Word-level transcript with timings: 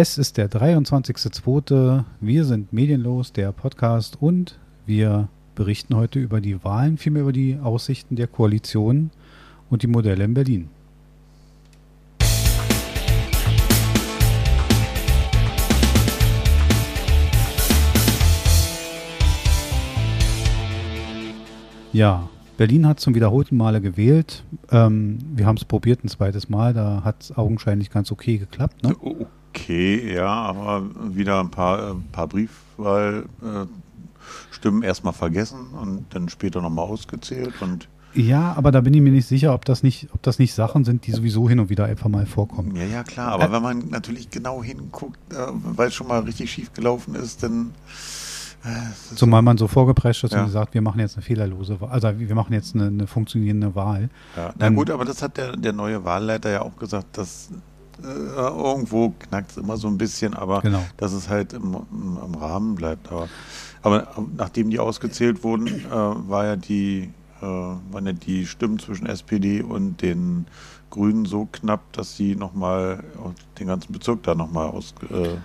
Es 0.00 0.16
ist 0.16 0.36
der 0.36 0.48
23.02. 0.48 2.04
Wir 2.20 2.44
sind 2.44 2.72
medienlos, 2.72 3.32
der 3.32 3.50
Podcast 3.50 4.16
und 4.22 4.56
wir 4.86 5.26
berichten 5.56 5.96
heute 5.96 6.20
über 6.20 6.40
die 6.40 6.62
Wahlen, 6.62 6.98
vielmehr 6.98 7.22
über 7.22 7.32
die 7.32 7.58
Aussichten 7.60 8.14
der 8.14 8.28
Koalition 8.28 9.10
und 9.70 9.82
die 9.82 9.88
Modelle 9.88 10.22
in 10.22 10.34
Berlin. 10.34 10.68
Ja, 21.92 22.28
Berlin 22.56 22.86
hat 22.86 23.00
zum 23.00 23.16
wiederholten 23.16 23.56
Male 23.56 23.80
gewählt. 23.80 24.44
Ähm, 24.70 25.18
wir 25.34 25.44
haben 25.44 25.56
es 25.56 25.64
probiert 25.64 26.04
ein 26.04 26.08
zweites 26.08 26.48
Mal, 26.48 26.72
da 26.72 27.02
hat 27.02 27.16
es 27.20 27.36
augenscheinlich 27.36 27.90
ganz 27.90 28.12
okay 28.12 28.38
geklappt. 28.38 28.84
Ne? 28.84 28.94
Okay, 29.60 30.14
ja, 30.14 30.26
aber 30.26 30.84
wieder 31.14 31.40
ein 31.40 31.50
paar, 31.50 31.94
ein 31.94 32.08
paar 32.12 32.28
Briefwahlstimmen 32.28 34.82
erstmal 34.82 35.12
vergessen 35.12 35.68
und 35.80 36.06
dann 36.10 36.28
später 36.28 36.60
nochmal 36.60 36.86
ausgezählt 36.86 37.54
und 37.60 37.88
ja, 38.14 38.54
aber 38.56 38.72
da 38.72 38.80
bin 38.80 38.94
ich 38.94 39.02
mir 39.02 39.12
nicht 39.12 39.28
sicher, 39.28 39.54
ob 39.54 39.66
das 39.66 39.82
nicht, 39.82 40.08
ob 40.12 40.22
das 40.22 40.38
nicht 40.38 40.54
Sachen 40.54 40.84
sind, 40.84 41.06
die 41.06 41.12
sowieso 41.12 41.48
hin 41.48 41.60
und 41.60 41.68
wieder 41.68 41.84
einfach 41.84 42.08
mal 42.08 42.26
vorkommen. 42.26 42.74
Ja, 42.74 42.84
ja, 42.84 43.04
klar, 43.04 43.32
aber 43.32 43.44
äh, 43.44 43.52
wenn 43.52 43.62
man 43.62 43.88
natürlich 43.90 44.30
genau 44.30 44.62
hinguckt, 44.62 45.18
äh, 45.32 45.46
weil 45.52 45.88
es 45.88 45.94
schon 45.94 46.08
mal 46.08 46.20
richtig 46.20 46.50
schief 46.50 46.72
gelaufen 46.72 47.14
ist, 47.14 47.42
dann 47.42 47.72
äh, 48.64 49.14
Zumal 49.14 49.42
man 49.42 49.56
so 49.56 49.68
vorgeprescht 49.68 50.24
ist 50.24 50.32
ja. 50.32 50.42
und 50.42 50.50
sagt, 50.50 50.74
wir 50.74 50.82
machen 50.82 51.00
jetzt 51.00 51.16
eine 51.16 51.22
fehlerlose 51.22 51.80
Wahl, 51.80 51.90
also 51.90 52.18
wir 52.18 52.34
machen 52.34 52.52
jetzt 52.52 52.74
eine, 52.74 52.86
eine 52.86 53.06
funktionierende 53.06 53.74
Wahl. 53.74 54.10
Ja, 54.36 54.52
na 54.58 54.68
gut, 54.70 54.90
aber 54.90 55.04
das 55.04 55.22
hat 55.22 55.36
der, 55.36 55.56
der 55.56 55.72
neue 55.72 56.04
Wahlleiter 56.04 56.50
ja 56.50 56.62
auch 56.62 56.76
gesagt, 56.76 57.18
dass 57.18 57.50
äh, 57.50 57.54
irgendwo 58.02 59.10
knackt 59.18 59.52
es 59.52 59.56
immer 59.56 59.76
so 59.76 59.88
ein 59.88 59.98
bisschen, 59.98 60.34
aber 60.34 60.60
genau. 60.60 60.84
dass 60.96 61.12
es 61.12 61.28
halt 61.28 61.52
im, 61.52 61.76
im, 61.90 62.18
im 62.24 62.34
Rahmen 62.34 62.74
bleibt. 62.74 63.10
Aber, 63.10 63.28
aber, 63.82 64.08
nachdem 64.36 64.70
die 64.70 64.78
ausgezählt 64.78 65.42
wurden, 65.44 65.66
äh, 65.66 65.90
war 65.90 66.46
ja 66.46 66.56
die, 66.56 67.10
äh, 67.40 67.44
waren 67.44 68.06
ja 68.06 68.12
die 68.12 68.46
Stimmen 68.46 68.78
zwischen 68.78 69.06
SPD 69.06 69.62
und 69.62 70.02
den 70.02 70.46
Grünen 70.90 71.26
so 71.26 71.48
knapp, 71.50 71.92
dass 71.92 72.16
sie 72.16 72.34
nochmal 72.34 73.04
den 73.58 73.66
ganzen 73.66 73.92
Bezirk 73.92 74.22
da 74.22 74.34
nochmal 74.34 74.68
aus 74.68 74.94
äh, 75.10 75.36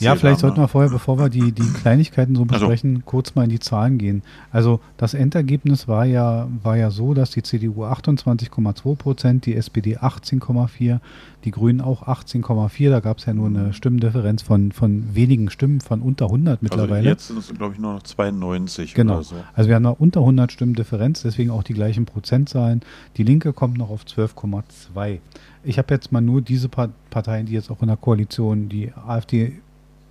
ja, 0.00 0.16
vielleicht 0.16 0.40
sollten 0.40 0.60
wir 0.60 0.68
vorher, 0.68 0.90
bevor 0.90 1.18
wir 1.18 1.28
die, 1.28 1.52
die 1.52 1.62
Kleinigkeiten 1.62 2.34
so 2.34 2.42
also 2.42 2.52
besprechen, 2.52 2.96
also. 2.96 3.02
kurz 3.04 3.34
mal 3.34 3.44
in 3.44 3.50
die 3.50 3.58
Zahlen 3.58 3.98
gehen. 3.98 4.22
Also 4.50 4.80
das 4.96 5.14
Endergebnis 5.14 5.88
war 5.88 6.04
ja, 6.04 6.48
war 6.62 6.76
ja 6.76 6.90
so, 6.90 7.14
dass 7.14 7.30
die 7.30 7.42
CDU 7.42 7.84
28,2 7.84 8.96
Prozent, 8.96 9.46
die 9.46 9.54
SPD 9.54 9.98
18,4, 9.98 11.00
die 11.44 11.50
Grünen 11.50 11.80
auch 11.80 12.06
18,4. 12.06 12.90
Da 12.90 13.00
gab 13.00 13.18
es 13.18 13.26
ja 13.26 13.34
nur 13.34 13.48
eine 13.48 13.72
Stimmendifferenz 13.72 14.42
von, 14.42 14.72
von 14.72 15.14
wenigen 15.14 15.50
Stimmen, 15.50 15.80
von 15.80 16.02
unter 16.02 16.26
100 16.26 16.62
mittlerweile. 16.62 16.96
Also 16.96 17.08
jetzt 17.08 17.26
sind 17.28 17.38
es, 17.38 17.54
glaube 17.54 17.74
ich, 17.74 17.80
nur 17.80 17.94
noch 17.94 18.02
92 18.02 18.94
genau. 18.94 19.14
oder 19.14 19.22
so. 19.22 19.36
Also 19.54 19.68
wir 19.68 19.76
haben 19.76 19.82
noch 19.82 20.00
unter 20.00 20.20
100 20.20 20.52
Stimmen 20.52 20.74
Differenz, 20.74 21.22
deswegen 21.22 21.50
auch 21.50 21.62
die 21.62 21.74
gleichen 21.74 22.06
Prozentzahlen. 22.06 22.80
Die 23.16 23.22
Linke 23.22 23.52
kommt 23.52 23.78
noch 23.78 23.90
auf 23.90 24.04
12,2. 24.04 25.18
Ich 25.62 25.78
habe 25.78 25.92
jetzt 25.94 26.10
mal 26.10 26.20
nur 26.20 26.40
diese 26.40 26.68
Parteien, 26.68 27.46
die 27.46 27.52
jetzt 27.52 27.70
auch 27.70 27.82
in 27.82 27.88
der 27.88 27.96
Koalition, 27.96 28.68
die 28.68 28.92
AfD 28.94 29.60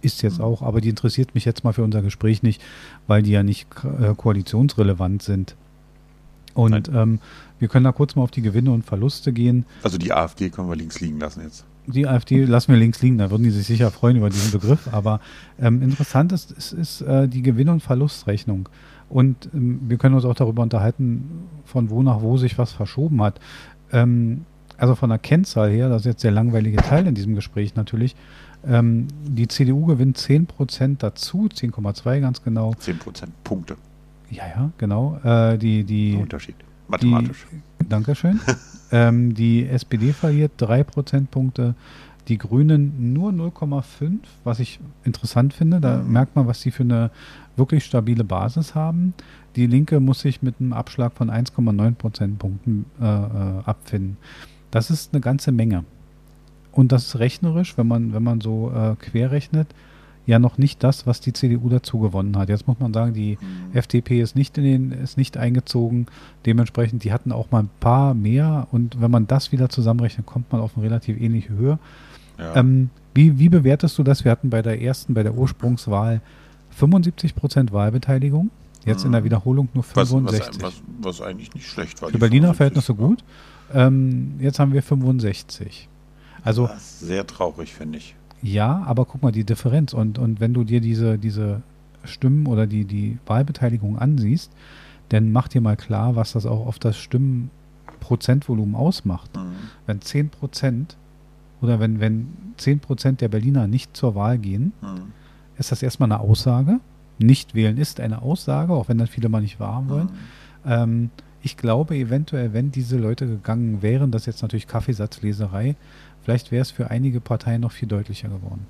ist 0.01 0.21
jetzt 0.21 0.39
auch, 0.39 0.61
aber 0.61 0.81
die 0.81 0.89
interessiert 0.89 1.35
mich 1.35 1.45
jetzt 1.45 1.63
mal 1.63 1.73
für 1.73 1.83
unser 1.83 2.01
Gespräch 2.01 2.43
nicht, 2.43 2.61
weil 3.07 3.21
die 3.21 3.31
ja 3.31 3.43
nicht 3.43 3.67
äh, 3.83 4.13
koalitionsrelevant 4.15 5.21
sind. 5.23 5.55
Und 6.53 6.89
ähm, 6.89 7.19
wir 7.59 7.67
können 7.67 7.85
da 7.85 7.91
kurz 7.91 8.15
mal 8.15 8.23
auf 8.23 8.31
die 8.31 8.41
Gewinne 8.41 8.71
und 8.71 8.83
Verluste 8.83 9.31
gehen. 9.31 9.65
Also 9.83 9.97
die 9.97 10.11
AfD 10.11 10.49
können 10.49 10.69
wir 10.69 10.75
links 10.75 10.99
liegen 10.99 11.19
lassen 11.19 11.41
jetzt. 11.43 11.65
Die 11.87 12.07
AfD 12.07 12.45
lassen 12.45 12.71
wir 12.71 12.79
links 12.79 13.01
liegen, 13.01 13.17
da 13.17 13.31
würden 13.31 13.43
die 13.43 13.49
sich 13.49 13.65
sicher 13.65 13.91
freuen 13.91 14.17
über 14.17 14.29
diesen 14.29 14.51
Begriff. 14.51 14.89
Aber 14.91 15.21
ähm, 15.59 15.81
interessant 15.81 16.31
ist, 16.31 16.51
ist, 16.51 16.73
ist 16.73 17.01
äh, 17.01 17.27
die 17.27 17.41
Gewinn- 17.41 17.69
und 17.69 17.81
Verlustrechnung. 17.81 18.69
Und 19.09 19.49
ähm, 19.53 19.81
wir 19.87 19.97
können 19.97 20.15
uns 20.15 20.25
auch 20.25 20.35
darüber 20.35 20.61
unterhalten, 20.61 21.47
von 21.65 21.89
wo 21.89 22.03
nach 22.03 22.21
wo 22.21 22.37
sich 22.37 22.57
was 22.57 22.71
verschoben 22.71 23.21
hat. 23.21 23.39
Ähm, 23.91 24.45
also 24.77 24.95
von 24.95 25.09
der 25.09 25.19
Kennzahl 25.19 25.71
her, 25.71 25.89
das 25.89 26.03
ist 26.03 26.05
jetzt 26.05 26.23
der 26.23 26.31
langweilige 26.31 26.77
Teil 26.77 27.05
in 27.05 27.15
diesem 27.15 27.35
Gespräch 27.35 27.75
natürlich, 27.75 28.15
ähm, 28.67 29.07
die 29.23 29.47
CDU 29.47 29.85
gewinnt 29.85 30.17
10% 30.17 30.97
dazu, 30.99 31.47
10,2 31.47 32.19
ganz 32.19 32.43
genau. 32.43 32.71
10% 32.71 33.27
Punkte. 33.43 33.75
Ja, 34.29 34.47
ja, 34.47 34.71
genau. 34.77 35.19
Äh, 35.23 35.57
die, 35.57 35.83
die, 35.83 36.15
Unterschied. 36.15 36.55
Mathematisch. 36.87 37.47
Die, 37.51 37.89
Dankeschön. 37.89 38.39
ähm, 38.91 39.33
die 39.33 39.65
SPD 39.67 40.13
verliert 40.13 40.53
3 40.57 40.83
Prozentpunkte. 40.83 41.75
Die 42.27 42.37
Grünen 42.37 43.13
nur 43.13 43.31
0,5, 43.31 44.19
was 44.43 44.59
ich 44.59 44.79
interessant 45.03 45.53
finde. 45.53 45.79
Da 45.79 45.97
mhm. 45.97 46.11
merkt 46.11 46.35
man, 46.35 46.45
was 46.45 46.61
sie 46.61 46.71
für 46.71 46.83
eine 46.83 47.09
wirklich 47.55 47.85
stabile 47.85 48.23
Basis 48.23 48.75
haben. 48.75 49.13
Die 49.55 49.65
Linke 49.65 49.99
muss 49.99 50.19
sich 50.21 50.41
mit 50.41 50.55
einem 50.59 50.73
Abschlag 50.73 51.13
von 51.13 51.31
1,9 51.31 51.95
Prozentpunkten 51.95 52.85
äh, 53.01 53.05
äh, 53.05 53.63
abfinden. 53.65 54.17
Das 54.69 54.91
ist 54.91 55.13
eine 55.13 55.21
ganze 55.21 55.51
Menge. 55.51 55.85
Und 56.79 56.93
das 56.93 57.07
ist 57.07 57.19
rechnerisch, 57.19 57.77
wenn 57.77 57.87
man, 57.87 58.13
wenn 58.13 58.23
man 58.23 58.39
so 58.39 58.71
äh, 58.73 58.95
querrechnet, 58.95 59.67
ja 60.25 60.39
noch 60.39 60.57
nicht 60.57 60.81
das, 60.81 61.05
was 61.05 61.19
die 61.19 61.33
CDU 61.33 61.67
dazu 61.67 61.99
gewonnen 61.99 62.37
hat. 62.37 62.47
Jetzt 62.47 62.69
muss 62.69 62.79
man 62.79 62.93
sagen, 62.93 63.13
die 63.13 63.37
mhm. 63.41 63.75
FDP 63.75 64.21
ist 64.21 64.33
nicht 64.37 64.57
in 64.57 64.63
den, 64.63 64.91
ist 64.93 65.17
nicht 65.17 65.35
eingezogen. 65.35 66.05
Dementsprechend, 66.45 67.03
die 67.03 67.11
hatten 67.11 67.33
auch 67.33 67.51
mal 67.51 67.63
ein 67.63 67.69
paar 67.81 68.13
mehr 68.13 68.69
und 68.71 69.01
wenn 69.01 69.11
man 69.11 69.27
das 69.27 69.51
wieder 69.51 69.67
zusammenrechnet, 69.67 70.25
kommt 70.25 70.53
man 70.53 70.61
auf 70.61 70.77
eine 70.77 70.85
relativ 70.85 71.19
ähnliche 71.19 71.49
Höhe. 71.49 71.79
Ja. 72.37 72.55
Ähm, 72.55 72.91
wie, 73.13 73.37
wie 73.39 73.49
bewertest 73.49 73.97
du 73.97 74.03
das? 74.03 74.23
Wir 74.23 74.31
hatten 74.31 74.49
bei 74.49 74.61
der 74.61 74.81
ersten, 74.81 75.13
bei 75.13 75.23
der 75.23 75.33
Ursprungswahl 75.33 76.21
75 76.69 77.35
Prozent 77.35 77.73
Wahlbeteiligung. 77.73 78.51
Jetzt 78.85 79.01
mhm. 79.01 79.07
in 79.07 79.11
der 79.11 79.21
mhm. 79.21 79.25
Wiederholung 79.25 79.67
nur 79.73 79.83
65. 79.83 80.63
Was, 80.63 80.63
was, 80.63 80.83
was, 81.01 81.21
eigentlich 81.21 81.53
nicht 81.53 81.67
schlecht 81.67 82.01
war. 82.01 82.09
Für 82.09 82.19
Berliner 82.19 82.53
Verhältnisse 82.53 82.95
gut. 82.95 83.25
Ähm, 83.73 84.35
jetzt 84.39 84.59
haben 84.59 84.71
wir 84.71 84.81
65. 84.81 85.89
Also 86.43 86.69
sehr 86.77 87.25
traurig, 87.27 87.73
finde 87.73 87.97
ich. 87.97 88.15
Ja, 88.41 88.83
aber 88.85 89.05
guck 89.05 89.21
mal, 89.21 89.31
die 89.31 89.43
Differenz. 89.43 89.93
Und, 89.93 90.17
und 90.17 90.39
wenn 90.39 90.53
du 90.53 90.63
dir 90.63 90.81
diese, 90.81 91.17
diese 91.17 91.61
Stimmen 92.03 92.47
oder 92.47 92.67
die, 92.67 92.85
die 92.85 93.17
Wahlbeteiligung 93.25 93.99
ansiehst, 93.99 94.51
dann 95.09 95.31
mach 95.31 95.47
dir 95.47 95.61
mal 95.61 95.75
klar, 95.75 96.15
was 96.15 96.33
das 96.33 96.45
auch 96.45 96.65
auf 96.65 96.79
das 96.79 96.97
Stimmenprozentvolumen 96.97 98.75
ausmacht. 98.75 99.35
Mhm. 99.35 99.55
Wenn 99.85 100.01
10 100.01 100.29
Prozent 100.29 100.97
oder 101.61 101.79
wenn, 101.79 101.99
wenn 101.99 102.27
10 102.57 102.79
Prozent 102.79 103.21
der 103.21 103.27
Berliner 103.27 103.67
nicht 103.67 103.97
zur 103.97 104.15
Wahl 104.15 104.37
gehen, 104.37 104.71
mhm. 104.81 105.11
ist 105.57 105.71
das 105.71 105.83
erstmal 105.83 106.11
eine 106.11 106.21
Aussage. 106.21 106.79
Nicht 107.17 107.53
wählen 107.53 107.77
ist 107.77 107.99
eine 107.99 108.21
Aussage, 108.21 108.73
auch 108.73 108.87
wenn 108.87 108.97
das 108.97 109.09
viele 109.09 109.27
mal 109.27 109.41
nicht 109.41 109.59
wahrhaben 109.59 109.89
wollen. 109.89 110.05
Mhm. 110.05 110.71
Ähm, 110.71 111.09
ich 111.41 111.57
glaube 111.57 111.95
eventuell, 111.95 112.53
wenn 112.53 112.71
diese 112.71 112.97
Leute 112.97 113.25
gegangen 113.25 113.81
wären, 113.81 114.11
das 114.11 114.23
ist 114.23 114.27
jetzt 114.27 114.41
natürlich 114.41 114.67
Kaffeesatzleserei, 114.67 115.75
vielleicht 116.23 116.51
wäre 116.51 116.61
es 116.61 116.71
für 116.71 116.89
einige 116.89 117.21
Parteien 117.21 117.61
noch 117.61 117.71
viel 117.71 117.87
deutlicher 117.87 118.29
geworden. 118.29 118.65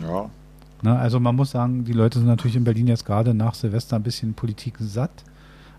Ja. 0.00 0.30
Na, 0.82 0.98
also 0.98 1.20
man 1.20 1.36
muss 1.36 1.50
sagen, 1.50 1.84
die 1.84 1.92
Leute 1.92 2.18
sind 2.18 2.28
natürlich 2.28 2.56
in 2.56 2.64
Berlin 2.64 2.86
jetzt 2.86 3.04
gerade 3.04 3.34
nach 3.34 3.54
Silvester 3.54 3.96
ein 3.96 4.02
bisschen 4.02 4.34
Politik 4.34 4.76
satt, 4.78 5.24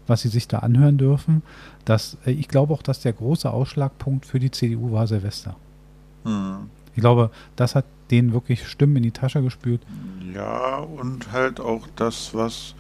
was 0.08 0.22
sie 0.22 0.30
sich 0.30 0.48
da 0.48 0.59
anhören 0.59 0.98
dürfen. 0.98 1.42
Das, 1.86 2.18
äh, 2.26 2.32
ich 2.32 2.48
glaube 2.48 2.74
auch, 2.74 2.84
dass 2.84 3.02
der 3.02 3.14
große 3.14 3.50
Ausschlagpunkt 3.50 4.26
für 4.26 4.40
die 4.40 4.52
CDU 4.52 4.92
war 4.92 5.08
Silvester. 5.08 5.56
Hm. 6.24 6.70
Ich 6.94 7.02
glaube, 7.02 7.32
das 7.56 7.76
hat 7.76 7.86
denen 8.12 8.34
wirklich 8.34 8.68
Stimmen 8.68 8.98
in 8.98 9.03
die 9.03 9.12
Tasche 9.12 9.42
gespült. 9.42 9.82
Ja, 10.36 10.78
und 10.78 11.32
halt 11.32 11.59
auch 11.59 11.88
das, 11.96 12.34
was, 12.34 12.76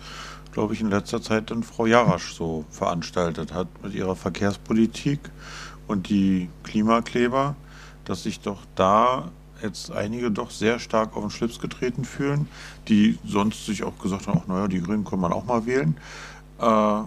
glaube 0.51 0.73
ich, 0.73 0.81
in 0.81 0.89
letzter 0.89 1.21
Zeit 1.21 1.49
dann 1.49 1.63
Frau 1.63 1.85
Jarasch 1.85 2.33
so 2.33 2.65
veranstaltet 2.69 3.53
hat 3.53 3.67
mit 3.81 3.93
ihrer 3.93 4.15
Verkehrspolitik 4.15 5.19
und 5.87 6.09
die 6.09 6.49
Klimakleber 6.63 7.55
dass 8.11 8.23
sich 8.23 8.41
doch 8.41 8.59
da 8.75 9.29
jetzt 9.63 9.89
einige 9.91 10.31
doch 10.31 10.51
sehr 10.51 10.79
stark 10.79 11.15
auf 11.15 11.21
den 11.23 11.29
Schlips 11.29 11.59
getreten 11.59 12.03
fühlen, 12.03 12.47
die 12.89 13.17
sonst 13.25 13.65
sich 13.65 13.83
auch 13.83 13.97
gesagt 13.99 14.27
haben, 14.27 14.41
ach 14.43 14.47
naja, 14.47 14.67
die 14.67 14.81
Grünen 14.81 15.05
kann 15.05 15.19
man 15.19 15.31
auch 15.31 15.45
mal 15.45 15.65
wählen. 15.65 15.95
Äh, 16.59 17.01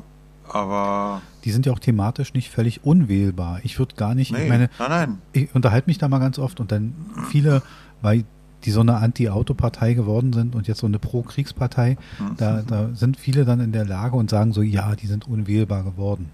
aber. 0.49 1.23
Die 1.45 1.51
sind 1.51 1.67
ja 1.67 1.73
auch 1.73 1.79
thematisch 1.79 2.33
nicht 2.33 2.51
völlig 2.51 2.85
unwählbar. 2.85 3.61
Ich 3.65 3.79
würde 3.79 3.97
gar 3.97 4.15
nicht, 4.15 4.33
nee, 4.33 4.45
ich 4.45 4.49
meine, 4.49 4.71
nein, 4.79 4.89
nein. 4.89 5.19
ich 5.33 5.55
unterhalte 5.55 5.91
mich 5.91 5.99
da 5.99 6.09
mal 6.09 6.21
ganz 6.21 6.39
oft 6.39 6.59
und 6.59 6.73
dann 6.73 6.95
viele, 7.31 7.63
weil 8.01 8.25
die 8.65 8.71
so 8.71 8.81
eine 8.81 8.97
Anti-Auto-Partei 8.97 9.93
geworden 9.93 10.33
sind 10.33 10.55
und 10.55 10.69
jetzt 10.69 10.81
so 10.81 10.87
eine 10.87 10.99
Pro-Kriegspartei, 10.99 11.99
mhm. 12.19 12.37
da, 12.39 12.63
da 12.63 12.89
sind 12.95 13.19
viele 13.19 13.45
dann 13.45 13.61
in 13.61 13.73
der 13.73 13.85
Lage 13.85 14.17
und 14.17 14.31
sagen 14.31 14.55
so, 14.55 14.63
ja, 14.63 14.97
die 14.97 15.07
sind 15.07 15.29
unwählbar 15.29 15.83
geworden. 15.83 16.31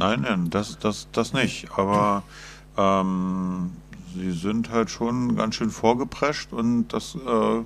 Nein, 0.00 0.22
nein, 0.22 0.50
das, 0.50 0.80
das, 0.80 1.06
das 1.12 1.32
nicht. 1.34 1.68
Aber 1.76 2.24
ähm, 2.76 3.70
sie 4.14 4.32
sind 4.32 4.70
halt 4.70 4.90
schon 4.90 5.36
ganz 5.36 5.56
schön 5.56 5.70
vorgeprescht 5.70 6.52
und 6.52 6.88
das 6.88 7.14
äh, 7.14 7.62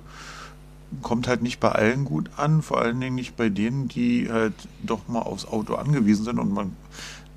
kommt 1.01 1.27
halt 1.27 1.41
nicht 1.41 1.59
bei 1.59 1.71
allen 1.71 2.05
gut 2.05 2.29
an, 2.37 2.61
vor 2.61 2.79
allen 2.79 2.99
Dingen 2.99 3.15
nicht 3.15 3.35
bei 3.35 3.49
denen, 3.49 3.87
die 3.87 4.29
halt 4.31 4.53
doch 4.83 5.07
mal 5.07 5.21
aufs 5.21 5.45
Auto 5.45 5.75
angewiesen 5.75 6.25
sind 6.25 6.39
und 6.39 6.53
man, 6.53 6.75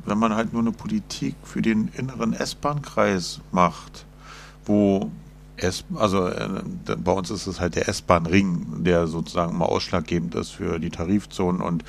wenn 0.05 0.19
man 0.19 0.35
halt 0.35 0.53
nur 0.53 0.63
eine 0.63 0.73
Politik 0.73 1.35
für 1.43 1.63
den 1.63 1.89
inneren 1.89 2.33
S-Bahn-Kreis 2.33 3.41
macht, 3.53 4.07
wo 4.65 5.11
S, 5.57 5.85
also 5.95 6.27
äh, 6.27 6.63
bei 6.97 7.13
uns 7.13 7.31
ist 7.31 7.47
es 7.47 7.61
halt 7.61 7.75
der 7.77 7.89
S-Bahn-Ring, 7.89 8.85
der 8.85 9.07
sozusagen 9.07 9.59
mal 9.59 9.67
ausschlaggebend 9.67 10.35
ist 10.35 10.51
für 10.51 10.79
die 10.79 10.91
Tarifzonen 10.91 11.61
und 11.61 11.85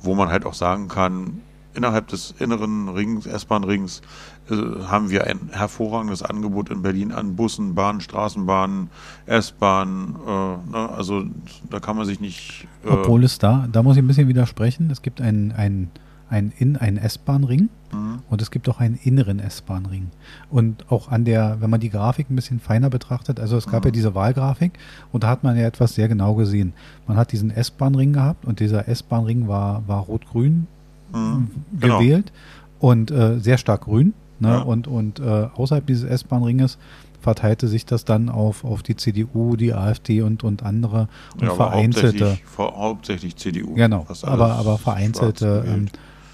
wo 0.00 0.14
man 0.14 0.28
halt 0.28 0.46
auch 0.46 0.54
sagen 0.54 0.88
kann, 0.88 1.42
innerhalb 1.74 2.08
des 2.08 2.34
inneren 2.38 2.88
Rings, 2.88 3.26
S-Bahn-Rings, 3.26 4.02
äh, 4.50 4.54
haben 4.84 5.10
wir 5.10 5.26
ein 5.26 5.50
hervorragendes 5.52 6.22
Angebot 6.22 6.70
in 6.70 6.82
Berlin 6.82 7.12
an 7.12 7.36
Bussen, 7.36 7.74
Bahnen, 7.74 8.00
Straßenbahnen, 8.00 8.90
S-Bahnen. 9.26 10.16
Äh, 10.26 10.30
ne? 10.30 10.88
Also 10.96 11.24
da 11.70 11.80
kann 11.80 11.96
man 11.96 12.06
sich 12.06 12.20
nicht. 12.20 12.66
Äh 12.84 12.90
Obwohl 12.90 13.24
es 13.24 13.38
da, 13.38 13.68
da 13.70 13.82
muss 13.82 13.96
ich 13.96 14.02
ein 14.02 14.06
bisschen 14.06 14.28
widersprechen. 14.28 14.90
Es 14.90 15.02
gibt 15.02 15.20
einen, 15.20 15.52
einen, 15.52 15.90
einen, 16.28 16.52
in, 16.58 16.76
einen 16.76 16.98
S-Bahn-Ring 16.98 17.68
mhm. 17.92 18.18
und 18.28 18.42
es 18.42 18.50
gibt 18.50 18.68
auch 18.68 18.80
einen 18.80 18.96
inneren 18.96 19.38
S-Bahn-Ring. 19.38 20.10
Und 20.50 20.90
auch 20.90 21.08
an 21.08 21.24
der, 21.24 21.58
wenn 21.60 21.70
man 21.70 21.80
die 21.80 21.90
Grafik 21.90 22.30
ein 22.30 22.36
bisschen 22.36 22.60
feiner 22.60 22.90
betrachtet, 22.90 23.38
also 23.38 23.56
es 23.56 23.66
gab 23.66 23.84
mhm. 23.84 23.88
ja 23.88 23.90
diese 23.92 24.14
Wahlgrafik 24.14 24.72
und 25.12 25.24
da 25.24 25.28
hat 25.28 25.44
man 25.44 25.56
ja 25.56 25.66
etwas 25.66 25.94
sehr 25.94 26.08
genau 26.08 26.34
gesehen. 26.34 26.72
Man 27.06 27.16
hat 27.16 27.32
diesen 27.32 27.50
S-Bahn-Ring 27.50 28.12
gehabt 28.12 28.44
und 28.44 28.60
dieser 28.60 28.88
S-Bahn-Ring 28.88 29.46
war, 29.46 29.86
war 29.86 30.00
rot-grün 30.00 30.66
mhm. 31.12 31.50
gewählt 31.78 32.32
genau. 32.80 32.92
und 32.92 33.10
äh, 33.10 33.38
sehr 33.38 33.58
stark 33.58 33.82
grün. 33.82 34.14
Ne? 34.40 34.48
Ja. 34.48 34.58
Und, 34.60 34.88
und 34.88 35.20
äh, 35.20 35.48
außerhalb 35.54 35.86
dieses 35.86 36.04
S-Bahn-Ringes 36.04 36.78
verteilte 37.20 37.68
sich 37.68 37.86
das 37.86 38.04
dann 38.04 38.28
auf, 38.28 38.64
auf 38.64 38.82
die 38.82 38.96
CDU, 38.96 39.56
die 39.56 39.72
AfD 39.72 40.22
und, 40.22 40.42
und 40.42 40.64
andere 40.64 41.08
und 41.34 41.44
ja, 41.44 41.54
vereinzelte. 41.54 42.30
Hauptsächlich, 42.30 42.58
hauptsächlich 42.58 43.36
CDU. 43.36 43.74
Genau, 43.74 44.06
aber, 44.22 44.54
aber 44.54 44.78
vereinzelte 44.78 45.64
ähm, 45.66 45.86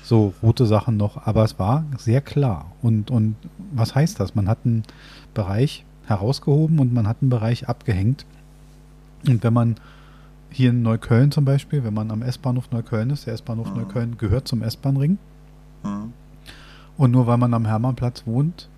so 0.02 0.32
rote 0.42 0.66
Sachen 0.66 0.96
noch. 0.96 1.26
Aber 1.26 1.44
es 1.44 1.58
war 1.58 1.84
sehr 1.98 2.22
klar. 2.22 2.72
Und, 2.80 3.10
und 3.10 3.36
was 3.72 3.94
heißt 3.94 4.18
das? 4.18 4.34
Man 4.34 4.48
hat 4.48 4.58
einen 4.64 4.84
Bereich 5.34 5.84
herausgehoben 6.06 6.78
und 6.78 6.94
man 6.94 7.06
hat 7.06 7.18
einen 7.20 7.28
Bereich 7.28 7.68
abgehängt. 7.68 8.24
Und 9.26 9.44
wenn 9.44 9.52
man 9.52 9.76
hier 10.50 10.70
in 10.70 10.82
Neukölln 10.82 11.30
zum 11.30 11.44
Beispiel, 11.44 11.84
wenn 11.84 11.94
man 11.94 12.10
am 12.10 12.22
S-Bahnhof 12.22 12.70
Neukölln 12.70 13.10
ist, 13.10 13.26
der 13.26 13.34
S-Bahnhof 13.34 13.70
mhm. 13.70 13.82
Neukölln 13.82 14.18
gehört 14.18 14.48
zum 14.48 14.62
S-Bahn-Ring. 14.62 15.18
Mhm. 15.84 16.12
Und 16.96 17.10
nur 17.10 17.26
weil 17.26 17.38
man 17.38 17.54
am 17.54 17.66
Hermannplatz 17.66 18.24
wohnt, 18.26 18.68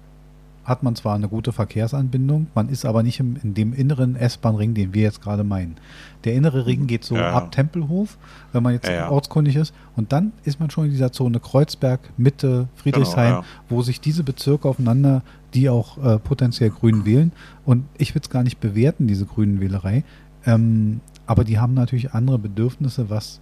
hat 0.64 0.82
man 0.82 0.94
zwar 0.94 1.14
eine 1.14 1.28
gute 1.28 1.52
Verkehrsanbindung, 1.52 2.48
man 2.54 2.68
ist 2.68 2.84
aber 2.84 3.02
nicht 3.02 3.18
im, 3.18 3.36
in 3.42 3.54
dem 3.54 3.72
inneren 3.72 4.14
S-Bahn-Ring, 4.14 4.74
den 4.74 4.94
wir 4.94 5.02
jetzt 5.02 5.22
gerade 5.22 5.42
meinen. 5.42 5.76
Der 6.24 6.34
innere 6.34 6.66
Ring 6.66 6.86
geht 6.86 7.02
so 7.02 7.16
ja. 7.16 7.32
ab 7.32 7.50
Tempelhof, 7.50 8.18
wenn 8.52 8.62
man 8.62 8.74
jetzt 8.74 8.86
ja, 8.86 8.94
ja. 8.94 9.10
ortskundig 9.10 9.56
ist. 9.56 9.74
Und 9.96 10.12
dann 10.12 10.32
ist 10.44 10.60
man 10.60 10.70
schon 10.70 10.84
in 10.84 10.90
dieser 10.90 11.12
Zone 11.12 11.40
Kreuzberg, 11.40 12.00
Mitte, 12.18 12.68
Friedrichshain, 12.76 13.32
genau, 13.32 13.44
wo 13.68 13.82
sich 13.82 14.00
diese 14.00 14.22
Bezirke 14.22 14.68
aufeinander, 14.68 15.22
die 15.54 15.68
auch 15.68 15.98
äh, 16.04 16.18
potenziell 16.18 16.70
Grün 16.70 17.04
wählen. 17.04 17.32
Und 17.64 17.84
ich 17.98 18.14
will 18.14 18.22
es 18.22 18.30
gar 18.30 18.42
nicht 18.42 18.60
bewerten, 18.60 19.06
diese 19.06 19.24
grünen 19.24 19.60
Wählerei. 19.60 20.04
Ähm, 20.46 21.00
aber 21.30 21.44
die 21.44 21.60
haben 21.60 21.74
natürlich 21.74 22.12
andere 22.12 22.40
Bedürfnisse, 22.40 23.08
was 23.08 23.38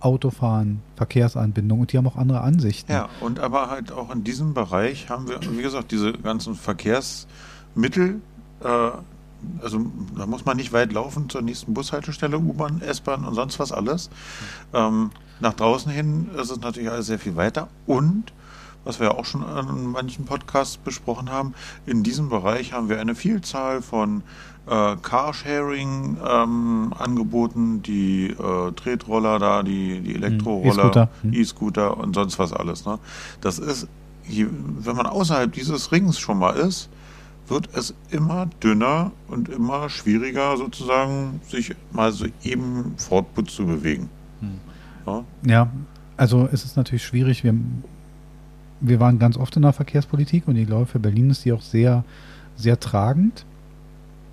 Autofahren, 0.00 0.80
Verkehrsanbindung 0.96 1.80
und 1.80 1.92
die 1.92 1.98
haben 1.98 2.06
auch 2.06 2.16
andere 2.16 2.40
Ansichten. 2.40 2.90
Ja, 2.90 3.10
und 3.20 3.40
aber 3.40 3.68
halt 3.68 3.92
auch 3.92 4.10
in 4.10 4.24
diesem 4.24 4.54
Bereich 4.54 5.10
haben 5.10 5.28
wir, 5.28 5.38
wie 5.42 5.60
gesagt, 5.60 5.92
diese 5.92 6.14
ganzen 6.14 6.54
Verkehrsmittel, 6.54 8.22
äh, 8.64 8.90
also 9.60 9.84
da 10.16 10.24
muss 10.24 10.46
man 10.46 10.56
nicht 10.56 10.72
weit 10.72 10.94
laufen 10.94 11.28
zur 11.28 11.42
nächsten 11.42 11.74
Bushaltestelle, 11.74 12.38
U-Bahn, 12.38 12.80
S-Bahn 12.80 13.26
und 13.26 13.34
sonst 13.34 13.58
was 13.58 13.70
alles. 13.70 14.08
Ähm, 14.72 15.10
nach 15.38 15.52
draußen 15.52 15.92
hin 15.92 16.30
ist 16.40 16.50
es 16.50 16.60
natürlich 16.60 16.90
alles 16.90 17.04
sehr 17.04 17.18
viel 17.18 17.36
weiter 17.36 17.68
und 17.86 18.32
was 18.84 18.98
wir 18.98 19.18
auch 19.18 19.26
schon 19.26 19.42
in 19.42 19.86
manchen 19.88 20.24
Podcasts 20.24 20.78
besprochen 20.78 21.28
haben, 21.30 21.54
in 21.84 22.02
diesem 22.02 22.30
Bereich 22.30 22.72
haben 22.72 22.88
wir 22.88 22.98
eine 22.98 23.14
Vielzahl 23.14 23.82
von 23.82 24.22
äh, 24.68 24.96
Carsharing 24.96 26.16
ähm, 26.26 26.92
angeboten, 26.98 27.82
die 27.82 28.28
äh, 28.28 28.72
Tretroller 28.72 29.38
da, 29.38 29.62
die, 29.62 30.00
die 30.00 30.14
hm, 30.14 30.24
Elektroroller. 30.24 31.08
E-Scooter 31.30 31.92
hm. 31.92 32.00
und 32.00 32.14
sonst 32.14 32.38
was 32.38 32.52
alles. 32.52 32.84
Ne? 32.84 32.98
Das 33.40 33.58
ist, 33.58 33.88
wenn 34.28 34.96
man 34.96 35.06
außerhalb 35.06 35.52
dieses 35.52 35.92
Rings 35.92 36.18
schon 36.18 36.38
mal 36.38 36.56
ist, 36.56 36.88
wird 37.48 37.68
es 37.74 37.94
immer 38.10 38.46
dünner 38.60 39.12
und 39.28 39.48
immer 39.48 39.88
schwieriger 39.88 40.56
sozusagen, 40.56 41.40
sich 41.48 41.74
mal 41.92 42.10
so 42.10 42.26
eben 42.42 42.94
fortputz 42.96 43.54
zu 43.54 43.66
bewegen. 43.66 44.08
Hm. 44.40 44.60
Ja? 45.06 45.24
ja, 45.46 45.70
also 46.16 46.48
es 46.50 46.64
ist 46.64 46.76
natürlich 46.76 47.04
schwierig. 47.04 47.44
Wir, 47.44 47.54
wir 48.80 48.98
waren 48.98 49.18
ganz 49.20 49.36
oft 49.36 49.54
in 49.54 49.62
der 49.62 49.72
Verkehrspolitik 49.72 50.48
und 50.48 50.56
ich 50.56 50.66
glaube, 50.66 50.86
für 50.86 50.98
Berlin 50.98 51.30
ist 51.30 51.44
die 51.44 51.52
auch 51.52 51.62
sehr, 51.62 52.04
sehr 52.56 52.80
tragend. 52.80 53.44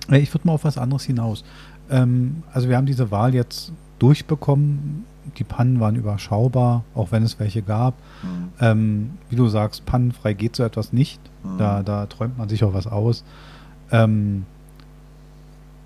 Äh, 0.10 0.20
ich 0.20 0.34
würde 0.34 0.48
mal 0.48 0.54
auf 0.54 0.64
was 0.64 0.78
anderes 0.78 1.04
hinaus. 1.04 1.44
Ähm, 1.90 2.44
also 2.54 2.70
wir 2.70 2.78
haben 2.78 2.86
diese 2.86 3.12
Wahl 3.12 3.34
jetzt 3.34 3.72
durchbekommen. 4.00 5.06
Die 5.38 5.44
Pannen 5.44 5.80
waren 5.80 5.96
überschaubar, 5.96 6.84
auch 6.96 7.12
wenn 7.12 7.24
es 7.24 7.40
welche 7.40 7.62
gab. 7.62 7.94
Mhm. 8.22 8.50
Ähm, 8.60 9.10
wie 9.30 9.36
du 9.36 9.48
sagst, 9.48 9.86
pannenfrei 9.86 10.34
geht 10.34 10.56
so 10.56 10.64
etwas 10.64 10.94
nicht. 10.94 11.20
Mhm. 11.44 11.58
Da, 11.58 11.84
da 11.84 12.06
träumt 12.08 12.38
man 12.38 12.50
sich 12.50 12.64
auch 12.64 12.74
was 12.74 12.88
aus. 12.88 13.24
Ähm, 13.92 14.46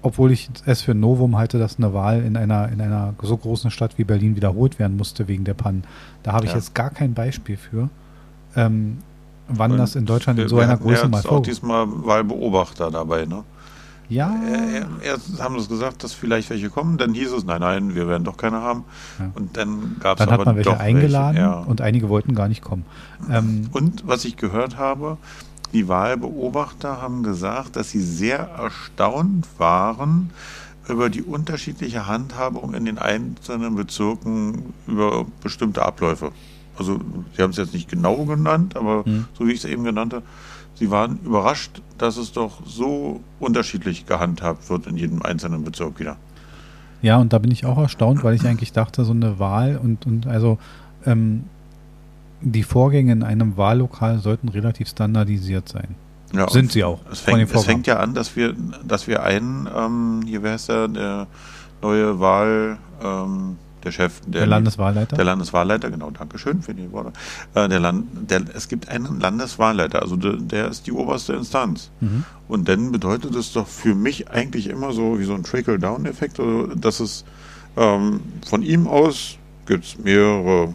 obwohl 0.01 0.31
ich 0.31 0.49
es 0.65 0.81
für 0.81 0.93
Novum 0.93 1.37
halte, 1.37 1.59
dass 1.59 1.77
eine 1.77 1.93
Wahl 1.93 2.23
in 2.23 2.37
einer, 2.37 2.69
in 2.69 2.81
einer 2.81 3.13
so 3.21 3.35
großen 3.35 3.71
Stadt 3.71 3.97
wie 3.97 4.03
Berlin 4.03 4.35
wiederholt 4.35 4.79
werden 4.79 4.95
musste 4.95 5.27
wegen 5.27 5.43
der 5.43 5.53
Pannen. 5.53 5.83
Da 6.23 6.33
habe 6.33 6.45
ich 6.45 6.51
ja. 6.51 6.57
jetzt 6.57 6.73
gar 6.73 6.91
kein 6.91 7.13
Beispiel 7.13 7.57
für. 7.57 7.89
Ähm, 8.55 8.99
wann 9.47 9.71
Und 9.71 9.77
das 9.77 9.95
in 9.95 10.05
Deutschland 10.05 10.39
in 10.39 10.47
so 10.47 10.59
einer 10.59 10.77
Größe 10.77 11.07
mal 11.09 11.21
vorkommt. 11.21 11.41
auch 11.41 11.43
diesmal 11.43 11.85
Wahlbeobachter 11.87 12.91
dabei, 12.91 13.25
ne? 13.25 13.43
Ja. 14.09 14.33
Äh, 14.33 14.85
erst 15.05 15.41
haben 15.41 15.59
sie 15.59 15.67
gesagt, 15.67 16.03
dass 16.03 16.13
vielleicht 16.13 16.49
welche 16.49 16.69
kommen, 16.69 16.97
dann 16.97 17.13
hieß 17.13 17.31
es, 17.33 17.43
nein, 17.43 17.61
nein, 17.61 17.95
wir 17.95 18.07
werden 18.07 18.23
doch 18.23 18.37
keine 18.37 18.61
haben. 18.61 18.85
Ja. 19.19 19.31
Und 19.35 19.57
dann 19.57 19.97
gab 19.99 20.17
es 20.17 20.21
aber 20.21 20.31
Dann 20.31 20.39
hat 20.39 20.45
man 20.45 20.55
welche 20.55 20.79
eingeladen 20.79 21.35
welche, 21.35 21.49
ja. 21.49 21.59
und 21.59 21.81
einige 21.81 22.09
wollten 22.09 22.33
gar 22.33 22.47
nicht 22.47 22.61
kommen. 22.61 22.85
Ähm, 23.29 23.69
und 23.71 24.07
was 24.07 24.23
ich 24.25 24.37
gehört 24.37 24.77
habe, 24.77 25.17
die 25.73 25.87
Wahlbeobachter 25.87 27.01
haben 27.01 27.23
gesagt, 27.23 27.75
dass 27.75 27.89
sie 27.89 28.01
sehr 28.01 28.39
erstaunt 28.39 29.45
waren 29.57 30.29
über 30.87 31.09
die 31.09 31.21
unterschiedliche 31.21 32.07
Handhabung 32.07 32.73
in 32.73 32.85
den 32.85 32.97
einzelnen 32.97 33.75
Bezirken 33.75 34.73
über 34.87 35.25
bestimmte 35.43 35.83
Abläufe. 35.83 36.31
Also 36.77 36.99
sie 37.35 37.41
haben 37.41 37.51
es 37.51 37.57
jetzt 37.57 37.73
nicht 37.73 37.89
genau 37.89 38.23
genannt, 38.25 38.77
aber 38.77 39.03
hm. 39.03 39.25
so 39.37 39.47
wie 39.47 39.51
ich 39.51 39.59
es 39.59 39.65
eben 39.65 39.83
genannt 39.83 40.13
habe, 40.13 40.23
Sie 40.79 40.91
waren 40.91 41.19
überrascht, 41.25 41.81
dass 41.97 42.17
es 42.17 42.31
doch 42.31 42.65
so 42.65 43.21
unterschiedlich 43.39 44.05
gehandhabt 44.05 44.69
wird 44.69 44.87
in 44.87 44.97
jedem 44.97 45.21
einzelnen 45.23 45.63
Bezirk 45.63 45.99
wieder. 45.99 46.17
Ja, 47.01 47.17
und 47.17 47.33
da 47.33 47.39
bin 47.39 47.51
ich 47.51 47.65
auch 47.65 47.77
erstaunt, 47.77 48.23
weil 48.23 48.35
ich 48.35 48.45
eigentlich 48.45 48.73
dachte, 48.73 49.03
so 49.03 49.11
eine 49.11 49.39
Wahl 49.39 49.77
und, 49.77 50.05
und 50.05 50.27
also 50.27 50.57
ähm, 51.05 51.43
die 52.41 52.63
Vorgänge 52.63 53.11
in 53.11 53.23
einem 53.23 53.57
Wahllokal 53.57 54.19
sollten 54.19 54.49
relativ 54.49 54.89
standardisiert 54.89 55.69
sein. 55.69 55.95
Ja, 56.33 56.49
Sind 56.49 56.71
sie 56.71 56.83
auch. 56.83 56.99
Es 57.11 57.21
fängt, 57.21 57.51
es 57.51 57.65
fängt, 57.65 57.87
ja 57.87 57.97
an, 57.99 58.13
dass 58.13 58.35
wir, 58.35 58.53
dass 58.85 59.07
wir 59.07 59.23
einen, 59.23 59.67
ähm, 59.73 60.21
hier 60.25 60.43
wäre 60.43 60.55
es 60.55 60.67
ja 60.67 60.87
der 60.87 61.27
neue 61.81 62.19
Wahl, 62.19 62.77
ähm, 63.01 63.57
der 63.87 63.91
Chef, 63.91 64.19
der, 64.21 64.41
der, 64.41 64.47
Landeswahlleiter? 64.47 65.15
Der 65.15 65.25
Landeswahlleiter, 65.25 65.89
genau, 65.89 66.11
Dankeschön 66.11 66.61
für 66.61 66.73
die 66.73 66.91
Worte. 66.91 67.13
Äh, 67.53 67.69
der 67.69 67.79
Land, 67.79 68.05
der, 68.29 68.41
es 68.53 68.67
gibt 68.67 68.89
einen 68.89 69.19
Landeswahlleiter, 69.19 70.01
also 70.01 70.15
der, 70.15 70.33
der 70.33 70.67
ist 70.67 70.87
die 70.87 70.91
oberste 70.91 71.33
Instanz. 71.33 71.89
Mhm. 72.01 72.25
Und 72.47 72.67
dann 72.67 72.91
bedeutet 72.91 73.35
es 73.35 73.53
doch 73.53 73.67
für 73.67 73.95
mich 73.95 74.29
eigentlich 74.29 74.67
immer 74.67 74.91
so 74.91 75.19
wie 75.19 75.23
so 75.23 75.33
ein 75.33 75.43
Trickle-Down-Effekt, 75.43 76.39
also, 76.39 76.67
dass 76.67 76.99
es 76.99 77.23
ähm, 77.77 78.21
von 78.45 78.61
ihm 78.61 78.87
aus 78.87 79.37
gibt 79.65 79.85
es 79.85 79.97
mehrere 79.97 80.73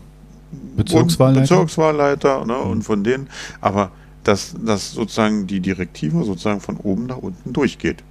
Bezirkswahlleiter, 0.76 1.40
Bezirkswahlleiter 1.40 2.44
ne, 2.44 2.54
mhm. 2.54 2.70
und 2.70 2.82
von 2.82 3.04
denen, 3.04 3.28
aber 3.60 3.90
dass, 4.24 4.54
dass 4.64 4.92
sozusagen 4.92 5.46
die 5.46 5.60
Direktive 5.60 6.24
sozusagen 6.24 6.60
von 6.60 6.76
oben 6.76 7.06
nach 7.06 7.16
unten 7.16 7.52
durchgeht. 7.52 8.04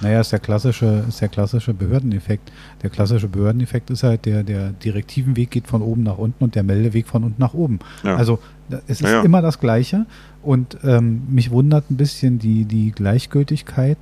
Naja, 0.00 0.20
ist 0.20 0.32
der 0.32 0.38
klassische, 0.38 1.04
ist 1.08 1.20
der 1.20 1.28
klassische 1.28 1.74
Behördeneffekt. 1.74 2.52
Der 2.82 2.90
klassische 2.90 3.28
Behördeneffekt 3.28 3.90
ist 3.90 4.02
halt, 4.02 4.26
der, 4.26 4.42
der 4.42 4.70
Direktivenweg 4.70 5.50
geht 5.50 5.66
von 5.66 5.82
oben 5.82 6.02
nach 6.04 6.18
unten 6.18 6.44
und 6.44 6.54
der 6.54 6.62
Meldeweg 6.62 7.06
von 7.06 7.24
unten 7.24 7.40
nach 7.40 7.54
oben. 7.54 7.80
Ja. 8.04 8.16
Also 8.16 8.38
es 8.86 9.00
ist 9.00 9.02
ja, 9.02 9.14
ja. 9.14 9.22
immer 9.22 9.42
das 9.42 9.58
Gleiche. 9.58 10.06
Und 10.42 10.78
ähm, 10.84 11.22
mich 11.28 11.50
wundert 11.50 11.90
ein 11.90 11.96
bisschen 11.96 12.38
die, 12.38 12.64
die 12.64 12.92
Gleichgültigkeit. 12.92 13.98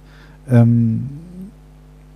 Ähm, 0.51 1.09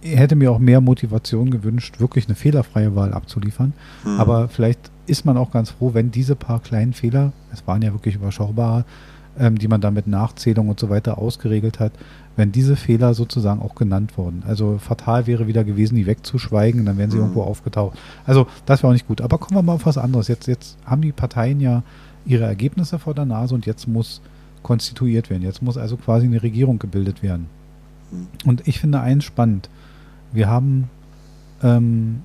ich 0.02 0.16
hätte 0.16 0.36
mir 0.36 0.50
auch 0.50 0.58
mehr 0.58 0.80
Motivation 0.80 1.50
gewünscht, 1.50 2.00
wirklich 2.00 2.26
eine 2.26 2.34
fehlerfreie 2.34 2.94
Wahl 2.96 3.12
abzuliefern. 3.12 3.72
Mhm. 4.04 4.20
Aber 4.20 4.48
vielleicht 4.48 4.90
ist 5.06 5.24
man 5.24 5.36
auch 5.36 5.50
ganz 5.50 5.70
froh, 5.70 5.94
wenn 5.94 6.10
diese 6.10 6.36
paar 6.36 6.60
kleinen 6.60 6.92
Fehler, 6.92 7.32
es 7.52 7.66
waren 7.66 7.82
ja 7.82 7.92
wirklich 7.92 8.14
überschaubare, 8.14 8.84
ähm, 9.38 9.58
die 9.58 9.68
man 9.68 9.80
dann 9.80 9.94
mit 9.94 10.06
Nachzählung 10.06 10.68
und 10.68 10.80
so 10.80 10.88
weiter 10.90 11.18
ausgeregelt 11.18 11.80
hat, 11.80 11.92
wenn 12.36 12.52
diese 12.52 12.76
Fehler 12.76 13.14
sozusagen 13.14 13.60
auch 13.60 13.74
genannt 13.74 14.16
wurden. 14.16 14.42
Also 14.46 14.78
fatal 14.78 15.26
wäre 15.26 15.46
wieder 15.46 15.64
gewesen, 15.64 15.96
die 15.96 16.06
wegzuschweigen, 16.06 16.84
dann 16.84 16.96
wären 16.96 17.10
sie 17.10 17.16
mhm. 17.16 17.24
irgendwo 17.24 17.42
aufgetaucht. 17.42 17.98
Also 18.26 18.46
das 18.66 18.82
wäre 18.82 18.88
auch 18.88 18.94
nicht 18.94 19.08
gut. 19.08 19.20
Aber 19.20 19.38
kommen 19.38 19.58
wir 19.58 19.62
mal 19.62 19.74
auf 19.74 19.86
was 19.86 19.98
anderes. 19.98 20.28
Jetzt, 20.28 20.46
jetzt 20.46 20.78
haben 20.84 21.02
die 21.02 21.12
Parteien 21.12 21.60
ja 21.60 21.82
ihre 22.24 22.44
Ergebnisse 22.44 22.98
vor 22.98 23.14
der 23.14 23.24
Nase 23.24 23.54
und 23.54 23.66
jetzt 23.66 23.88
muss 23.88 24.20
konstituiert 24.62 25.30
werden. 25.30 25.42
Jetzt 25.42 25.62
muss 25.62 25.76
also 25.76 25.96
quasi 25.96 26.26
eine 26.26 26.42
Regierung 26.42 26.78
gebildet 26.78 27.22
werden. 27.22 27.46
Mhm. 28.10 28.28
Und 28.46 28.68
ich 28.68 28.78
finde 28.80 29.00
eins 29.00 29.24
spannend. 29.24 29.68
Wir 30.32 30.48
haben 30.48 30.88
ähm, 31.62 32.22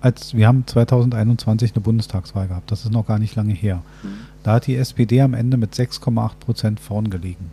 als 0.00 0.34
wir 0.34 0.46
haben 0.46 0.66
2021 0.66 1.74
eine 1.74 1.80
Bundestagswahl 1.80 2.48
gehabt. 2.48 2.70
Das 2.70 2.84
ist 2.84 2.92
noch 2.92 3.06
gar 3.06 3.18
nicht 3.18 3.34
lange 3.36 3.54
her. 3.54 3.82
Mhm. 4.02 4.08
Da 4.42 4.54
hat 4.54 4.66
die 4.66 4.76
SPD 4.76 5.22
am 5.22 5.34
Ende 5.34 5.56
mit 5.56 5.74
6,8 5.74 6.36
Prozent 6.40 6.80
vorn 6.80 7.08
gelegen 7.08 7.50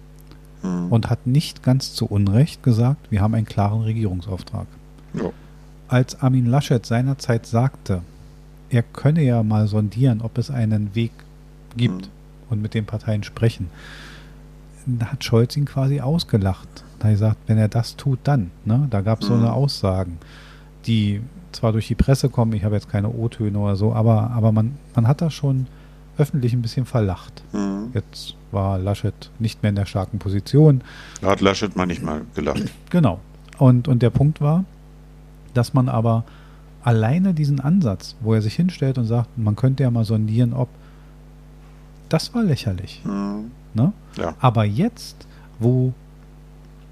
mhm. 0.63 0.87
und 0.89 1.09
hat 1.09 1.27
nicht 1.27 1.63
ganz 1.63 1.93
zu 1.93 2.05
Unrecht 2.05 2.63
gesagt, 2.63 3.11
wir 3.11 3.21
haben 3.21 3.33
einen 3.33 3.45
klaren 3.45 3.81
Regierungsauftrag. 3.81 4.67
Ja. 5.13 5.29
Als 5.87 6.21
Armin 6.21 6.45
Laschet 6.45 6.85
seinerzeit 6.85 7.45
sagte, 7.45 8.01
er 8.69 8.83
könne 8.83 9.23
ja 9.23 9.43
mal 9.43 9.67
sondieren, 9.67 10.21
ob 10.21 10.37
es 10.37 10.49
einen 10.49 10.95
Weg 10.95 11.11
gibt 11.75 12.05
mhm. 12.05 12.11
und 12.49 12.61
mit 12.61 12.73
den 12.73 12.85
Parteien 12.85 13.23
sprechen, 13.23 13.69
hat 15.03 15.23
Scholz 15.23 15.55
ihn 15.57 15.65
quasi 15.65 15.99
ausgelacht. 15.99 16.83
Da 16.99 17.05
hat 17.05 17.09
er 17.09 17.11
gesagt, 17.11 17.37
wenn 17.47 17.57
er 17.57 17.67
das 17.67 17.97
tut, 17.97 18.19
dann. 18.23 18.51
Ne? 18.65 18.87
Da 18.89 19.01
gab 19.01 19.21
es 19.21 19.27
so 19.27 19.33
eine 19.33 19.43
mhm. 19.43 19.51
Aussagen, 19.51 20.17
die 20.85 21.21
zwar 21.51 21.73
durch 21.73 21.87
die 21.87 21.95
Presse 21.95 22.29
kommen, 22.29 22.53
ich 22.53 22.63
habe 22.63 22.75
jetzt 22.75 22.89
keine 22.89 23.09
O-Töne 23.09 23.59
oder 23.59 23.75
so, 23.75 23.93
aber, 23.93 24.31
aber 24.31 24.51
man, 24.51 24.77
man 24.95 25.07
hat 25.07 25.21
da 25.21 25.29
schon 25.29 25.67
öffentlich 26.21 26.53
ein 26.53 26.61
bisschen 26.61 26.85
verlacht. 26.85 27.43
Mhm. 27.53 27.89
Jetzt 27.93 28.35
war 28.51 28.77
Laschet 28.77 29.31
nicht 29.39 29.63
mehr 29.63 29.69
in 29.69 29.75
der 29.75 29.85
starken 29.85 30.19
Position. 30.19 30.81
Da 31.21 31.31
hat 31.31 31.41
Laschet 31.41 31.75
mal 31.75 31.85
nicht 31.85 32.03
mal 32.03 32.21
gelacht. 32.35 32.63
Genau. 32.89 33.19
Und, 33.57 33.87
und 33.87 34.01
der 34.01 34.09
Punkt 34.09 34.41
war, 34.41 34.65
dass 35.53 35.73
man 35.73 35.89
aber 35.89 36.23
alleine 36.83 37.33
diesen 37.33 37.59
Ansatz, 37.59 38.15
wo 38.21 38.33
er 38.33 38.41
sich 38.41 38.55
hinstellt 38.55 38.97
und 38.97 39.05
sagt, 39.05 39.37
man 39.37 39.55
könnte 39.55 39.83
ja 39.83 39.91
mal 39.91 40.05
sondieren, 40.05 40.53
ob 40.53 40.69
das 42.09 42.33
war 42.33 42.43
lächerlich. 42.43 43.01
Mhm. 43.05 43.51
Ne? 43.73 43.93
Ja. 44.17 44.35
Aber 44.39 44.65
jetzt, 44.65 45.27
wo 45.59 45.93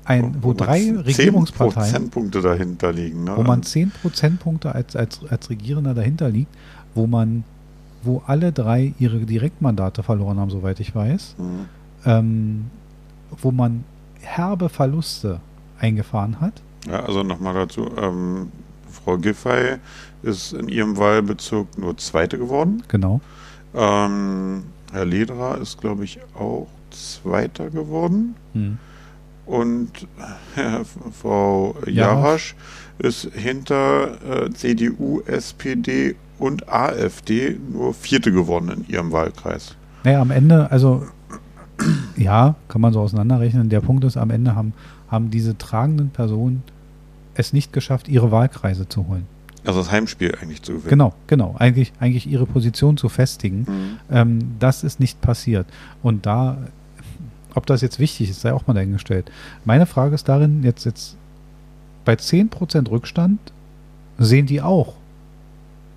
ein, 0.06 0.36
wo, 0.42 0.50
wo 0.50 0.54
drei 0.54 0.92
Regierungsparteien. 0.92 1.92
Prozentpunkte 1.92 2.42
dahinter 2.42 2.92
liegen. 2.92 3.26
Ne? 3.26 3.34
Wo 3.36 3.44
man 3.44 3.62
10 3.62 3.92
Prozentpunkte 3.92 4.74
als, 4.74 4.96
als, 4.96 5.20
als 5.30 5.50
Regierender 5.50 5.94
dahinter 5.94 6.30
liegt, 6.30 6.52
wo 6.96 7.06
man, 7.06 7.44
wo 8.04 8.22
alle 8.26 8.52
drei 8.52 8.94
ihre 9.00 9.20
Direktmandate 9.20 10.04
verloren 10.04 10.40
haben, 10.40 10.50
soweit 10.50 10.80
ich 10.80 10.94
weiß, 10.94 11.36
mhm. 11.38 11.66
ähm, 12.06 12.66
wo 13.42 13.52
man 13.52 13.84
herbe 14.22 14.70
Verluste 14.70 15.40
eingefahren 15.80 16.40
hat. 16.40 16.54
Ja, 16.88 17.02
also 17.02 17.24
nochmal 17.24 17.54
dazu, 17.54 17.90
ähm, 17.98 18.52
Frau 18.90 19.18
Giffey 19.18 19.78
ist 20.24 20.54
in 20.54 20.68
ihrem 20.68 20.98
Wahlbezirk 20.98 21.78
nur 21.78 21.98
Zweite 21.98 22.38
geworden. 22.38 22.84
Genau. 22.88 23.22
Ähm, 23.74 24.64
Herr 24.92 25.06
Lederer 25.06 25.60
ist, 25.60 25.80
glaube 25.80 26.04
ich, 26.04 26.20
auch 26.36 26.68
Zweiter 26.90 27.70
geworden. 27.70 28.36
Mhm 28.54 28.80
und 29.50 30.08
äh, 30.56 30.84
Frau 31.12 31.76
Jarasch 31.86 32.56
ist 33.00 33.30
hinter 33.34 34.46
äh, 34.46 34.52
CDU, 34.52 35.22
SPD 35.26 36.16
und 36.38 36.70
AfD 36.70 37.58
nur 37.72 37.94
Vierte 37.94 38.32
geworden 38.32 38.70
in 38.70 38.94
ihrem 38.94 39.12
Wahlkreis. 39.12 39.76
Naja, 40.04 40.22
am 40.22 40.32
Ende, 40.32 40.72
also 40.72 41.06
ja, 42.18 42.56
kann 42.68 42.82
man 42.82 42.94
so 42.94 43.02
auseinanderrechnen. 43.02 43.70
Der 43.70 43.82
Punkt 43.82 44.04
ist, 44.04 44.18
am 44.18 44.30
Ende 44.30 44.56
haben, 44.56 44.74
haben 45.10 45.32
diese 45.32 45.58
tragenden 45.58 46.10
Personen 46.10 46.64
es 47.34 47.54
nicht 47.54 47.74
geschafft, 47.74 48.08
ihre 48.08 48.32
Wahlkreise 48.32 48.88
zu 48.88 49.08
holen. 49.08 49.26
Also 49.66 49.80
das 49.80 49.92
Heimspiel 49.92 50.36
eigentlich 50.42 50.62
zu 50.62 50.74
gewinnen. 50.74 50.90
Genau, 50.90 51.14
genau. 51.28 51.56
Eigentlich, 51.58 51.94
eigentlich 52.00 52.28
ihre 52.28 52.46
Position 52.46 52.98
zu 52.98 53.10
festigen. 53.10 53.60
Mhm. 53.60 53.98
Ähm, 54.10 54.40
das 54.60 54.84
ist 54.84 55.00
nicht 55.00 55.22
passiert. 55.22 55.68
Und 56.02 56.26
da 56.26 56.58
ob 57.56 57.66
das 57.66 57.82
jetzt 57.82 58.00
wichtig 58.00 58.30
ist, 58.30 58.42
sei 58.42 58.54
auch 58.54 58.68
mal 58.68 58.74
dahingestellt. 58.74 59.32
Meine 59.66 59.86
Frage 59.86 60.16
ist 60.16 60.30
darin, 60.30 60.64
jetzt, 60.64 60.86
jetzt 60.86 61.18
bei 62.06 62.14
10% 62.14 62.90
Rückstand 62.90 63.40
sehen 64.18 64.46
die 64.46 64.62
auch 64.62 64.96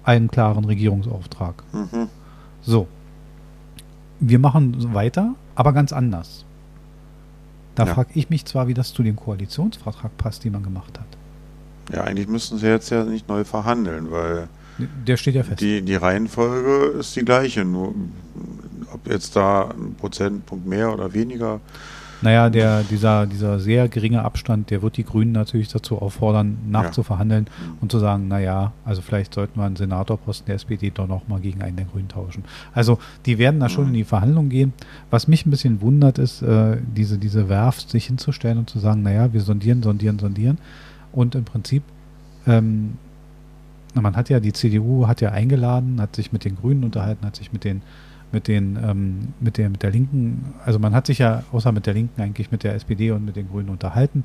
einen 0.05 0.29
klaren 0.29 0.65
Regierungsauftrag. 0.65 1.63
Mhm. 1.73 2.09
So. 2.63 2.87
Wir 4.21 4.39
machen 4.39 4.95
weiter, 4.95 5.35
aber 5.55 5.73
ganz 5.73 5.93
anders. 5.93 6.45
Da 7.75 7.87
ja. 7.87 7.95
frage 7.95 8.11
ich 8.15 8.31
mich 8.31 8.45
zwar, 8.45 8.69
wie 8.69 8.75
das 8.75 8.93
zu 8.93 9.03
dem 9.03 9.17
Koalitionsvertrag 9.17 10.17
passt, 10.17 10.45
den 10.45 10.53
man 10.53 10.63
gemacht 10.63 10.99
hat. 10.99 11.07
Ja, 11.93 12.05
eigentlich 12.05 12.29
müssten 12.29 12.59
sie 12.59 12.67
jetzt 12.67 12.91
ja 12.91 13.05
nicht 13.05 13.29
neu 13.29 13.45
verhandeln, 13.45 14.11
weil 14.11 14.49
der 14.79 15.17
steht 15.17 15.35
ja 15.35 15.43
fest. 15.43 15.61
Die, 15.61 15.83
die 15.83 15.95
Reihenfolge 15.95 16.99
ist 16.99 17.15
die 17.17 17.25
gleiche, 17.25 17.65
nur 17.65 17.95
ob 18.93 19.07
jetzt 19.09 19.37
da 19.37 19.71
ein 19.71 19.95
Prozentpunkt 19.95 20.67
mehr 20.67 20.93
oder 20.93 21.13
weniger. 21.13 21.61
Naja, 22.23 22.51
der, 22.51 22.83
dieser, 22.85 23.27
dieser 23.27 23.59
sehr 23.59 23.89
geringe 23.89 24.23
Abstand, 24.23 24.71
der 24.71 24.83
wird 24.83 24.97
die 24.97 25.05
Grünen 25.05 25.33
natürlich 25.33 25.69
dazu 25.69 26.01
auffordern, 26.01 26.59
nachzuverhandeln 26.69 27.47
ja. 27.47 27.73
und 27.81 27.91
zu 27.91 27.99
sagen, 27.99 28.29
naja, 28.29 28.73
also 28.85 29.03
vielleicht 29.03 29.35
sollten 29.35 29.59
wir 29.59 29.65
einen 29.65 29.77
Senatorposten 29.77 30.47
der 30.47 30.55
SPD 30.55 30.91
doch 30.91 31.09
nochmal 31.09 31.41
gegen 31.41 31.63
einen 31.63 31.77
der 31.77 31.87
Grünen 31.87 32.09
tauschen. 32.09 32.45
Also 32.73 32.99
die 33.27 33.39
werden 33.39 33.61
da 33.61 33.69
schon 33.69 33.85
mhm. 33.85 33.91
in 33.91 33.95
die 33.95 34.05
Verhandlungen 34.05 34.51
gehen. 34.51 34.73
Was 35.11 35.29
mich 35.29 35.45
ein 35.45 35.51
bisschen 35.51 35.81
wundert, 35.81 36.19
ist, 36.19 36.43
äh, 36.43 36.79
diese, 36.97 37.19
diese 37.19 37.49
Werft 37.49 37.91
sich 37.91 38.07
hinzustellen 38.07 38.59
und 38.59 38.71
zu 38.71 38.79
sagen, 38.79 39.03
naja, 39.03 39.33
wir 39.33 39.41
sondieren, 39.41 39.83
sondieren, 39.83 40.19
sondieren. 40.19 40.59
Und 41.13 41.35
im 41.35 41.45
Prinzip 41.45 41.83
ähm, 42.47 42.99
man 44.01 44.17
hat 44.17 44.31
ja, 44.31 44.41
die 44.41 44.53
CDU 44.53 45.07
hat 45.07 45.21
ja 45.21 45.31
eingeladen, 45.31 46.01
hat 46.01 46.17
sich 46.17 46.33
mit 46.33 46.45
den 46.45 46.57
Grünen 46.57 46.85
unterhalten, 46.85 47.27
hat 47.27 47.37
sich 47.37 47.53
mit 47.53 47.65
den, 47.65 47.83
mit 48.33 48.49
den, 48.49 48.79
ähm, 48.83 49.29
mit 49.41 49.59
der, 49.59 49.71
mit 49.71 49.83
der 49.83 49.91
Linken, 49.91 50.55
also 50.65 50.79
man 50.79 50.95
hat 50.95 51.07
sich 51.07 51.19
ja 51.19 51.43
außer 51.53 51.73
mit 51.73 51.87
der 51.87 51.95
Linken 51.95 52.21
eigentlich 52.21 52.51
mit 52.51 52.65
der 52.65 52.75
SPD 52.75 53.11
und 53.11 53.25
mit 53.25 53.37
den 53.37 53.49
Grünen 53.49 53.69
unterhalten. 53.69 54.25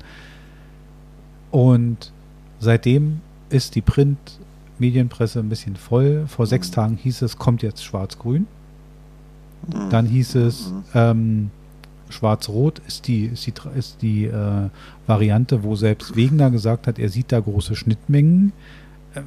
Und 1.50 2.12
seitdem 2.60 3.20
ist 3.50 3.74
die 3.74 3.80
Print-Medienpresse 3.80 5.40
ein 5.40 5.48
bisschen 5.48 5.76
voll. 5.76 6.26
Vor 6.26 6.46
sechs 6.46 6.70
Tagen 6.70 6.96
hieß 6.96 7.22
es, 7.22 7.38
kommt 7.38 7.62
jetzt 7.62 7.84
Schwarz-Grün. 7.84 8.46
Dann 9.90 10.06
hieß 10.06 10.36
es, 10.36 10.72
ähm, 10.94 11.50
Schwarz-Rot 12.10 12.80
ist 12.86 13.08
die, 13.08 13.24
ist 13.24 13.46
die, 13.46 13.52
ist 13.76 14.02
die 14.02 14.24
äh, 14.26 14.68
Variante, 15.06 15.62
wo 15.62 15.74
selbst 15.74 16.16
Wegener 16.16 16.50
gesagt 16.50 16.86
hat, 16.86 16.98
er 16.98 17.08
sieht 17.08 17.32
da 17.32 17.40
große 17.40 17.74
Schnittmengen 17.74 18.52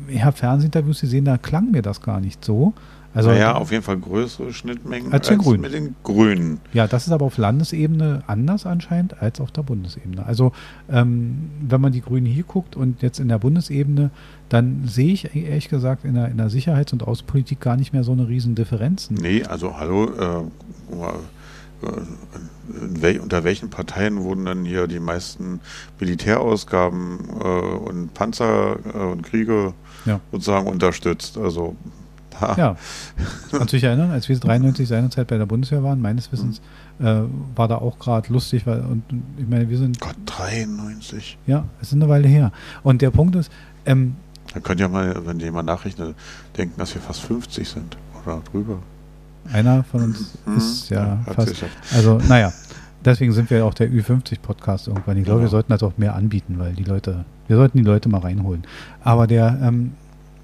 ich 0.07 0.23
habe 0.23 0.35
Fernsehinterviews 0.35 1.01
gesehen, 1.01 1.25
da 1.25 1.37
klang 1.37 1.71
mir 1.71 1.81
das 1.81 2.01
gar 2.01 2.19
nicht 2.19 2.43
so. 2.43 2.73
Also, 3.13 3.29
naja, 3.29 3.55
auf 3.55 3.71
jeden 3.71 3.83
Fall 3.83 3.97
größere 3.97 4.53
Schnittmengen 4.53 5.11
als, 5.11 5.27
als 5.29 5.45
mit 5.45 5.73
den 5.73 5.95
Grünen. 6.03 6.61
Ja, 6.71 6.87
das 6.87 7.07
ist 7.07 7.13
aber 7.13 7.25
auf 7.25 7.37
Landesebene 7.37 8.23
anders 8.27 8.65
anscheinend 8.65 9.21
als 9.21 9.41
auf 9.41 9.51
der 9.51 9.63
Bundesebene. 9.63 10.25
Also 10.25 10.53
ähm, 10.89 11.49
wenn 11.61 11.81
man 11.81 11.91
die 11.91 12.01
Grünen 12.01 12.25
hier 12.25 12.43
guckt 12.43 12.77
und 12.77 13.01
jetzt 13.01 13.19
in 13.19 13.27
der 13.27 13.37
Bundesebene, 13.37 14.11
dann 14.47 14.83
sehe 14.85 15.11
ich 15.11 15.35
ehrlich 15.35 15.67
gesagt 15.67 16.05
in 16.05 16.13
der, 16.13 16.29
in 16.29 16.37
der 16.37 16.49
Sicherheits- 16.49 16.93
und 16.93 17.03
Außenpolitik 17.03 17.59
gar 17.59 17.75
nicht 17.75 17.91
mehr 17.91 18.05
so 18.05 18.13
eine 18.13 18.29
riesen 18.29 18.55
Differenzen. 18.55 19.17
Nee, 19.21 19.43
also 19.43 19.77
hallo, 19.77 20.05
äh, 20.05 20.43
wel, 22.67 23.19
unter 23.19 23.43
welchen 23.43 23.69
Parteien 23.69 24.23
wurden 24.23 24.45
dann 24.45 24.63
hier 24.63 24.87
die 24.87 24.99
meisten 24.99 25.59
Militärausgaben 25.99 27.19
äh, 27.41 27.43
und 27.43 28.13
Panzer 28.13 28.77
äh, 28.93 28.97
und 28.97 29.23
Kriege 29.23 29.73
ja. 30.05 30.21
sozusagen 30.31 30.67
unterstützt? 30.67 31.37
Also. 31.37 31.75
Ja, 32.41 32.75
kannst 33.51 33.73
du 33.73 33.77
dich 33.77 33.83
erinnern, 33.83 34.11
als 34.11 34.27
wir 34.29 34.37
93 34.37 34.87
seinerzeit 34.87 35.27
bei 35.27 35.37
der 35.37 35.45
Bundeswehr 35.45 35.83
waren, 35.83 36.01
meines 36.01 36.31
Wissens 36.31 36.61
mhm. 36.99 37.05
äh, 37.05 37.21
war 37.55 37.67
da 37.67 37.77
auch 37.77 37.99
gerade 37.99 38.31
lustig, 38.31 38.65
weil 38.65 38.81
und 38.81 39.03
ich 39.37 39.47
meine, 39.47 39.69
wir 39.69 39.77
sind 39.77 39.99
Gott 39.99 40.15
93. 40.25 41.37
Ja, 41.47 41.65
es 41.81 41.89
ist 41.89 41.93
eine 41.93 42.09
Weile 42.09 42.27
her. 42.27 42.51
Und 42.83 43.01
der 43.01 43.11
Punkt 43.11 43.35
ist, 43.35 43.51
ähm, 43.85 44.15
da 44.53 44.59
könnt 44.59 44.81
ihr 44.81 44.89
mal, 44.89 45.25
wenn 45.25 45.39
jemand 45.39 45.67
nachrechnet, 45.67 46.15
denken, 46.57 46.73
dass 46.77 46.93
wir 46.93 47.01
fast 47.01 47.21
50 47.21 47.67
sind 47.67 47.97
oder 48.21 48.41
drüber. 48.51 48.79
Einer 49.51 49.83
von 49.83 50.03
uns 50.03 50.37
mhm. 50.45 50.57
ist 50.57 50.89
ja 50.89 51.19
Hat 51.25 51.35
fast. 51.35 51.65
Also, 51.93 52.19
naja, 52.27 52.51
deswegen 53.03 53.31
sind 53.31 53.49
wir 53.49 53.65
auch 53.65 53.73
der 53.73 53.89
Ü50-Podcast 53.89 54.87
irgendwann. 54.87 55.17
Ich 55.17 55.25
glaube, 55.25 55.39
ja. 55.39 55.45
wir 55.45 55.49
sollten 55.49 55.71
das 55.71 55.83
auch 55.83 55.97
mehr 55.97 56.15
anbieten, 56.15 56.59
weil 56.59 56.73
die 56.73 56.83
Leute, 56.83 57.25
wir 57.47 57.57
sollten 57.57 57.77
die 57.77 57.83
Leute 57.83 58.09
mal 58.09 58.19
reinholen. 58.19 58.63
Aber 59.03 59.25
der, 59.27 59.57
ähm, 59.61 59.93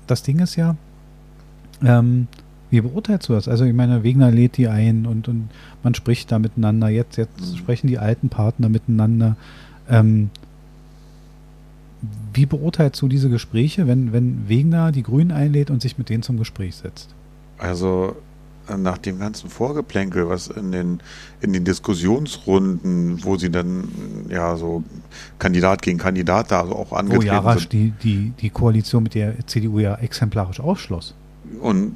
das 0.08 0.24
Ding 0.24 0.40
ist 0.40 0.56
ja, 0.56 0.76
ähm, 1.84 2.28
wie 2.70 2.82
beurteilst 2.82 3.30
du 3.30 3.34
das? 3.34 3.48
Also 3.48 3.66
ich 3.66 3.74
meine, 3.74 4.04
Wegner 4.04 4.32
lädt 4.32 4.58
die 4.58 4.68
ein 4.68 5.06
und, 5.06 5.28
und 5.28 5.50
man 5.84 5.96
spricht 5.96 6.32
da 6.32 6.40
miteinander. 6.40 6.90
Jetzt, 6.90 7.18
jetzt 7.18 7.40
mhm. 7.40 7.58
sprechen 7.58 7.88
die 7.88 7.98
alten 7.98 8.30
Partner 8.30 8.70
miteinander. 8.70 9.38
Ähm, 9.90 10.30
wie 12.34 12.46
beurteilst 12.46 13.02
du 13.02 13.08
diese 13.08 13.30
Gespräche, 13.30 13.88
wenn, 13.88 14.14
wenn 14.14 14.48
Wegner 14.50 14.92
die 14.92 15.04
Grünen 15.04 15.32
einlädt 15.32 15.72
und 15.72 15.82
sich 15.82 15.98
mit 15.98 16.10
denen 16.10 16.24
zum 16.24 16.38
Gespräch 16.38 16.76
setzt? 16.76 17.10
Also 17.58 18.16
nach 18.76 18.98
dem 18.98 19.20
ganzen 19.20 19.50
Vorgeplänkel, 19.50 20.28
was 20.28 20.48
in 20.48 20.72
den, 20.74 21.00
in 21.40 21.54
den 21.54 21.64
Diskussionsrunden, 21.64 23.24
wo 23.24 23.38
sie 23.38 23.50
dann 23.50 23.88
ja 24.30 24.58
so 24.58 24.84
Kandidat 25.40 25.82
gegen 25.82 25.98
Kandidat 25.98 26.52
da 26.52 26.62
also 26.62 26.76
auch 26.76 26.92
angetreten 26.92 27.24
wo 27.24 27.28
Jarasch 27.28 27.62
sind. 27.62 27.74
Die, 27.74 27.94
die, 28.04 28.34
die 28.42 28.50
Koalition 28.50 29.04
mit 29.04 29.16
der 29.16 29.36
CDU 29.48 29.80
ja 29.80 29.96
exemplarisch 29.96 30.60
ausschloss. 30.60 31.16
Und, 31.62 31.96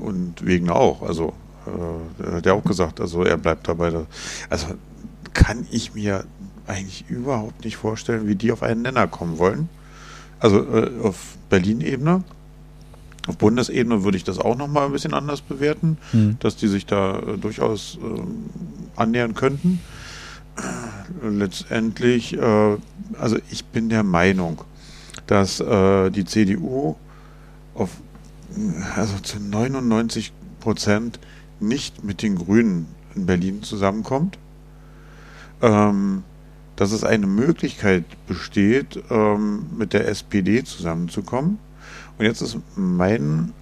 und 0.00 0.44
wegen 0.44 0.70
auch, 0.70 1.02
also 1.02 1.32
äh, 1.66 2.36
hat 2.36 2.46
er 2.46 2.54
auch 2.54 2.64
gesagt, 2.64 3.00
also 3.00 3.22
er 3.24 3.36
bleibt 3.36 3.68
dabei. 3.68 3.92
Also 4.50 4.66
kann 5.32 5.66
ich 5.70 5.94
mir 5.94 6.24
eigentlich 6.66 7.04
überhaupt 7.08 7.64
nicht 7.64 7.76
vorstellen, 7.76 8.26
wie 8.26 8.34
die 8.34 8.52
auf 8.52 8.62
einen 8.62 8.82
Nenner 8.82 9.06
kommen 9.06 9.38
wollen. 9.38 9.68
Also 10.40 10.62
äh, 10.64 10.90
auf 11.02 11.36
Berlin-Ebene. 11.50 12.22
Auf 13.26 13.36
Bundesebene 13.36 14.04
würde 14.04 14.16
ich 14.16 14.24
das 14.24 14.38
auch 14.38 14.56
nochmal 14.56 14.86
ein 14.86 14.92
bisschen 14.92 15.12
anders 15.12 15.42
bewerten, 15.42 15.98
mhm. 16.12 16.36
dass 16.40 16.56
die 16.56 16.68
sich 16.68 16.86
da 16.86 17.18
äh, 17.18 17.36
durchaus 17.36 17.98
äh, 18.02 18.20
annähern 18.96 19.34
könnten. 19.34 19.80
Letztendlich, 21.22 22.36
äh, 22.36 22.76
also 23.18 23.36
ich 23.50 23.64
bin 23.66 23.88
der 23.88 24.02
Meinung, 24.02 24.62
dass 25.26 25.60
äh, 25.60 26.10
die 26.10 26.24
CDU 26.24 26.96
auf 27.74 27.90
also 28.96 29.18
zu 29.18 29.40
99 29.40 30.32
Prozent 30.60 31.18
nicht 31.60 32.04
mit 32.04 32.22
den 32.22 32.36
Grünen 32.36 32.86
in 33.14 33.26
Berlin 33.26 33.62
zusammenkommt. 33.62 34.38
Ähm, 35.60 36.22
dass 36.78 36.92
es 36.92 37.02
eine 37.02 37.26
Möglichkeit 37.26 38.04
besteht, 38.28 39.02
ähm, 39.10 39.66
mit 39.76 39.92
der 39.92 40.06
SPD 40.06 40.62
zusammenzukommen. 40.62 41.58
Und 42.16 42.24
jetzt 42.24 42.40
ist 42.40 42.56
mein, 42.76 43.52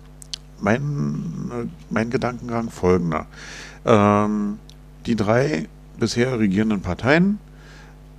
mein, 0.60 1.70
mein 1.88 2.10
Gedankengang 2.10 2.68
folgender. 2.68 3.24
Ähm, 3.86 4.58
die 5.06 5.16
drei 5.16 5.66
bisher 5.98 6.38
regierenden 6.38 6.82
Parteien 6.82 7.38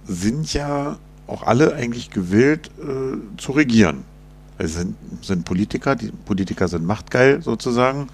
sind 0.07 0.51
ja 0.53 0.97
auch 1.27 1.43
alle 1.43 1.75
eigentlich 1.75 2.09
gewillt 2.09 2.71
äh, 2.79 3.37
zu 3.37 3.51
regieren. 3.51 4.03
Es 4.57 4.75
sind, 4.75 4.95
sind 5.21 5.45
Politiker, 5.45 5.95
die 5.95 6.11
Politiker 6.25 6.67
sind 6.67 6.85
machtgeil 6.85 7.41
sozusagen. 7.41 8.07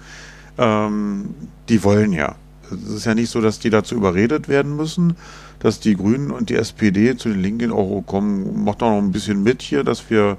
Ähm, 0.58 1.34
die 1.68 1.82
wollen 1.82 2.12
ja. 2.12 2.36
Es 2.70 2.90
ist 2.90 3.04
ja 3.04 3.14
nicht 3.14 3.30
so, 3.30 3.40
dass 3.40 3.58
die 3.58 3.70
dazu 3.70 3.94
überredet 3.94 4.48
werden 4.48 4.76
müssen, 4.76 5.16
dass 5.58 5.80
die 5.80 5.96
Grünen 5.96 6.30
und 6.30 6.50
die 6.50 6.56
SPD 6.56 7.16
zu 7.16 7.28
den 7.28 7.40
Linken 7.40 7.72
auch 7.72 7.88
oh, 7.90 8.02
kommen, 8.02 8.64
macht 8.64 8.82
doch 8.82 8.90
noch 8.90 8.98
ein 8.98 9.12
bisschen 9.12 9.42
mit 9.42 9.62
hier, 9.62 9.84
dass 9.84 10.10
wir 10.10 10.38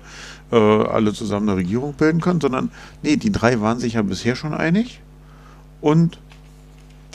äh, 0.52 0.56
alle 0.56 1.14
zusammen 1.14 1.50
eine 1.50 1.58
Regierung 1.58 1.94
bilden 1.94 2.22
können, 2.22 2.42
sondern 2.42 2.72
nee, 3.04 3.16
die 3.16 3.32
drei 3.32 3.62
waren 3.62 3.80
sich 3.80 3.94
ja 3.94 4.02
bisher 4.02 4.36
schon 4.36 4.54
einig 4.54 5.02
und 5.82 6.20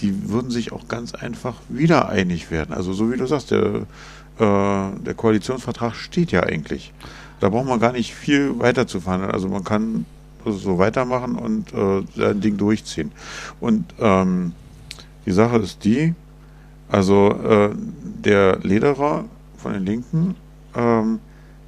die 0.01 0.31
würden 0.31 0.51
sich 0.51 0.73
auch 0.73 0.89
ganz 0.89 1.15
einfach 1.15 1.57
wieder 1.69 2.09
einig 2.09 2.51
werden. 2.51 2.73
Also 2.73 2.93
so 2.93 3.13
wie 3.13 3.17
du 3.17 3.27
sagst, 3.27 3.51
der, 3.51 3.87
äh, 4.39 4.91
der 5.05 5.15
Koalitionsvertrag 5.15 5.95
steht 5.95 6.33
ja 6.33 6.43
eigentlich. 6.43 6.93
Da 7.41 7.49
braucht 7.49 7.67
man 7.67 7.81
gar 7.81 7.93
nicht 7.93 8.15
viel 8.15 8.59
weiter 8.59 8.87
zu 8.87 9.01
verhandeln. 9.01 9.33
Also 9.33 9.49
man 9.49 9.65
kann 9.65 10.05
so 10.45 10.79
weitermachen 10.79 11.37
und 11.37 11.73
äh, 11.73 12.03
sein 12.17 12.41
Ding 12.41 12.57
durchziehen. 12.57 13.13
Und 13.61 13.85
ähm, 13.99 14.53
die 15.27 15.33
Sache 15.33 15.59
ist 15.59 15.85
die, 15.85 16.15
also 16.89 17.31
äh, 17.31 17.71
der 18.25 18.59
Lederer 18.63 19.25
von 19.57 19.73
den 19.73 19.85
Linken, 19.85 20.35
ähm, 20.75 21.21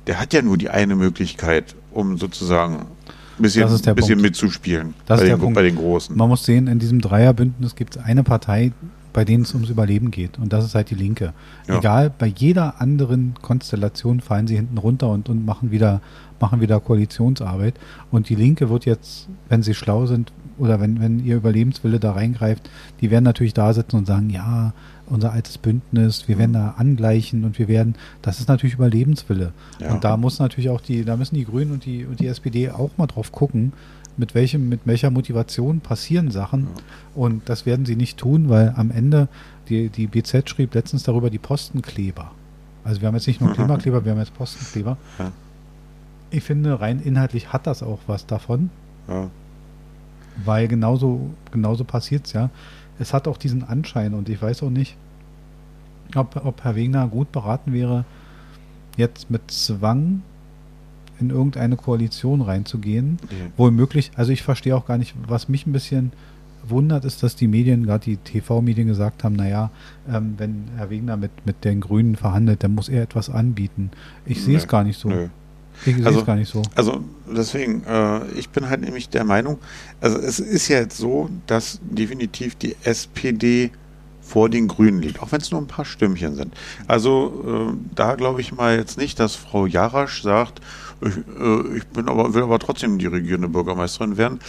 der 0.07 0.21
hat 0.21 0.33
ja 0.33 0.43
nur 0.43 0.57
die 0.57 0.69
eine 0.69 0.97
Möglichkeit, 0.97 1.75
um 1.93 2.19
sozusagen 2.19 2.87
ein 3.38 3.43
bisschen, 3.43 3.95
bisschen 3.95 4.21
mitzuspielen 4.21 4.95
das 5.07 5.21
bei, 5.21 5.25
ist 5.25 5.31
den, 5.31 5.38
der 5.38 5.45
Punkt. 5.45 5.55
bei 5.55 5.62
den 5.62 5.76
Großen. 5.76 6.17
Man 6.17 6.29
muss 6.29 6.45
sehen, 6.45 6.67
in 6.67 6.79
diesem 6.79 7.00
Dreierbündnis 7.00 7.76
gibt 7.76 7.97
es 7.97 8.02
eine 8.02 8.23
Partei, 8.23 8.73
bei 9.12 9.25
denen 9.25 9.42
es 9.42 9.54
ums 9.54 9.69
Überleben 9.69 10.11
geht. 10.11 10.38
Und 10.38 10.52
das 10.52 10.64
ist 10.64 10.75
halt 10.75 10.90
die 10.90 10.95
Linke. 10.95 11.33
Ja. 11.69 11.78
Egal, 11.78 12.11
bei 12.16 12.26
jeder 12.26 12.81
anderen 12.81 13.35
Konstellation 13.42 14.21
fallen 14.21 14.47
sie 14.47 14.57
hinten 14.57 14.78
runter 14.78 15.09
und, 15.11 15.28
und 15.28 15.45
machen, 15.45 15.71
wieder, 15.71 16.00
machen 16.40 16.61
wieder 16.61 16.81
Koalitionsarbeit. 16.81 17.75
Und 18.11 18.28
die 18.28 18.35
Linke 18.35 18.71
wird 18.71 18.85
jetzt, 18.87 19.28
wenn 19.49 19.62
sie 19.62 19.75
schlau 19.75 20.07
sind 20.07 20.33
oder 20.59 20.81
wenn, 20.81 21.00
wenn 21.00 21.25
ihr 21.25 21.37
Überlebenswille 21.37 21.99
da 21.99 22.12
reingreift, 22.12 22.69
die 23.00 23.11
werden 23.11 23.25
natürlich 23.25 23.54
da 23.54 23.73
sitzen 23.73 23.97
und 23.97 24.07
sagen, 24.07 24.31
ja, 24.31 24.73
unser 25.07 25.33
altes 25.33 25.59
Bündnis, 25.59 26.28
wir 26.28 26.38
werden 26.38 26.52
da 26.52 26.75
angleichen 26.78 27.45
und 27.45 27.59
wir 27.59 27.69
werden, 27.69 27.97
das 28.23 28.40
ist 28.40 28.49
natürlich 28.49 28.75
Überlebenswille. 28.75 29.52
Ja. 29.78 29.92
Und 29.92 30.04
da 30.04 30.16
muss 30.16 30.38
natürlich 30.38 30.71
auch 30.71 30.81
die, 30.81 31.04
da 31.04 31.16
müssen 31.16 31.35
die 31.35 31.45
Grünen 31.45 31.73
und 31.73 31.85
die, 31.85 32.07
und 32.07 32.20
die 32.20 32.27
SPD 32.27 32.70
auch 32.70 32.90
mal 32.96 33.07
drauf 33.07 33.33
gucken, 33.33 33.72
mit 34.16 34.35
welchem, 34.35 34.68
mit 34.68 34.81
welcher 34.85 35.11
Motivation 35.11 35.81
passieren 35.81 36.31
Sachen. 36.31 36.62
Ja. 36.62 36.83
Und 37.14 37.48
das 37.48 37.66
werden 37.66 37.87
sie 37.87 37.96
nicht 37.96 38.18
tun, 38.18 38.48
weil 38.48 38.75
am 38.77 38.90
Ende, 38.90 39.29
die, 39.68 39.88
die 39.88 40.07
BZ 40.07 40.48
schrieb 40.48 40.75
letztens 40.75 41.03
darüber 41.03 41.31
die 41.31 41.38
Postenkleber. 41.38 42.31
Also 42.85 43.01
wir 43.01 43.09
haben 43.09 43.14
jetzt 43.14 43.27
nicht 43.27 43.40
nur 43.40 43.53
Klimakleber, 43.55 44.05
wir 44.05 44.12
haben 44.12 44.18
jetzt 44.18 44.35
Postenkleber. 44.35 44.96
Ja. 45.18 45.33
Ich 46.31 46.44
finde, 46.44 46.81
rein 46.81 47.01
inhaltlich 47.03 47.53
hat 47.53 47.66
das 47.66 47.83
auch 47.83 48.01
was 48.07 48.27
davon. 48.27 48.70
Ja. 49.09 49.29
Weil 50.44 50.68
genauso, 50.68 51.31
genauso 51.51 51.85
passiert 51.85 52.27
es 52.27 52.33
ja. 52.33 52.51
Es 52.98 53.12
hat 53.12 53.29
auch 53.29 53.37
diesen 53.37 53.64
Anschein 53.64 54.14
und 54.14 54.29
ich 54.29 54.40
weiß 54.40 54.62
auch 54.62 54.70
nicht, 54.70 54.96
ob, 56.14 56.44
ob 56.44 56.64
Herr 56.64 56.77
Wegner 56.77 57.09
gut 57.09 57.33
beraten 57.33 57.72
wäre, 57.72 58.05
jetzt 58.96 59.31
mit 59.31 59.51
Zwang 59.51 60.22
in 61.22 61.30
irgendeine 61.30 61.76
Koalition 61.76 62.40
reinzugehen. 62.40 63.12
Mhm. 63.12 63.52
Wohl 63.56 63.70
möglich, 63.70 64.11
also 64.16 64.32
ich 64.32 64.42
verstehe 64.42 64.76
auch 64.76 64.87
gar 64.87 64.98
nicht, 64.98 65.14
was 65.26 65.48
mich 65.48 65.66
ein 65.66 65.72
bisschen 65.72 66.12
wundert, 66.68 67.04
ist, 67.04 67.22
dass 67.22 67.37
die 67.37 67.48
Medien, 67.48 67.85
gerade 67.85 68.04
die 68.04 68.16
TV-Medien 68.16 68.87
gesagt 68.87 69.24
haben, 69.24 69.35
naja, 69.35 69.70
ähm, 70.08 70.35
wenn 70.37 70.64
Herr 70.76 70.90
Wegner 70.90 71.16
mit, 71.16 71.30
mit 71.44 71.64
den 71.64 71.80
Grünen 71.80 72.16
verhandelt, 72.16 72.62
dann 72.62 72.74
muss 72.74 72.88
er 72.88 73.02
etwas 73.02 73.30
anbieten. 73.30 73.90
Ich 74.26 74.42
sehe 74.42 74.56
es 74.56 74.68
gar 74.68 74.85
nicht 74.85 74.98
so. 74.98 75.08
Nö. 75.08 75.28
Ich 75.85 75.96
sehe 75.96 76.06
also, 76.06 76.20
es 76.20 76.26
gar 76.26 76.37
nicht 76.37 76.50
so. 76.50 76.62
Also 76.74 77.02
deswegen, 77.35 77.82
äh, 77.85 78.28
ich 78.32 78.50
bin 78.50 78.68
halt 78.68 78.82
nämlich 78.82 79.08
der 79.08 79.24
Meinung, 79.24 79.58
also 80.00 80.18
es 80.18 80.38
ist 80.38 80.68
ja 80.68 80.78
jetzt 80.78 80.96
so, 80.96 81.28
dass 81.46 81.80
definitiv 81.82 82.54
die 82.54 82.76
SPD 82.85 83.70
vor 84.20 84.48
den 84.48 84.68
Grünen 84.68 85.02
liegt, 85.02 85.20
auch 85.20 85.32
wenn 85.32 85.40
es 85.40 85.50
nur 85.50 85.61
ein 85.61 85.66
paar 85.66 85.85
Stimmchen 85.85 86.37
sind. 86.37 86.54
Also 86.87 87.72
äh, 87.72 87.94
da 87.94 88.14
glaube 88.14 88.40
ich 88.40 88.52
mal 88.52 88.76
jetzt 88.76 88.96
nicht, 88.96 89.18
dass 89.18 89.35
Frau 89.35 89.66
Jarasch 89.66 90.22
sagt, 90.22 90.61
ich, 91.07 91.17
äh, 91.17 91.77
ich 91.77 91.87
bin 91.87 92.09
aber, 92.09 92.35
will 92.35 92.43
aber 92.43 92.59
trotzdem 92.59 92.99
die 92.99 93.07
regierende 93.07 93.49
Bürgermeisterin 93.49 94.17
werden. 94.17 94.41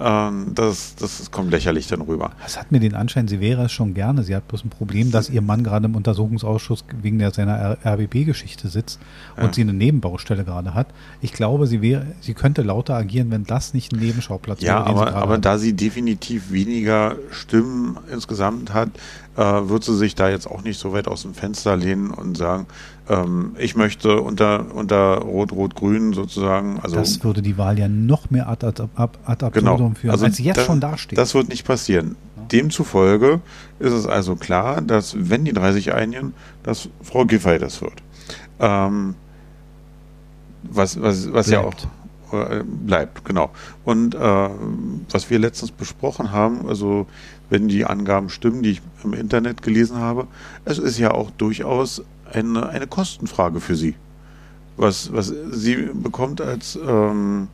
Ähm, 0.00 0.52
das, 0.54 0.96
das 0.96 1.30
kommt 1.30 1.52
lächerlich 1.52 1.86
dann 1.86 2.00
rüber. 2.00 2.32
Das 2.42 2.58
hat 2.58 2.72
mir 2.72 2.80
den 2.80 2.94
Anschein, 2.94 3.28
sie 3.28 3.40
wäre 3.40 3.66
es 3.66 3.72
schon 3.72 3.94
gerne. 3.94 4.24
Sie 4.24 4.34
hat 4.34 4.48
bloß 4.48 4.64
ein 4.64 4.70
Problem, 4.70 5.12
dass 5.12 5.30
ihr 5.30 5.40
Mann 5.40 5.62
gerade 5.62 5.86
im 5.86 5.94
Untersuchungsausschuss 5.94 6.84
wegen 7.00 7.20
der, 7.20 7.30
seiner 7.30 7.78
RBB-Geschichte 7.84 8.68
sitzt 8.68 8.98
und 9.36 9.44
ja. 9.44 9.52
sie 9.52 9.60
eine 9.60 9.72
Nebenbaustelle 9.72 10.44
gerade 10.44 10.74
hat. 10.74 10.88
Ich 11.20 11.32
glaube, 11.32 11.68
sie 11.68 11.80
wäre, 11.80 12.06
sie 12.20 12.34
könnte 12.34 12.62
lauter 12.62 12.96
agieren, 12.96 13.30
wenn 13.30 13.44
das 13.44 13.72
nicht 13.72 13.92
ein 13.92 14.00
Nebenschauplatz 14.00 14.62
ja, 14.62 14.84
wäre. 14.84 14.96
Ja, 14.96 15.02
aber, 15.02 15.14
aber 15.14 15.38
da 15.38 15.58
sie 15.58 15.74
definitiv 15.74 16.50
weniger 16.50 17.16
Stimmen 17.30 17.98
insgesamt 18.10 18.74
hat, 18.74 18.90
äh, 19.36 19.42
wird 19.42 19.84
sie 19.84 19.96
sich 19.96 20.14
da 20.14 20.28
jetzt 20.28 20.46
auch 20.46 20.62
nicht 20.62 20.78
so 20.78 20.92
weit 20.92 21.08
aus 21.08 21.22
dem 21.22 21.34
Fenster 21.34 21.76
lehnen 21.76 22.10
und 22.10 22.36
sagen, 22.36 22.66
ähm, 23.08 23.54
ich 23.58 23.76
möchte 23.76 24.20
unter, 24.20 24.74
unter 24.74 25.18
Rot-Rot-Grün 25.18 26.12
sozusagen. 26.14 26.78
Also, 26.80 26.96
das 26.96 27.22
würde 27.22 27.42
die 27.42 27.58
Wahl 27.58 27.78
ja 27.78 27.88
noch 27.88 28.30
mehr 28.30 28.48
ad, 28.48 28.64
ad, 28.66 28.82
ad, 28.94 29.18
ad 29.24 29.44
absurdum 29.44 29.76
genau, 29.76 29.93
führen, 29.94 30.12
also 30.12 30.24
als 30.24 30.38
jetzt 30.38 30.58
das, 30.58 30.66
schon 30.66 30.80
dasteht. 30.80 31.18
Das 31.18 31.34
wird 31.34 31.48
nicht 31.48 31.64
passieren. 31.64 32.16
Demzufolge 32.50 33.40
ist 33.78 33.92
es 33.92 34.06
also 34.06 34.36
klar, 34.36 34.82
dass, 34.82 35.16
wenn 35.18 35.44
die 35.44 35.52
drei 35.52 35.72
sich 35.72 35.92
einigen, 35.92 36.34
dass 36.62 36.88
Frau 37.02 37.24
Giffey 37.24 37.58
das 37.58 37.80
wird. 37.80 38.02
Ähm, 38.60 39.14
was 40.62 41.00
was, 41.00 41.32
was 41.32 41.50
ja 41.50 41.60
auch 41.60 41.74
äh, 42.32 42.62
bleibt, 42.64 43.24
genau. 43.24 43.50
Und 43.84 44.14
äh, 44.14 44.18
was 45.10 45.30
wir 45.30 45.38
letztens 45.38 45.70
besprochen 45.70 46.32
haben, 46.32 46.68
also 46.68 47.06
wenn 47.50 47.68
die 47.68 47.84
Angaben 47.84 48.30
stimmen, 48.30 48.62
die 48.62 48.72
ich 48.72 48.82
im 49.04 49.12
Internet 49.12 49.62
gelesen 49.62 49.98
habe, 49.98 50.26
es 50.64 50.78
ist 50.78 50.98
ja 50.98 51.12
auch 51.12 51.30
durchaus 51.30 52.02
eine, 52.32 52.68
eine 52.68 52.86
Kostenfrage 52.86 53.60
für 53.60 53.76
sie. 53.76 53.94
Was, 54.76 55.12
was 55.12 55.32
sie 55.50 55.76
bekommt 55.92 56.40
als 56.40 56.76
ähm, 56.84 57.48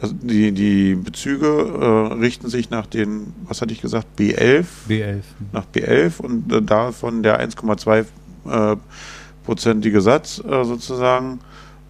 also 0.00 0.14
die, 0.14 0.52
die 0.52 0.94
Bezüge 0.94 1.46
äh, 1.46 2.12
richten 2.14 2.48
sich 2.48 2.70
nach 2.70 2.86
den, 2.86 3.34
was 3.44 3.60
hatte 3.60 3.72
ich 3.72 3.80
gesagt, 3.80 4.06
B11? 4.18 4.66
B11. 4.88 5.22
Nach 5.52 5.66
B11 5.66 6.20
und 6.20 6.52
äh, 6.52 6.62
davon 6.62 7.22
der 7.22 7.40
1,2 7.40 8.06
äh, 8.46 8.76
prozentige 9.44 10.00
Satz 10.00 10.38
äh, 10.38 10.64
sozusagen. 10.64 11.40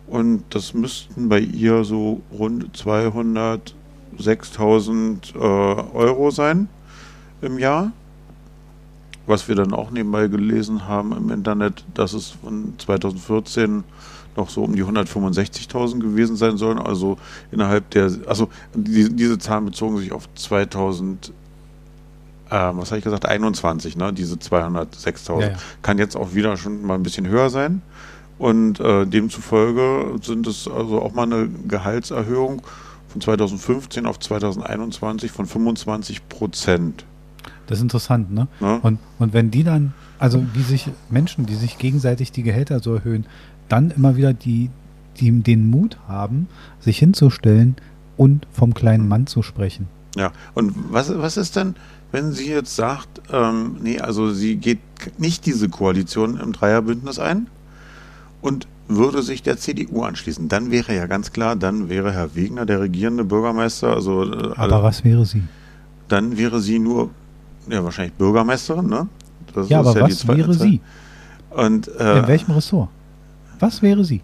Und 0.07 0.45
das 0.51 0.73
müssten 0.73 1.29
bei 1.29 1.41
ihr 1.41 1.85
so 1.85 2.23
rund 2.33 2.75
206.000 2.77 5.35
äh, 5.35 5.39
Euro 5.39 6.31
sein 6.31 6.69
im 7.43 7.59
Jahr 7.59 7.93
was 9.29 9.47
wir 9.47 9.55
dann 9.55 9.75
auch 9.75 9.91
nebenbei 9.91 10.27
gelesen 10.27 10.89
haben 10.89 11.13
im 11.13 11.31
Internet, 11.31 11.85
dass 11.95 12.15
es 12.15 12.31
von 12.31 12.75
2014 12.79 13.85
noch 14.39 14.49
so 14.49 14.65
um 14.65 14.75
die 14.75 14.83
165.000 14.83 16.01
gewesen 16.01 16.37
sein 16.37 16.57
sollen. 16.57 16.79
Also 16.79 17.19
innerhalb 17.53 17.91
der, 17.91 18.11
also 18.27 18.49
die, 18.75 19.15
diese 19.15 19.39
Zahlen 19.39 19.67
bezogen 19.67 19.99
sich 19.99 20.13
auf 20.13 20.33
2000, 20.35 21.33
äh, 22.49 22.51
was 22.51 22.91
habe 22.91 22.99
ich 22.99 23.05
gesagt, 23.05 23.27
21, 23.27 23.97
ne? 23.97 24.13
diese 24.13 24.37
206.000. 24.37 25.41
Ja, 25.41 25.49
ja. 25.49 25.57
Kann 25.83 25.99
jetzt 25.99 26.17
auch 26.17 26.35
wieder 26.35 26.57
schon 26.57 26.87
mal 26.87 26.95
ein 26.95 27.03
bisschen 27.03 27.29
höher 27.29 27.51
sein. 27.51 27.83
Und 28.39 28.79
äh, 28.81 29.05
demzufolge 29.05 30.17
sind 30.23 30.47
es 30.47 30.69
also 30.69 31.03
auch 31.03 31.13
mal 31.13 31.25
eine 31.25 31.49
Gehaltserhöhung 31.67 32.63
von 33.09 33.21
2015 33.21 34.07
auf 34.07 34.21
2021 34.21 35.33
von 35.33 35.47
25 35.47 36.29
Prozent. 36.29 37.05
Das 37.67 37.79
ist 37.79 37.83
interessant, 37.83 38.33
ne? 38.33 38.49
Ja. 38.61 38.77
Und, 38.77 38.99
und 39.19 39.33
wenn 39.35 39.51
die 39.51 39.65
dann, 39.65 39.93
also 40.19 40.45
wie 40.55 40.63
sich 40.63 40.89
Menschen, 41.11 41.47
die 41.47 41.55
sich 41.55 41.79
gegenseitig 41.79 42.33
die 42.33 42.43
Gehälter 42.43 42.81
so 42.81 42.95
erhöhen, 42.95 43.27
dann 43.69 43.91
immer 43.91 44.17
wieder 44.17 44.33
die, 44.33 44.71
die 45.19 45.31
den 45.43 45.71
Mut 45.71 45.99
haben, 46.09 46.49
sich 46.81 46.99
hinzustellen 46.99 47.77
und 48.17 48.47
vom 48.53 48.75
kleinen 48.75 49.09
Mann 49.09 49.27
zu 49.27 49.43
sprechen. 49.43 49.89
Ja, 50.17 50.33
und 50.55 50.75
was, 50.91 51.17
was 51.17 51.37
ist 51.37 51.57
denn, 51.57 51.75
wenn 52.11 52.33
sie 52.33 52.51
jetzt 52.51 52.75
sagt, 52.75 53.21
ähm, 53.33 53.77
nee, 53.83 54.01
also 54.01 54.33
sie 54.33 54.57
geht 54.57 54.81
nicht 55.19 55.47
diese 55.47 55.69
Koalition 55.69 56.39
im 56.41 56.53
Dreierbündnis 56.53 57.19
ein 57.19 57.47
und 58.41 58.67
würde 58.89 59.23
sich 59.23 59.43
der 59.43 59.59
CDU 59.59 60.03
anschließen, 60.03 60.49
dann 60.49 60.71
wäre 60.71 60.95
ja 60.95 61.07
ganz 61.07 61.31
klar, 61.33 61.57
dann 61.57 61.91
wäre 61.91 62.13
Herr 62.13 62.35
Wegner 62.35 62.65
der 62.65 62.81
regierende 62.81 63.25
Bürgermeister. 63.25 63.95
Also, 63.95 64.25
äh, 64.25 64.55
Aber 64.57 64.83
was 64.83 65.05
wäre 65.05 65.27
sie? 65.27 65.43
Dann 66.09 66.39
wäre 66.39 66.61
sie 66.61 66.79
nur, 66.79 67.11
ja, 67.69 67.85
wahrscheinlich 67.85 68.15
Bürgermeisterin, 68.15 68.87
ne? 68.87 69.09
Das 69.55 69.69
ja, 69.69 69.81
aber 69.81 69.95
ja 69.95 70.03
was 70.03 70.27
wäre 70.27 70.55
sie? 70.55 70.81
Und, 71.51 71.89
äh, 71.89 72.21
In 72.21 72.29
welchem 72.29 72.53
Ressort? 72.53 72.89
Was 73.61 73.83
wäre 73.83 74.05
sie? 74.05 74.23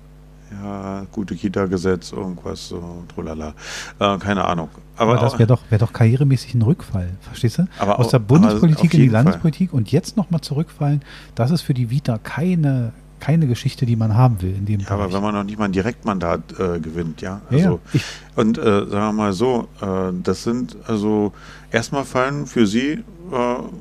Ja, 0.62 1.04
gute 1.10 1.34
Kita-Gesetz, 1.34 2.12
irgendwas, 2.12 2.68
so, 2.68 3.02
trolala. 3.12 3.54
Äh, 3.98 4.18
keine 4.18 4.44
Ahnung. 4.44 4.68
Aber, 4.96 5.12
aber 5.14 5.20
das 5.22 5.32
wäre 5.38 5.48
doch, 5.48 5.62
wär 5.68 5.78
doch 5.78 5.92
karrieremäßig 5.92 6.54
ein 6.54 6.62
Rückfall, 6.62 7.08
verstehst 7.22 7.58
du? 7.58 7.66
Aber 7.80 7.98
Aus 7.98 8.08
der 8.10 8.20
Bundespolitik 8.20 8.94
in 8.94 9.00
die 9.00 9.08
Landespolitik 9.08 9.70
Fall. 9.70 9.78
und 9.78 9.90
jetzt 9.90 10.16
nochmal 10.16 10.42
zurückfallen, 10.42 11.02
das 11.34 11.50
ist 11.50 11.62
für 11.62 11.74
die 11.74 11.90
Vita 11.90 12.18
keine, 12.18 12.92
keine 13.18 13.48
Geschichte, 13.48 13.84
die 13.84 13.96
man 13.96 14.14
haben 14.14 14.42
will 14.42 14.54
in 14.54 14.66
dem 14.66 14.80
Ja, 14.80 14.86
Bereich. 14.86 15.00
aber 15.06 15.12
wenn 15.14 15.22
man 15.22 15.34
noch 15.34 15.42
nicht 15.44 15.58
mal 15.58 15.64
ein 15.64 15.72
Direktmandat 15.72 16.40
äh, 16.60 16.78
gewinnt, 16.78 17.20
ja. 17.20 17.40
Also, 17.50 17.80
ja, 17.92 17.98
ja. 17.98 18.00
Und 18.36 18.56
äh, 18.58 18.62
sagen 18.62 18.90
wir 18.90 19.12
mal 19.12 19.32
so, 19.32 19.66
äh, 19.80 20.12
das 20.22 20.44
sind, 20.44 20.76
also 20.86 21.32
erstmal 21.72 22.04
fallen 22.04 22.46
für 22.46 22.66
Sie 22.68 22.90
äh, 22.92 23.02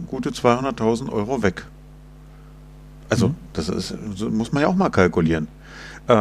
gute 0.08 0.32
200.000 0.32 1.12
Euro 1.12 1.44
weg. 1.44 1.68
Also, 3.14 3.30
mhm. 3.30 3.36
das 3.54 3.70
ist, 3.70 3.96
so 4.16 4.30
muss 4.30 4.52
man 4.52 4.64
ja 4.64 4.68
auch 4.68 4.76
mal 4.76 4.90
kalkulieren. 4.90 5.48
Äh, 6.08 6.14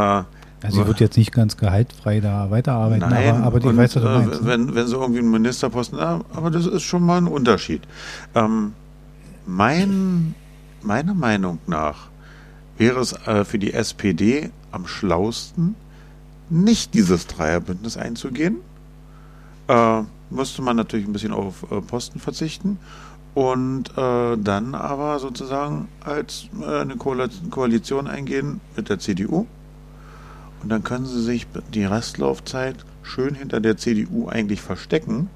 also 0.62 0.82
sie 0.82 0.86
wird 0.86 1.00
jetzt 1.00 1.16
nicht 1.16 1.32
ganz 1.32 1.56
gehaltfrei 1.56 2.20
da 2.20 2.50
weiterarbeiten, 2.50 3.08
Nein, 3.08 3.34
aber, 3.34 3.44
aber 3.44 3.60
die 3.60 3.66
und, 3.66 3.76
weiß, 3.76 3.96
was 3.96 4.02
du 4.02 4.08
meinst. 4.08 4.40
Äh, 4.42 4.46
wenn, 4.46 4.74
wenn 4.74 4.86
sie 4.86 4.94
irgendwie 4.94 5.18
einen 5.18 5.30
Ministerposten, 5.30 5.98
ja, 5.98 6.20
aber 6.34 6.50
das 6.50 6.66
ist 6.66 6.82
schon 6.82 7.04
mal 7.04 7.18
ein 7.18 7.26
Unterschied. 7.26 7.82
Ähm, 8.34 8.74
mein, 9.46 10.34
meiner 10.82 11.14
Meinung 11.14 11.58
nach 11.66 12.10
wäre 12.78 13.00
es 13.00 13.12
äh, 13.26 13.44
für 13.44 13.58
die 13.58 13.72
SPD 13.72 14.50
am 14.70 14.86
schlausten, 14.86 15.74
nicht 16.48 16.94
dieses 16.94 17.26
Dreierbündnis 17.26 17.96
einzugehen. 17.96 18.58
Äh, 19.68 20.02
müsste 20.30 20.62
man 20.62 20.76
natürlich 20.76 21.06
ein 21.06 21.12
bisschen 21.12 21.32
auf 21.32 21.64
äh, 21.70 21.80
Posten 21.80 22.20
verzichten 22.20 22.78
und 23.34 23.96
äh, 23.96 24.36
dann 24.36 24.74
aber 24.74 25.18
sozusagen 25.18 25.88
als 26.04 26.48
äh, 26.60 26.80
eine 26.80 26.96
Koalition 26.96 28.06
eingehen 28.06 28.60
mit 28.76 28.88
der 28.88 28.98
CDU 28.98 29.46
und 30.62 30.68
dann 30.68 30.84
können 30.84 31.06
sie 31.06 31.20
sich 31.20 31.46
die 31.74 31.84
Restlaufzeit 31.84 32.76
schön 33.02 33.34
hinter 33.34 33.60
der 33.60 33.76
CDU 33.76 34.28
eigentlich 34.28 34.60
verstecken. 34.60 35.28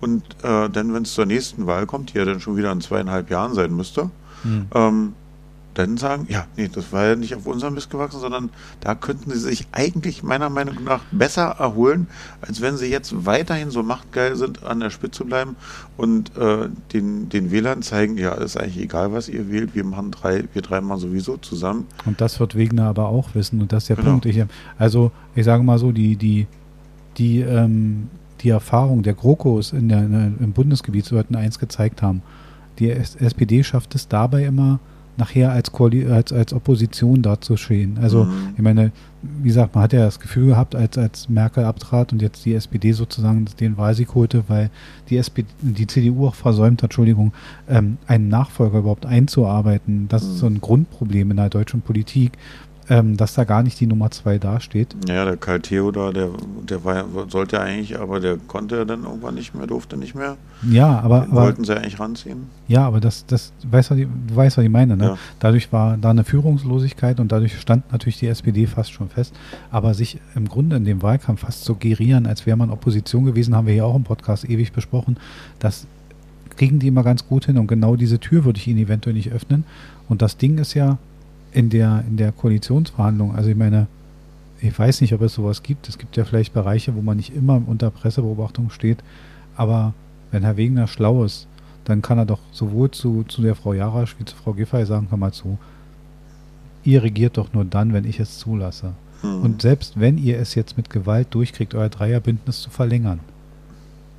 Und 0.00 0.22
äh, 0.42 0.68
dann, 0.68 0.94
wenn 0.94 1.02
es 1.02 1.14
zur 1.14 1.26
nächsten 1.26 1.66
Wahl 1.66 1.86
kommt, 1.86 2.12
die 2.12 2.18
ja 2.18 2.24
dann 2.24 2.40
schon 2.40 2.56
wieder 2.56 2.72
in 2.72 2.80
zweieinhalb 2.80 3.30
Jahren 3.30 3.54
sein 3.54 3.74
müsste, 3.74 4.10
mhm. 4.44 4.66
ähm, 4.74 5.12
dann 5.74 5.96
sagen, 5.96 6.26
ja, 6.28 6.46
nee, 6.56 6.68
das 6.72 6.92
war 6.92 7.06
ja 7.06 7.16
nicht 7.16 7.34
auf 7.34 7.46
unserem 7.46 7.74
Mist 7.74 7.90
gewachsen, 7.90 8.20
sondern 8.20 8.50
da 8.80 8.94
könnten 8.94 9.30
sie 9.30 9.38
sich 9.38 9.66
eigentlich 9.72 10.22
meiner 10.22 10.50
Meinung 10.50 10.84
nach 10.84 11.00
besser 11.10 11.56
erholen, 11.58 12.06
als 12.40 12.60
wenn 12.60 12.76
sie 12.76 12.86
jetzt 12.86 13.26
weiterhin 13.26 13.70
so 13.70 13.82
machtgeil 13.82 14.36
sind, 14.36 14.64
an 14.64 14.80
der 14.80 14.90
Spitze 14.90 15.24
bleiben 15.24 15.56
und 15.96 16.36
äh, 16.36 16.68
den, 16.92 17.28
den 17.28 17.50
Wählern 17.50 17.82
zeigen, 17.82 18.18
ja, 18.18 18.32
ist 18.34 18.56
eigentlich 18.56 18.78
egal, 18.80 19.12
was 19.12 19.28
ihr 19.28 19.50
wählt, 19.50 19.74
wir 19.74 19.84
machen 19.84 20.10
drei, 20.10 20.44
wir 20.52 20.62
drei 20.62 20.80
mal 20.80 20.98
sowieso 20.98 21.36
zusammen. 21.38 21.86
Und 22.04 22.20
das 22.20 22.38
wird 22.40 22.54
Wegner 22.54 22.86
aber 22.86 23.08
auch 23.08 23.34
wissen 23.34 23.60
und 23.60 23.72
das 23.72 23.84
ist 23.84 23.88
der 23.88 23.96
genau. 23.96 24.10
Punkt. 24.10 24.26
Ich, 24.26 24.42
also, 24.78 25.10
ich 25.34 25.44
sage 25.44 25.62
mal 25.62 25.78
so, 25.78 25.92
die, 25.92 26.16
die, 26.16 26.46
die, 27.16 27.40
ähm, 27.40 28.08
die 28.40 28.50
Erfahrung 28.50 29.02
der 29.02 29.14
GroKos 29.14 29.72
in 29.72 29.88
der, 29.88 30.00
in 30.00 30.36
im 30.40 30.52
Bundesgebiet 30.52 31.04
sollten 31.04 31.36
eins 31.36 31.58
gezeigt 31.58 32.02
haben. 32.02 32.22
Die 32.78 32.90
SPD 32.90 33.62
schafft 33.62 33.94
es 33.94 34.08
dabei 34.08 34.44
immer, 34.44 34.80
nachher 35.16 35.52
als, 35.52 35.72
als, 35.74 36.32
als 36.32 36.52
Opposition 36.52 37.22
dazustehen. 37.22 37.98
Also 38.00 38.24
mhm. 38.24 38.54
ich 38.56 38.62
meine, 38.62 38.92
wie 39.22 39.48
gesagt, 39.48 39.74
man 39.74 39.84
hat 39.84 39.92
ja 39.92 40.04
das 40.04 40.18
Gefühl 40.18 40.46
gehabt, 40.48 40.74
als, 40.74 40.98
als 40.98 41.28
Merkel 41.28 41.64
abtrat 41.64 42.12
und 42.12 42.22
jetzt 42.22 42.44
die 42.44 42.54
SPD 42.54 42.92
sozusagen 42.92 43.44
den 43.60 43.76
Wahlsieg 43.76 44.14
holte, 44.14 44.44
weil 44.48 44.70
die 45.08 45.16
SPD, 45.16 45.48
die 45.60 45.86
CDU 45.86 46.26
auch 46.26 46.34
versäumt 46.34 46.82
hat, 46.82 46.90
Entschuldigung, 46.90 47.32
ähm, 47.68 47.98
einen 48.06 48.28
Nachfolger 48.28 48.78
überhaupt 48.78 49.06
einzuarbeiten. 49.06 50.08
Das 50.08 50.24
mhm. 50.24 50.30
ist 50.30 50.38
so 50.38 50.46
ein 50.46 50.60
Grundproblem 50.60 51.30
in 51.30 51.36
der 51.36 51.50
deutschen 51.50 51.82
Politik, 51.82 52.32
ähm, 52.92 53.16
dass 53.16 53.32
da 53.32 53.44
gar 53.44 53.62
nicht 53.62 53.80
die 53.80 53.86
Nummer 53.86 54.10
zwei 54.10 54.36
dasteht. 54.36 54.94
Ja, 55.08 55.24
der 55.24 55.38
Karl 55.38 55.60
Theodor, 55.60 56.12
der, 56.12 56.28
der 56.68 56.84
war, 56.84 57.06
sollte 57.28 57.58
eigentlich, 57.58 57.98
aber 57.98 58.20
der 58.20 58.36
konnte 58.48 58.76
ja 58.76 58.84
dann 58.84 59.04
irgendwann 59.04 59.34
nicht 59.34 59.54
mehr, 59.54 59.66
durfte 59.66 59.96
nicht 59.96 60.14
mehr. 60.14 60.36
Ja, 60.70 61.00
aber. 61.00 61.22
Den 61.22 61.32
wollten 61.32 61.64
sie 61.64 61.74
eigentlich 61.74 61.98
ranziehen. 61.98 62.48
Ja, 62.68 62.86
aber 62.86 63.00
das, 63.00 63.24
das 63.24 63.54
weißt 63.64 63.92
du, 63.92 63.94
du 63.94 64.36
weißt, 64.36 64.58
was 64.58 64.64
ich 64.64 64.70
meine, 64.70 64.98
ne? 64.98 65.04
Ja. 65.04 65.18
Dadurch 65.40 65.72
war 65.72 65.96
da 65.96 66.10
eine 66.10 66.24
Führungslosigkeit 66.24 67.18
und 67.18 67.32
dadurch 67.32 67.58
stand 67.58 67.90
natürlich 67.92 68.18
die 68.18 68.26
SPD 68.26 68.66
fast 68.66 68.92
schon 68.92 69.08
fest. 69.08 69.34
Aber 69.70 69.94
sich 69.94 70.20
im 70.34 70.46
Grunde 70.46 70.76
in 70.76 70.84
dem 70.84 71.00
Wahlkampf 71.00 71.40
fast 71.40 71.64
zu 71.64 71.76
gerieren, 71.76 72.26
als 72.26 72.44
wäre 72.44 72.58
man 72.58 72.68
Opposition 72.70 73.24
gewesen, 73.24 73.56
haben 73.56 73.66
wir 73.66 73.72
hier 73.72 73.86
auch 73.86 73.96
im 73.96 74.04
Podcast 74.04 74.44
ewig 74.44 74.72
besprochen, 74.72 75.16
das 75.60 75.86
kriegen 76.58 76.78
die 76.78 76.88
immer 76.88 77.02
ganz 77.02 77.26
gut 77.26 77.46
hin 77.46 77.56
und 77.56 77.68
genau 77.68 77.96
diese 77.96 78.18
Tür 78.18 78.44
würde 78.44 78.58
ich 78.58 78.68
ihnen 78.68 78.80
eventuell 78.80 79.14
nicht 79.14 79.32
öffnen. 79.32 79.64
Und 80.10 80.20
das 80.20 80.36
Ding 80.36 80.58
ist 80.58 80.74
ja, 80.74 80.98
in 81.52 81.70
der, 81.70 82.04
in 82.08 82.16
der 82.16 82.32
Koalitionsverhandlung, 82.32 83.34
also 83.34 83.50
ich 83.50 83.56
meine, 83.56 83.86
ich 84.60 84.78
weiß 84.78 85.00
nicht, 85.00 85.12
ob 85.12 85.22
es 85.22 85.34
sowas 85.34 85.62
gibt. 85.62 85.88
Es 85.88 85.98
gibt 85.98 86.16
ja 86.16 86.24
vielleicht 86.24 86.54
Bereiche, 86.54 86.94
wo 86.94 87.02
man 87.02 87.16
nicht 87.16 87.34
immer 87.34 87.60
unter 87.66 87.90
Pressebeobachtung 87.90 88.70
steht, 88.70 88.98
aber 89.56 89.92
wenn 90.30 90.44
Herr 90.44 90.56
Wegener 90.56 90.86
schlau 90.86 91.24
ist, 91.24 91.46
dann 91.84 92.00
kann 92.00 92.18
er 92.18 92.26
doch 92.26 92.38
sowohl 92.52 92.90
zu, 92.90 93.24
zu 93.24 93.42
der 93.42 93.56
Frau 93.56 93.72
Jarasch 93.72 94.16
wie 94.18 94.24
zu 94.24 94.36
Frau 94.36 94.52
Giffey 94.52 94.86
sagen, 94.86 95.08
hör 95.10 95.18
mal 95.18 95.32
zu, 95.32 95.58
ihr 96.84 97.02
regiert 97.02 97.36
doch 97.36 97.52
nur 97.52 97.64
dann, 97.64 97.92
wenn 97.92 98.04
ich 98.04 98.20
es 98.20 98.38
zulasse. 98.38 98.92
Mhm. 99.22 99.42
Und 99.42 99.62
selbst 99.62 99.98
wenn 99.98 100.16
ihr 100.16 100.38
es 100.38 100.54
jetzt 100.54 100.76
mit 100.76 100.90
Gewalt 100.90 101.28
durchkriegt, 101.34 101.74
euer 101.74 101.88
Dreierbündnis 101.88 102.62
zu 102.62 102.70
verlängern, 102.70 103.20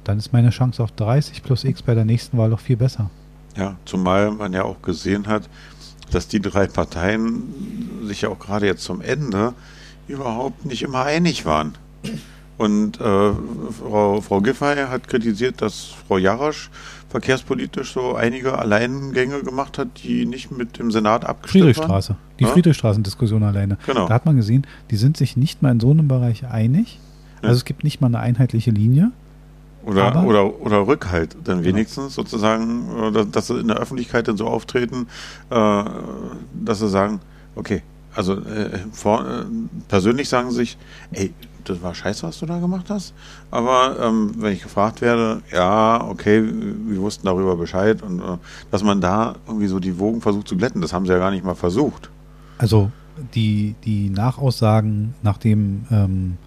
dann 0.03 0.17
ist 0.17 0.33
meine 0.33 0.49
Chance 0.49 0.83
auf 0.83 0.91
30 0.91 1.41
plus 1.43 1.63
X 1.63 1.81
bei 1.81 1.95
der 1.95 2.05
nächsten 2.05 2.37
Wahl 2.37 2.49
doch 2.49 2.59
viel 2.59 2.77
besser. 2.77 3.09
Ja, 3.55 3.77
zumal 3.85 4.31
man 4.31 4.51
ja 4.51 4.63
auch 4.63 4.81
gesehen 4.81 5.27
hat, 5.27 5.47
dass 6.13 6.28
die 6.28 6.39
drei 6.39 6.67
Parteien 6.67 7.43
sich 8.04 8.21
ja 8.21 8.30
auch 8.30 8.39
gerade 8.39 8.65
jetzt 8.65 8.84
zum 8.84 9.02
Ende 9.02 9.54
überhaupt 10.08 10.65
nicht 10.65 10.84
immer 10.84 11.04
einig 11.04 11.45
waren. 11.45 11.76
Und 12.58 12.99
äh, 12.99 13.32
Frau, 13.80 14.21
Frau 14.21 14.41
Giffey 14.41 14.76
hat 14.88 15.08
kritisiert, 15.08 15.62
dass 15.62 15.93
Frau 16.08 16.17
Jarasch 16.17 16.69
verkehrspolitisch 17.10 17.93
so 17.93 18.15
einige 18.15 18.58
Alleingänge 18.58 19.43
gemacht 19.43 19.78
hat, 19.78 19.88
die 20.04 20.26
nicht 20.26 20.52
mit 20.52 20.80
dem 20.80 20.91
Senat 20.91 21.26
abgestimmt 21.26 21.63
Friedrichstraße. 21.63 22.10
waren. 22.10 22.17
Die 22.39 22.43
ja? 22.43 22.49
Friedrichstraßendiskussion 22.49 23.43
alleine. 23.43 23.78
Genau. 23.86 24.08
Da 24.08 24.13
hat 24.13 24.26
man 24.26 24.36
gesehen, 24.36 24.65
die 24.91 24.97
sind 24.97 25.17
sich 25.17 25.38
nicht 25.38 25.62
mal 25.62 25.71
in 25.71 25.80
so 25.80 25.91
einem 25.91 26.08
Bereich 26.08 26.45
einig. 26.45 26.99
Also 27.41 27.58
es 27.58 27.65
gibt 27.65 27.84
nicht 27.84 27.99
mal 27.99 28.08
eine 28.08 28.19
einheitliche 28.19 28.71
Linie. 28.71 29.12
Oder, 29.85 30.23
oder, 30.23 30.61
oder 30.61 30.87
Rückhalt, 30.87 31.35
dann 31.43 31.63
wenigstens 31.63 32.15
genau. 32.15 32.27
sozusagen, 32.27 33.13
äh, 33.15 33.25
dass, 33.25 33.47
sie 33.47 33.59
in 33.59 33.67
der 33.67 33.77
Öffentlichkeit 33.77 34.27
dann 34.27 34.37
so 34.37 34.47
auftreten, 34.47 35.07
äh, 35.49 35.83
dass 36.53 36.79
sie 36.79 36.89
sagen, 36.89 37.19
okay, 37.55 37.81
also 38.15 38.33
äh, 38.33 38.79
vor, 38.91 39.25
äh, 39.25 39.45
persönlich 39.87 40.29
sagen 40.29 40.51
sie 40.51 40.57
sich, 40.57 40.77
ey, 41.11 41.33
das 41.65 41.81
war 41.81 41.95
scheiße, 41.95 42.27
was 42.27 42.39
du 42.39 42.45
da 42.45 42.59
gemacht 42.59 42.89
hast. 42.89 43.13
Aber 43.51 43.97
ähm, 43.99 44.31
wenn 44.37 44.53
ich 44.53 44.63
gefragt 44.63 45.01
werde, 45.01 45.41
ja, 45.51 46.03
okay, 46.03 46.43
wir 46.43 47.01
wussten 47.01 47.25
darüber 47.25 47.55
Bescheid 47.55 48.01
und 48.01 48.19
äh, 48.19 48.37
dass 48.71 48.83
man 48.83 49.01
da 49.01 49.35
irgendwie 49.47 49.67
so 49.67 49.79
die 49.79 49.97
Wogen 49.97 50.21
versucht 50.21 50.47
zu 50.47 50.57
glätten, 50.57 50.81
das 50.81 50.93
haben 50.93 51.05
sie 51.05 51.13
ja 51.13 51.19
gar 51.19 51.31
nicht 51.31 51.45
mal 51.45 51.55
versucht. 51.55 52.09
Also 52.57 52.91
die, 53.33 53.75
die 53.83 54.09
Nachaussagen, 54.09 55.15
nachdem 55.21 55.85
ähm, 55.91 56.37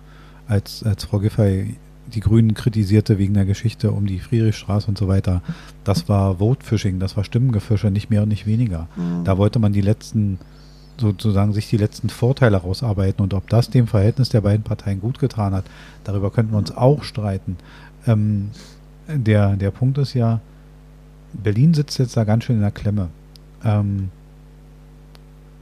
als, 0.48 0.82
als 0.82 1.04
Frau 1.04 1.18
Giffey 1.18 1.76
die 2.14 2.20
Grünen 2.20 2.54
kritisierte 2.54 3.18
wegen 3.18 3.34
der 3.34 3.44
Geschichte 3.44 3.90
um 3.90 4.06
die 4.06 4.20
Friedrichstraße 4.20 4.88
und 4.88 4.98
so 4.98 5.08
weiter. 5.08 5.42
Das 5.84 6.08
war 6.08 6.36
Vote-Fishing, 6.36 6.98
das 6.98 7.16
war 7.16 7.24
Stimmengefische, 7.24 7.90
nicht 7.90 8.10
mehr 8.10 8.22
und 8.22 8.28
nicht 8.28 8.46
weniger. 8.46 8.88
Mhm. 8.96 9.24
Da 9.24 9.38
wollte 9.38 9.58
man 9.58 9.72
die 9.72 9.80
letzten, 9.80 10.38
sozusagen 10.98 11.52
sich 11.52 11.68
die 11.68 11.76
letzten 11.76 12.08
Vorteile 12.08 12.58
rausarbeiten 12.58 13.22
und 13.22 13.34
ob 13.34 13.48
das 13.48 13.70
dem 13.70 13.86
Verhältnis 13.86 14.28
der 14.28 14.40
beiden 14.40 14.62
Parteien 14.62 15.00
gut 15.00 15.18
getan 15.18 15.54
hat, 15.54 15.64
darüber 16.04 16.30
könnten 16.30 16.52
wir 16.52 16.58
uns 16.58 16.76
auch 16.76 17.02
streiten. 17.02 17.56
Ähm, 18.06 18.50
der, 19.08 19.56
der 19.56 19.70
Punkt 19.70 19.98
ist 19.98 20.14
ja, 20.14 20.40
Berlin 21.32 21.74
sitzt 21.74 21.98
jetzt 21.98 22.16
da 22.16 22.24
ganz 22.24 22.44
schön 22.44 22.56
in 22.56 22.62
der 22.62 22.70
Klemme. 22.70 23.08
Ähm, 23.64 24.10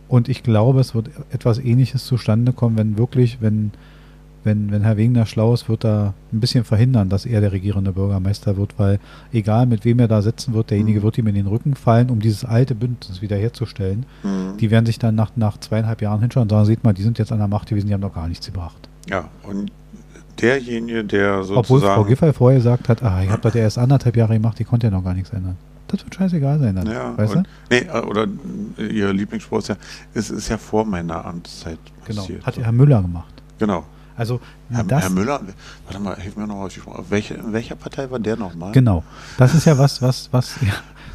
und 0.08 0.28
ich 0.28 0.42
glaube, 0.42 0.80
es 0.80 0.94
wird 0.94 1.10
etwas 1.32 1.58
Ähnliches 1.58 2.04
zustande 2.04 2.52
kommen, 2.52 2.76
wenn 2.76 2.98
wirklich, 2.98 3.38
wenn 3.40 3.72
wenn, 4.44 4.70
wenn 4.70 4.82
Herr 4.82 4.96
Wegener 4.96 5.26
schlau 5.26 5.54
ist, 5.54 5.68
wird 5.68 5.84
er 5.84 6.14
ein 6.32 6.40
bisschen 6.40 6.64
verhindern, 6.64 7.08
dass 7.08 7.26
er 7.26 7.40
der 7.40 7.52
regierende 7.52 7.92
Bürgermeister 7.92 8.56
wird, 8.56 8.78
weil 8.78 9.00
egal 9.32 9.66
mit 9.66 9.84
wem 9.84 9.98
er 9.98 10.08
da 10.08 10.22
sitzen 10.22 10.54
wird, 10.54 10.70
derjenige 10.70 11.00
mhm. 11.00 11.04
wird 11.04 11.18
ihm 11.18 11.26
in 11.26 11.34
den 11.34 11.46
Rücken 11.46 11.74
fallen, 11.74 12.10
um 12.10 12.20
dieses 12.20 12.44
alte 12.44 12.74
Bündnis 12.74 13.22
wiederherzustellen. 13.22 14.06
Mhm. 14.22 14.56
Die 14.58 14.70
werden 14.70 14.86
sich 14.86 14.98
dann 14.98 15.14
nach, 15.14 15.32
nach 15.36 15.58
zweieinhalb 15.58 16.02
Jahren 16.02 16.20
hinschauen 16.20 16.44
und 16.44 16.50
sagen, 16.50 16.66
seht 16.66 16.84
mal, 16.84 16.94
die 16.94 17.02
sind 17.02 17.18
jetzt 17.18 17.32
an 17.32 17.38
der 17.38 17.48
Macht 17.48 17.68
gewesen, 17.68 17.86
die 17.88 17.94
haben 17.94 18.00
doch 18.00 18.14
gar 18.14 18.28
nichts 18.28 18.46
gebracht. 18.46 18.88
Ja, 19.08 19.28
und 19.42 19.70
derjenige, 20.40 21.04
der 21.04 21.42
sozusagen... 21.44 21.58
Obwohl 21.58 21.80
Frau 21.80 22.04
Giffey 22.04 22.32
vorher 22.32 22.58
gesagt 22.58 22.88
hat, 22.88 23.02
ah, 23.02 23.22
ich 23.22 23.30
habe 23.30 23.42
das 23.42 23.54
erst 23.54 23.78
anderthalb 23.78 24.16
Jahre 24.16 24.34
gemacht, 24.34 24.58
die 24.58 24.64
konnte 24.64 24.86
ja 24.86 24.90
noch 24.90 25.04
gar 25.04 25.14
nichts 25.14 25.30
ändern. 25.30 25.56
Das 25.88 26.02
wird 26.02 26.14
scheißegal 26.14 26.58
sein 26.58 26.76
dann, 26.76 26.86
ja, 26.86 27.16
weißt 27.16 27.36
und, 27.36 27.46
du? 27.46 27.50
Nee, 27.70 27.86
äh, 27.92 28.00
oder 28.00 28.26
äh, 28.78 28.86
ihr 28.86 29.12
Lieblingsspruch 29.12 29.58
ist 29.58 29.68
ja, 29.68 29.76
es 30.14 30.30
ist 30.30 30.48
ja 30.48 30.56
vor 30.56 30.84
meiner 30.84 31.24
Amtszeit 31.24 31.78
genau. 32.06 32.22
passiert. 32.22 32.38
Genau, 32.40 32.46
hat 32.46 32.58
Herr 32.58 32.72
Müller 32.72 33.02
gemacht. 33.02 33.32
Genau. 33.58 33.84
Also 34.16 34.40
Herr, 34.70 34.86
Herr, 34.86 35.10
Müller, 35.10 35.40
warte 35.84 36.00
mal, 36.00 36.16
hilf 36.16 36.36
mir 36.36 36.46
noch 36.46 36.56
ausgesprochen. 36.56 37.04
Welche, 37.08 37.34
in 37.34 37.52
welcher 37.52 37.74
Partei 37.74 38.10
war 38.10 38.18
der 38.18 38.36
nochmal? 38.36 38.72
Genau. 38.72 39.02
Das 39.38 39.54
ist 39.54 39.64
ja 39.64 39.76
was, 39.76 40.00
was, 40.00 40.28
was, 40.32 40.56
ja, 40.62 40.72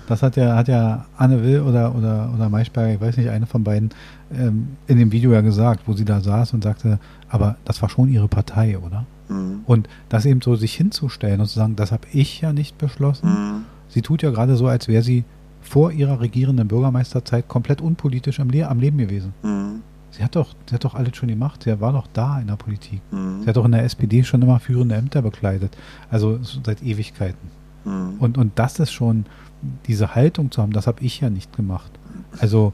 das 0.07 0.21
hat 0.21 0.35
ja, 0.35 0.55
hat 0.55 0.67
ja 0.67 1.05
Anne 1.17 1.41
Will 1.43 1.61
oder, 1.61 1.95
oder, 1.95 2.31
oder 2.33 2.49
Maischberger, 2.49 2.93
ich 2.93 3.01
weiß 3.01 3.17
nicht, 3.17 3.29
eine 3.29 3.45
von 3.45 3.63
beiden, 3.63 3.91
ähm, 4.33 4.75
in 4.87 4.97
dem 4.97 5.11
Video 5.11 5.31
ja 5.31 5.41
gesagt, 5.41 5.83
wo 5.85 5.93
sie 5.93 6.05
da 6.05 6.19
saß 6.19 6.53
und 6.53 6.63
sagte, 6.63 6.99
aber 7.29 7.55
das 7.63 7.81
war 7.81 7.89
schon 7.89 8.09
ihre 8.09 8.27
Partei, 8.27 8.77
oder? 8.77 9.05
Mhm. 9.29 9.61
Und 9.65 9.87
das 10.09 10.25
eben 10.25 10.41
so 10.41 10.55
sich 10.55 10.73
hinzustellen 10.73 11.39
und 11.39 11.47
zu 11.47 11.55
sagen, 11.55 11.75
das 11.75 11.91
habe 11.91 12.07
ich 12.11 12.41
ja 12.41 12.51
nicht 12.51 12.77
beschlossen. 12.77 13.29
Mhm. 13.29 13.65
Sie 13.87 14.01
tut 14.01 14.21
ja 14.21 14.31
gerade 14.31 14.55
so, 14.55 14.67
als 14.67 14.87
wäre 14.87 15.03
sie 15.03 15.23
vor 15.61 15.91
ihrer 15.91 16.19
regierenden 16.19 16.67
Bürgermeisterzeit 16.67 17.47
komplett 17.47 17.81
unpolitisch 17.81 18.39
am, 18.39 18.49
Le 18.49 18.67
am 18.67 18.79
Leben 18.79 18.97
gewesen. 18.97 19.33
Mhm. 19.43 19.83
Sie 20.11 20.23
hat 20.23 20.35
doch, 20.35 20.55
sie 20.67 20.75
hat 20.75 20.83
doch 20.83 20.95
alles 20.95 21.15
schon 21.15 21.29
gemacht. 21.29 21.63
Sie 21.63 21.81
war 21.81 21.93
doch 21.93 22.07
da 22.13 22.39
in 22.39 22.47
der 22.47 22.55
Politik. 22.55 23.01
Mhm. 23.11 23.43
Sie 23.43 23.47
hat 23.47 23.57
doch 23.57 23.65
in 23.65 23.71
der 23.71 23.83
SPD 23.83 24.23
schon 24.23 24.41
immer 24.41 24.59
führende 24.59 24.95
Ämter 24.95 25.21
bekleidet. 25.21 25.75
Also 26.09 26.39
seit 26.41 26.81
Ewigkeiten. 26.81 27.49
Mhm. 27.85 28.15
Und, 28.19 28.37
und 28.37 28.57
das 28.57 28.79
ist 28.79 28.91
schon, 28.91 29.25
diese 29.87 30.15
Haltung 30.15 30.51
zu 30.51 30.61
haben, 30.61 30.73
das 30.73 30.87
habe 30.87 31.03
ich 31.03 31.19
ja 31.19 31.29
nicht 31.29 31.55
gemacht. 31.55 31.91
Also, 32.39 32.73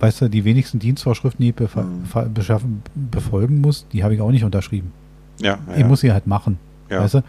weißt 0.00 0.22
du, 0.22 0.30
die 0.30 0.44
wenigsten 0.44 0.78
Dienstvorschriften, 0.78 1.42
die 1.42 1.50
ich 1.50 1.74
mhm. 1.74 2.34
beschaffen, 2.34 2.82
befolgen 2.94 3.60
muss, 3.60 3.86
die 3.92 4.04
habe 4.04 4.14
ich 4.14 4.20
auch 4.20 4.30
nicht 4.30 4.44
unterschrieben. 4.44 4.92
Ja, 5.38 5.58
ja, 5.68 5.76
ich 5.76 5.84
muss 5.84 6.00
sie 6.00 6.12
halt 6.12 6.26
machen. 6.26 6.58
Ja. 6.88 7.00
Weißt 7.00 7.14
du? 7.14 7.22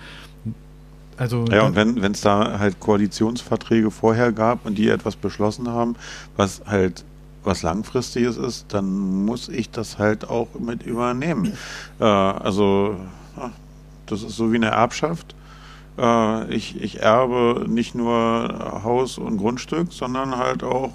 Also, 1.18 1.46
ja, 1.46 1.64
und 1.64 1.76
wenn 1.76 2.12
es 2.12 2.22
da 2.22 2.60
halt 2.60 2.80
Koalitionsverträge 2.80 3.90
vorher 3.90 4.32
gab 4.32 4.66
und 4.66 4.78
die 4.78 4.88
etwas 4.88 5.16
beschlossen 5.16 5.68
haben, 5.68 5.96
was 6.36 6.62
halt 6.68 7.04
was 7.44 7.64
Langfristiges 7.64 8.38
ist, 8.38 8.74
dann 8.74 9.26
muss 9.26 9.50
ich 9.50 9.70
das 9.70 9.98
halt 9.98 10.30
auch 10.30 10.48
mit 10.60 10.84
übernehmen. 10.84 11.54
Äh, 12.00 12.04
also, 12.04 12.96
das 14.06 14.24
ist 14.24 14.36
so 14.36 14.52
wie 14.52 14.58
eine 14.58 14.68
Erbschaft. 14.68 15.36
Äh, 15.98 16.54
ich, 16.54 16.82
ich 16.82 17.02
erbe 17.02 17.66
nicht 17.68 17.96
nur 17.96 18.82
Haus 18.84 19.18
und 19.18 19.38
Grundstück, 19.38 19.92
sondern 19.92 20.38
halt 20.38 20.64
auch 20.64 20.94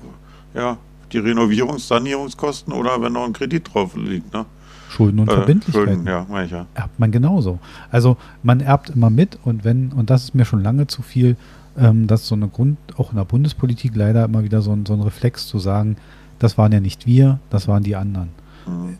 ja, 0.55 0.76
die 1.12 1.18
Renovierungs-, 1.18 1.87
Sanierungskosten 1.88 2.72
oder 2.72 3.00
wenn 3.02 3.12
noch 3.12 3.24
ein 3.24 3.33
Kredit 3.33 3.72
drauf 3.72 3.96
liegt. 3.96 4.33
Ne? 4.33 4.44
Schulden 4.88 5.20
und 5.20 5.31
äh, 5.31 5.35
Verbindlichkeiten. 5.35 5.94
Schulden, 5.94 6.07
ja, 6.07 6.26
meine 6.28 6.46
ich 6.46 6.52
ja. 6.52 6.66
Erbt 6.74 6.98
man 6.98 7.11
genauso. 7.11 7.59
Also 7.90 8.16
man 8.42 8.61
erbt 8.61 8.90
immer 8.90 9.11
mit 9.11 9.38
und 9.44 9.64
wenn, 9.64 9.92
und 9.92 10.11
das 10.11 10.24
ist 10.24 10.35
mir 10.35 10.44
schon 10.44 10.62
lange 10.62 10.87
zu 10.87 11.02
viel, 11.02 11.37
ähm, 11.78 12.07
dass 12.07 12.26
so 12.26 12.35
eine 12.35 12.48
Grund, 12.48 12.78
auch 12.98 13.11
in 13.11 13.16
der 13.16 13.24
Bundespolitik 13.24 13.92
leider 13.94 14.24
immer 14.24 14.44
wieder 14.44 14.61
so 14.61 14.72
ein, 14.72 14.85
so 14.85 14.92
ein 14.92 15.00
Reflex 15.00 15.46
zu 15.46 15.59
sagen, 15.59 15.96
das 16.42 16.59
waren 16.59 16.72
ja 16.72 16.81
nicht 16.81 17.07
wir, 17.07 17.38
das 17.50 17.68
waren 17.68 17.83
die 17.83 17.96
anderen. 17.96 18.31
Mhm. 18.66 18.96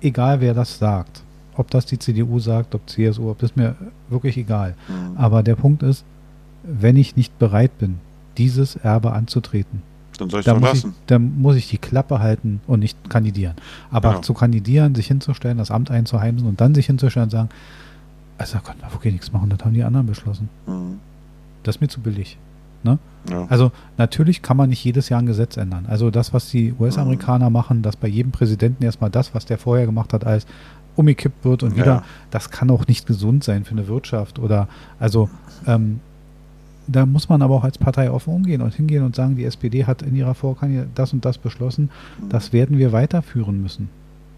Egal 0.00 0.40
wer 0.40 0.54
das 0.54 0.78
sagt, 0.78 1.22
ob 1.56 1.70
das 1.70 1.86
die 1.86 1.98
CDU 1.98 2.38
sagt, 2.38 2.74
ob 2.74 2.88
CSU, 2.88 3.30
ob 3.30 3.38
das 3.38 3.56
mir 3.56 3.74
wirklich 4.08 4.36
egal. 4.36 4.74
Mhm. 4.88 5.16
Aber 5.16 5.42
der 5.42 5.56
Punkt 5.56 5.82
ist, 5.82 6.04
wenn 6.62 6.96
ich 6.96 7.16
nicht 7.16 7.38
bereit 7.38 7.76
bin, 7.78 7.98
dieses 8.36 8.76
Erbe 8.76 9.12
anzutreten, 9.12 9.82
dann 10.18 10.30
soll 10.30 10.40
ich 10.40 10.46
da 10.46 10.54
muss 10.54 10.84
ich, 10.84 10.90
dann 11.06 11.40
muss 11.40 11.56
ich 11.56 11.68
die 11.68 11.78
Klappe 11.78 12.20
halten 12.20 12.60
und 12.66 12.80
nicht 12.80 13.10
kandidieren. 13.10 13.54
Aber 13.90 14.10
genau. 14.10 14.20
zu 14.22 14.34
kandidieren, 14.34 14.94
sich 14.94 15.08
hinzustellen, 15.08 15.58
das 15.58 15.70
Amt 15.70 15.90
einzuheimsen 15.90 16.46
und 16.46 16.60
dann 16.60 16.74
sich 16.74 16.86
hinzustellen 16.86 17.26
und 17.26 17.30
sagen, 17.30 17.48
also 18.38 18.54
da 18.54 18.60
konnten 18.60 18.82
wir 18.82 18.92
wirklich 18.92 19.12
nichts 19.12 19.32
machen, 19.32 19.50
das 19.50 19.64
haben 19.64 19.74
die 19.74 19.82
anderen 19.82 20.06
beschlossen. 20.06 20.48
Mhm. 20.66 21.00
Das 21.64 21.76
ist 21.76 21.80
mir 21.80 21.88
zu 21.88 22.00
billig. 22.00 22.38
Ne? 22.84 22.98
Ja. 23.30 23.46
Also 23.48 23.72
natürlich 23.96 24.42
kann 24.42 24.56
man 24.56 24.68
nicht 24.68 24.84
jedes 24.84 25.08
Jahr 25.08 25.20
ein 25.20 25.26
Gesetz 25.26 25.56
ändern. 25.56 25.86
Also 25.88 26.10
das, 26.10 26.34
was 26.34 26.50
die 26.50 26.74
US-Amerikaner 26.78 27.48
mhm. 27.48 27.52
machen, 27.52 27.82
dass 27.82 27.96
bei 27.96 28.08
jedem 28.08 28.32
Präsidenten 28.32 28.84
erstmal 28.84 29.10
das, 29.10 29.34
was 29.34 29.46
der 29.46 29.58
vorher 29.58 29.86
gemacht 29.86 30.12
hat, 30.12 30.26
als 30.26 30.46
umgekippt 30.96 31.44
wird 31.44 31.62
und 31.62 31.74
wieder, 31.74 31.86
ja. 31.86 32.04
das 32.30 32.50
kann 32.50 32.70
auch 32.70 32.86
nicht 32.86 33.06
gesund 33.06 33.42
sein 33.42 33.64
für 33.64 33.72
eine 33.72 33.88
Wirtschaft 33.88 34.38
oder 34.38 34.68
also 35.00 35.28
ähm, 35.66 36.00
da 36.86 37.06
muss 37.06 37.28
man 37.28 37.42
aber 37.42 37.54
auch 37.54 37.64
als 37.64 37.78
Partei 37.78 38.10
offen 38.10 38.32
umgehen 38.32 38.60
und 38.60 38.74
hingehen 38.74 39.02
und 39.02 39.16
sagen, 39.16 39.36
die 39.36 39.44
SPD 39.44 39.86
hat 39.86 40.02
in 40.02 40.14
ihrer 40.14 40.34
Vorkampagne 40.34 40.86
das 40.94 41.12
und 41.12 41.24
das 41.24 41.38
beschlossen, 41.38 41.90
mhm. 42.20 42.28
das 42.28 42.52
werden 42.52 42.78
wir 42.78 42.92
weiterführen 42.92 43.60
müssen. 43.62 43.88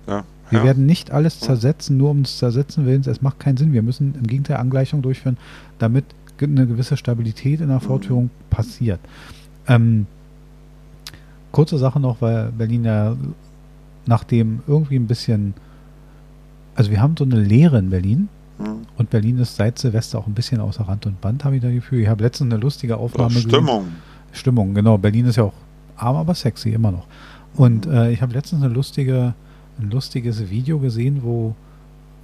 Ja, 0.07 0.25
wir 0.51 0.61
ja. 0.61 0.65
werden 0.65 0.87
nicht 0.87 1.11
alles 1.11 1.41
zersetzen, 1.41 1.97
nur 1.97 2.11
um 2.11 2.21
es 2.21 2.39
zersetzen 2.39 2.87
willens. 2.87 3.07
Es 3.07 3.21
macht 3.21 3.41
keinen 3.41 3.57
Sinn. 3.57 3.73
Wir 3.73 3.83
müssen 3.83 4.15
im 4.15 4.27
Gegenteil 4.27 4.59
Angleichung 4.59 5.03
durchführen, 5.03 5.39
damit 5.79 6.05
eine 6.41 6.67
gewisse 6.67 6.97
Stabilität 6.97 7.61
in 7.61 7.69
der 7.69 7.81
Fortführung 7.81 8.31
passiert. 8.51 9.01
Ähm, 9.67 10.07
kurze 11.53 11.79
Sache 11.79 12.01
noch, 12.01 12.21
weil 12.21 12.53
Berlin 12.53 12.85
ja 12.85 13.17
nachdem 14.07 14.61
irgendwie 14.67 14.97
ein 14.97 15.07
bisschen, 15.07 15.55
also 16.75 16.91
wir 16.91 17.01
haben 17.01 17.17
so 17.17 17.25
eine 17.25 17.41
Lehre 17.41 17.79
in 17.79 17.91
Berlin 17.91 18.29
mhm. 18.59 18.87
und 18.97 19.11
Berlin 19.11 19.39
ist 19.39 19.57
seit 19.57 19.79
Silvester 19.79 20.19
auch 20.19 20.27
ein 20.27 20.35
bisschen 20.35 20.61
außer 20.61 20.85
Rand 20.85 21.07
und 21.07 21.21
Band, 21.21 21.45
habe 21.45 21.57
ich 21.57 21.63
da 21.63 21.71
Gefühl. 21.71 22.01
Ich 22.01 22.09
habe 22.09 22.23
letztens 22.23 22.53
eine 22.53 22.63
lustige 22.63 22.97
Aufnahme 22.97 23.35
gesehen. 23.35 23.51
Stimmung. 23.51 23.85
Stimmung, 24.33 24.75
genau. 24.75 24.99
Berlin 24.99 25.27
ist 25.27 25.37
ja 25.37 25.45
auch 25.45 25.55
arm, 25.97 26.17
aber 26.17 26.35
sexy 26.35 26.71
immer 26.71 26.93
noch. 26.93 27.07
Und 27.57 27.87
äh, 27.87 28.13
ich 28.13 28.23
habe 28.23 28.33
letztens 28.33 28.63
eine 28.63 28.73
lustige, 28.73 29.35
ein 29.79 29.91
lustiges 29.91 30.51
Video 30.51 30.79
gesehen, 30.79 31.23
wo 31.23 31.55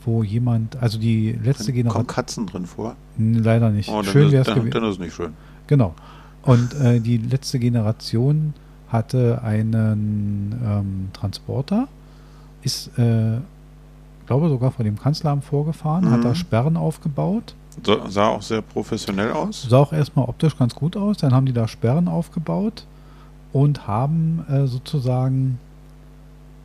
wo 0.04 0.22
jemand, 0.22 0.76
also 0.76 0.98
die 0.98 1.32
letzte 1.32 1.72
Generation. 1.72 2.06
Kommen 2.06 2.06
Katzen 2.06 2.46
drin 2.46 2.66
vor? 2.66 2.96
Leider 3.18 3.70
nicht. 3.70 3.88
Oh, 3.88 4.02
schön 4.02 4.30
wäre 4.30 4.42
es 4.48 4.54
gewesen. 4.54 4.70
Dann 4.70 4.84
ist 4.84 5.00
nicht 5.00 5.14
schön. 5.14 5.32
Genau. 5.66 5.94
Und 6.42 6.74
äh, 6.74 7.00
die 7.00 7.18
letzte 7.18 7.58
Generation 7.58 8.54
hatte 8.88 9.40
einen 9.42 10.54
ähm, 10.64 11.08
Transporter, 11.12 11.88
ist, 12.62 12.88
äh, 12.98 13.38
glaube 14.26 14.48
sogar 14.48 14.70
vor 14.70 14.84
dem 14.84 14.98
Kanzleramt 14.98 15.44
vorgefahren, 15.44 16.04
mhm. 16.04 16.10
hat 16.10 16.24
da 16.24 16.34
Sperren 16.34 16.76
aufgebaut. 16.76 17.54
So, 17.82 18.06
sah 18.08 18.28
auch 18.28 18.42
sehr 18.42 18.60
professionell 18.60 19.32
aus. 19.32 19.62
Sah 19.62 19.78
auch 19.78 19.92
erstmal 19.92 20.28
optisch 20.28 20.58
ganz 20.58 20.74
gut 20.74 20.96
aus. 20.96 21.16
Dann 21.18 21.32
haben 21.32 21.46
die 21.46 21.54
da 21.54 21.66
Sperren 21.66 22.06
aufgebaut 22.06 22.84
und 23.52 23.86
haben 23.86 24.44
äh, 24.50 24.66
sozusagen 24.66 25.58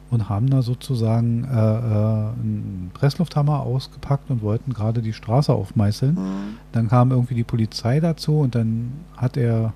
und 0.10 0.30
haben 0.30 0.50
da 0.50 0.62
sozusagen 0.62 1.43
äh, 1.43 1.48
äh, 1.48 1.54
einen 1.54 2.91
Presslufthammer 2.93 3.62
ausgepackt 3.62 4.30
und 4.30 4.41
wollten 4.41 4.74
gerade 4.74 5.02
die 5.02 5.13
Straße 5.13 5.54
aufmeißeln. 5.54 6.15
Mhm. 6.15 6.58
Dann 6.72 6.88
kam 6.88 7.12
irgendwie 7.12 7.36
die 7.36 7.43
Polizei 7.43 8.00
dazu 8.00 8.39
und 8.39 8.56
dann 8.56 8.91
hat 9.15 9.38
er 9.38 9.74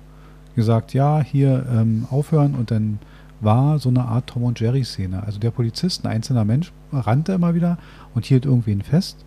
gesagt, 0.54 0.94
ja, 0.94 1.20
hier 1.20 1.66
ähm, 1.70 2.06
aufhören 2.10 2.54
und 2.54 2.70
dann 2.70 2.98
war 3.40 3.78
so 3.78 3.88
eine 3.88 4.04
Art 4.04 4.28
Tom 4.28 4.44
und 4.44 4.60
Jerry 4.60 4.84
Szene. 4.84 5.22
Also 5.24 5.38
der 5.38 5.50
Polizist, 5.50 6.04
ein 6.04 6.12
einzelner 6.12 6.44
Mensch, 6.44 6.72
rannte 6.92 7.32
immer 7.32 7.54
wieder 7.54 7.76
und 8.14 8.24
hielt 8.24 8.46
irgendwen 8.46 8.82
fest. 8.82 9.24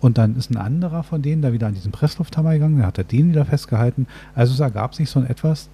Und 0.00 0.18
dann 0.18 0.36
ist 0.36 0.50
ein 0.50 0.58
anderer 0.58 1.02
von 1.02 1.22
denen 1.22 1.40
da 1.40 1.52
wieder 1.52 1.66
an 1.66 1.74
diesen 1.74 1.90
Presslufthammer 1.90 2.52
gegangen, 2.52 2.76
dann 2.76 2.86
hat 2.86 2.98
er 2.98 3.04
den 3.04 3.30
wieder 3.30 3.46
festgehalten. 3.46 4.06
Also 4.34 4.52
es 4.52 4.60
ergab 4.60 4.94
sich 4.94 5.08
so 5.08 5.18
ein 5.18 5.26
etwas 5.26 5.70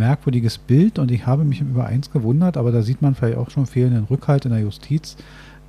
merkwürdiges 0.00 0.58
Bild 0.58 0.98
und 0.98 1.10
ich 1.10 1.26
habe 1.26 1.44
mich 1.44 1.60
über 1.60 1.86
eins 1.86 2.10
gewundert, 2.10 2.56
aber 2.56 2.72
da 2.72 2.82
sieht 2.82 3.02
man 3.02 3.14
vielleicht 3.14 3.38
auch 3.38 3.50
schon 3.50 3.66
fehlenden 3.66 4.04
Rückhalt 4.04 4.44
in 4.46 4.50
der 4.50 4.60
Justiz, 4.60 5.16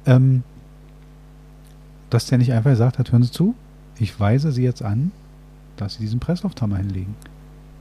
ähm, 0.06 0.44
dass 2.10 2.26
der 2.26 2.38
nicht 2.38 2.52
einfach 2.54 2.72
gesagt 2.72 2.98
hat, 2.98 3.12
hören 3.12 3.24
Sie 3.24 3.32
zu, 3.32 3.54
ich 4.00 4.20
weise 4.20 4.52
Sie 4.52 4.64
jetzt 4.64 4.84
an, 4.84 5.12
dass 5.78 5.94
Sie 5.96 6.00
diesen 6.00 6.20
Presslufthammer 6.20 6.78
hinlegen. 6.78 7.16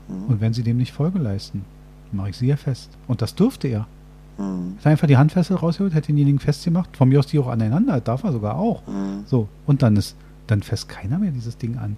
Mhm. 0.07 0.25
Und 0.25 0.41
wenn 0.41 0.53
Sie 0.53 0.63
dem 0.63 0.77
nicht 0.77 0.91
Folge 0.91 1.19
leisten, 1.19 1.65
mache 2.11 2.29
ich 2.29 2.37
Sie 2.37 2.47
ja 2.47 2.57
fest. 2.57 2.91
Und 3.07 3.21
das 3.21 3.35
durfte 3.35 3.67
er. 3.67 3.87
Mhm. 4.37 4.77
Hat 4.79 4.87
einfach 4.87 5.07
die 5.07 5.17
Handfessel 5.17 5.55
rausgeholt, 5.55 5.93
hätte 5.93 6.07
denjenigen 6.07 6.39
festgemacht, 6.39 6.95
von 6.95 7.09
mir 7.09 7.19
aus 7.19 7.27
die 7.27 7.39
auch 7.39 7.47
aneinander, 7.47 7.99
darf 8.01 8.23
er 8.23 8.31
sogar 8.31 8.55
auch. 8.55 8.85
Mhm. 8.87 9.23
So, 9.25 9.47
und 9.65 9.81
dann 9.81 9.95
ist, 9.95 10.15
dann 10.47 10.61
fässt 10.61 10.89
keiner 10.89 11.17
mehr 11.17 11.31
dieses 11.31 11.57
Ding 11.57 11.77
an. 11.77 11.97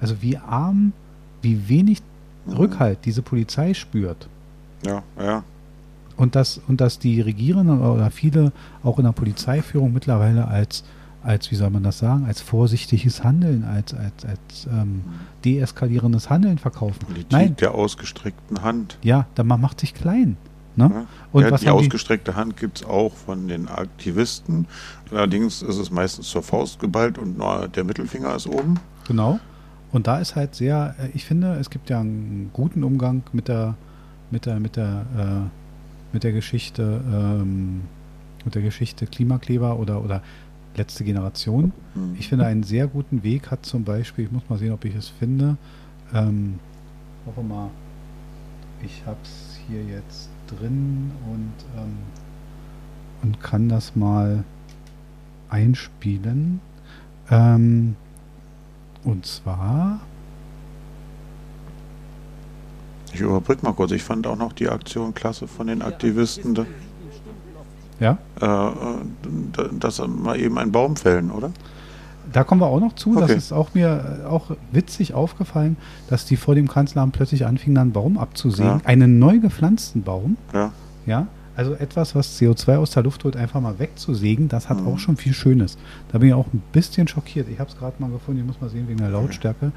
Also 0.00 0.22
wie 0.22 0.36
arm, 0.36 0.92
wie 1.42 1.68
wenig 1.68 2.02
Rückhalt 2.56 2.98
diese 3.04 3.22
Polizei 3.22 3.74
spürt. 3.74 4.28
Ja, 4.84 5.02
ja. 5.18 5.42
Und 6.16 6.34
dass, 6.34 6.60
und 6.66 6.80
dass 6.80 6.98
die 6.98 7.20
Regierenden 7.20 7.80
oder 7.80 8.10
viele 8.10 8.52
auch 8.82 8.98
in 8.98 9.04
der 9.04 9.12
Polizeiführung 9.12 9.92
mittlerweile 9.92 10.48
als, 10.48 10.82
als, 11.22 11.50
wie 11.50 11.54
soll 11.54 11.70
man 11.70 11.84
das 11.84 11.98
sagen, 11.98 12.26
als 12.26 12.40
vorsichtiges 12.40 13.22
Handeln, 13.22 13.64
als, 13.64 13.94
als, 13.94 14.24
als 14.24 14.66
ähm, 14.66 15.02
deeskalierendes 15.44 16.28
Handeln 16.28 16.58
verkaufen. 16.58 16.98
Politik 17.06 17.30
Nein. 17.30 17.56
der 17.56 17.74
ausgestreckten 17.74 18.62
Hand. 18.62 18.98
Ja, 19.02 19.26
da 19.36 19.44
man 19.44 19.60
macht 19.60 19.78
sich 19.78 19.94
klein. 19.94 20.36
Ne? 20.78 20.90
Ja. 20.92 21.06
Und 21.32 21.42
ja, 21.42 21.50
was 21.50 21.60
die 21.60 21.70
ausgestreckte 21.70 22.36
Hand 22.36 22.56
gibt 22.56 22.78
es 22.78 22.86
auch 22.86 23.12
von 23.12 23.48
den 23.48 23.68
Aktivisten. 23.68 24.66
Allerdings 25.10 25.60
ist 25.60 25.76
es 25.76 25.90
meistens 25.90 26.28
zur 26.28 26.42
Faust 26.42 26.78
geballt 26.78 27.18
und 27.18 27.36
nur 27.36 27.66
der 27.66 27.82
Mittelfinger 27.82 28.34
ist 28.36 28.46
oben. 28.46 28.78
Genau. 29.06 29.40
Und 29.90 30.06
da 30.06 30.18
ist 30.18 30.36
halt 30.36 30.54
sehr, 30.54 30.94
äh, 30.98 31.08
ich 31.14 31.24
finde, 31.24 31.54
es 31.54 31.70
gibt 31.70 31.90
ja 31.90 32.00
einen 32.00 32.50
guten 32.52 32.84
Umgang 32.84 33.22
mit 33.32 33.48
der, 33.48 33.74
mit 34.30 34.46
der, 34.46 34.60
mit 34.60 34.76
der, 34.76 35.06
äh, 35.16 36.12
mit 36.12 36.24
der 36.24 36.32
Geschichte, 36.32 37.00
ähm, 37.12 37.82
mit 38.44 38.54
der 38.54 38.62
Geschichte 38.62 39.06
Klimakleber 39.06 39.78
oder, 39.78 40.02
oder 40.04 40.22
letzte 40.76 41.04
Generation. 41.04 41.72
Mhm. 41.94 42.16
Ich 42.18 42.28
finde, 42.28 42.46
einen 42.46 42.62
sehr 42.62 42.86
guten 42.86 43.22
Weg 43.22 43.50
hat 43.50 43.64
zum 43.64 43.84
Beispiel, 43.84 44.26
ich 44.26 44.32
muss 44.32 44.42
mal 44.48 44.58
sehen, 44.58 44.72
ob 44.72 44.84
ich 44.84 44.94
es 44.94 45.08
finde. 45.08 45.56
Ähm, 46.14 46.58
hoffe 47.26 47.42
mal, 47.42 47.70
ich 48.82 49.02
habe 49.06 49.18
es 49.22 49.58
hier 49.66 49.82
jetzt 49.84 50.30
drin 50.46 51.10
und, 51.30 51.52
ähm, 51.76 51.96
und 53.22 53.40
kann 53.40 53.68
das 53.68 53.96
mal 53.96 54.44
einspielen. 55.50 56.60
Ähm, 57.30 57.96
und 59.04 59.26
zwar. 59.26 60.00
Ich 63.12 63.20
überbrücke 63.20 63.64
mal 63.64 63.72
kurz. 63.72 63.92
Ich 63.92 64.02
fand 64.02 64.26
auch 64.26 64.36
noch 64.36 64.52
die 64.52 64.68
Aktion 64.68 65.14
klasse 65.14 65.48
von 65.48 65.66
den 65.66 65.82
Aktivisten. 65.82 66.66
Ja? 68.00 68.18
Äh, 68.40 68.46
äh 68.46 69.68
dass 69.78 70.06
mal 70.06 70.38
eben 70.38 70.58
einen 70.58 70.72
Baum 70.72 70.96
fällen, 70.96 71.30
oder? 71.30 71.50
Da 72.32 72.44
kommen 72.44 72.60
wir 72.60 72.66
auch 72.66 72.80
noch 72.80 72.94
zu. 72.94 73.12
Okay. 73.12 73.20
Das 73.20 73.30
ist 73.30 73.52
auch 73.52 73.74
mir 73.74 74.26
auch 74.28 74.50
witzig 74.72 75.14
aufgefallen, 75.14 75.76
dass 76.08 76.26
die 76.26 76.36
vor 76.36 76.54
dem 76.54 76.68
Kanzleramt 76.68 77.14
plötzlich 77.14 77.46
anfingen, 77.46 77.78
einen 77.78 77.92
Baum 77.92 78.18
abzusägen. 78.18 78.80
Ja. 78.80 78.80
Einen 78.84 79.18
neu 79.18 79.38
gepflanzten 79.38 80.02
Baum. 80.02 80.36
Ja. 80.52 80.72
Ja. 81.06 81.26
Also 81.58 81.74
etwas, 81.74 82.14
was 82.14 82.40
CO2 82.40 82.76
aus 82.76 82.92
der 82.92 83.02
Luft 83.02 83.24
holt, 83.24 83.36
einfach 83.36 83.60
mal 83.60 83.80
wegzusägen, 83.80 84.48
das 84.48 84.68
hat 84.68 84.80
mhm. 84.80 84.86
auch 84.86 84.98
schon 85.00 85.16
viel 85.16 85.34
Schönes. 85.34 85.76
Da 86.12 86.18
bin 86.18 86.28
ich 86.28 86.34
auch 86.34 86.46
ein 86.54 86.62
bisschen 86.70 87.08
schockiert. 87.08 87.48
Ich 87.48 87.58
habe 87.58 87.68
es 87.68 87.76
gerade 87.76 87.96
mal 87.98 88.08
gefunden, 88.08 88.42
ich 88.42 88.46
muss 88.46 88.60
mal 88.60 88.70
sehen 88.70 88.86
wegen 88.86 89.00
der 89.00 89.10
Lautstärke. 89.10 89.72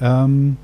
Ähm, 0.00 0.56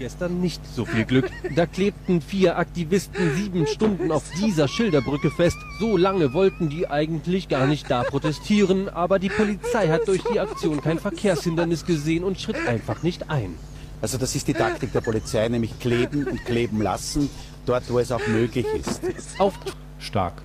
gestern 0.00 0.40
nicht 0.40 0.60
so 0.74 0.84
viel 0.84 1.04
Glück. 1.04 1.30
Da 1.54 1.66
klebten 1.66 2.20
vier 2.20 2.58
Aktivisten 2.58 3.36
sieben 3.36 3.68
Stunden 3.68 4.10
auf 4.10 4.24
dieser 4.40 4.66
Schilderbrücke 4.66 5.30
fest. 5.30 5.58
So 5.78 5.96
lange 5.96 6.32
wollten 6.32 6.70
die 6.70 6.88
eigentlich 6.90 7.48
gar 7.48 7.68
nicht 7.68 7.88
da 7.88 8.02
protestieren, 8.02 8.88
aber 8.88 9.20
die 9.20 9.28
Polizei 9.28 9.90
hat 9.90 10.08
durch 10.08 10.24
die 10.24 10.40
Aktion 10.40 10.80
kein 10.80 10.98
Verkehrshindernis 10.98 11.86
gesehen 11.86 12.24
und 12.24 12.40
schritt 12.40 12.66
einfach 12.66 13.04
nicht 13.04 13.30
ein. 13.30 13.54
Also 14.00 14.18
das 14.18 14.34
ist 14.36 14.46
die 14.46 14.54
Taktik 14.54 14.92
der 14.92 15.00
Polizei, 15.00 15.48
nämlich 15.48 15.78
kleben 15.78 16.24
und 16.24 16.44
kleben 16.44 16.80
lassen, 16.82 17.28
dort 17.64 17.90
wo 17.90 17.98
es 17.98 18.12
auch 18.12 18.26
möglich 18.28 18.66
ist. 18.74 19.00
Auf 19.38 19.54
Stark. 19.98 20.42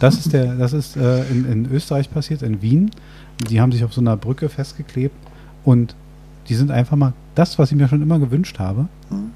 Das 0.00 0.18
ist, 0.18 0.32
der, 0.32 0.54
das 0.56 0.72
ist 0.72 0.96
äh, 0.96 1.24
in, 1.28 1.50
in 1.50 1.72
Österreich 1.72 2.10
passiert, 2.10 2.42
in 2.42 2.60
Wien. 2.62 2.90
Die 3.48 3.60
haben 3.60 3.72
sich 3.72 3.84
auf 3.84 3.92
so 3.92 4.00
einer 4.00 4.16
Brücke 4.16 4.48
festgeklebt 4.48 5.16
und 5.64 5.94
die 6.48 6.54
sind 6.54 6.70
einfach 6.70 6.96
mal 6.96 7.14
das, 7.34 7.58
was 7.58 7.72
ich 7.72 7.78
mir 7.78 7.88
schon 7.88 8.02
immer 8.02 8.18
gewünscht 8.18 8.58
habe, 8.58 8.82
mhm. 9.10 9.30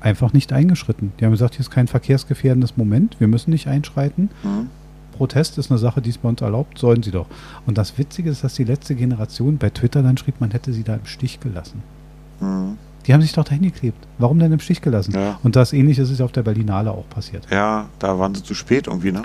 einfach 0.00 0.32
nicht 0.32 0.52
eingeschritten. 0.52 1.12
Die 1.18 1.24
haben 1.24 1.32
gesagt, 1.32 1.54
hier 1.54 1.60
ist 1.60 1.70
kein 1.70 1.88
verkehrsgefährdendes 1.88 2.76
Moment, 2.76 3.16
wir 3.20 3.28
müssen 3.28 3.50
nicht 3.50 3.68
einschreiten. 3.68 4.30
Mhm. 4.42 4.68
Protest 5.12 5.58
ist 5.58 5.70
eine 5.70 5.78
Sache, 5.78 6.00
die 6.00 6.10
ist 6.10 6.22
bei 6.22 6.28
uns 6.28 6.40
erlaubt, 6.40 6.78
sollen 6.78 7.02
sie 7.02 7.10
doch. 7.10 7.26
Und 7.66 7.78
das 7.78 7.96
Witzige 7.98 8.30
ist, 8.30 8.42
dass 8.44 8.54
die 8.54 8.64
letzte 8.64 8.94
Generation 8.94 9.58
bei 9.58 9.70
Twitter 9.70 10.02
dann 10.02 10.16
schrieb, 10.16 10.40
man 10.40 10.50
hätte 10.50 10.72
sie 10.72 10.82
da 10.82 10.94
im 10.94 11.06
Stich 11.06 11.38
gelassen. 11.38 11.82
Mhm. 12.42 12.78
Die 13.06 13.12
haben 13.12 13.22
sich 13.22 13.32
doch 13.32 13.44
dahin 13.44 13.62
geklebt. 13.62 14.06
Warum 14.18 14.38
denn 14.38 14.52
im 14.52 14.60
Stich 14.60 14.80
gelassen? 14.80 15.12
Ja. 15.14 15.38
Und 15.42 15.56
das 15.56 15.72
Ähnliche 15.72 16.02
ist 16.02 16.20
auf 16.20 16.32
der 16.32 16.42
Berlinale 16.42 16.90
auch 16.90 17.08
passiert. 17.08 17.46
Ja, 17.50 17.86
da 17.98 18.18
waren 18.18 18.34
sie 18.34 18.42
zu 18.42 18.54
spät 18.54 18.86
irgendwie, 18.86 19.12
ne? 19.12 19.22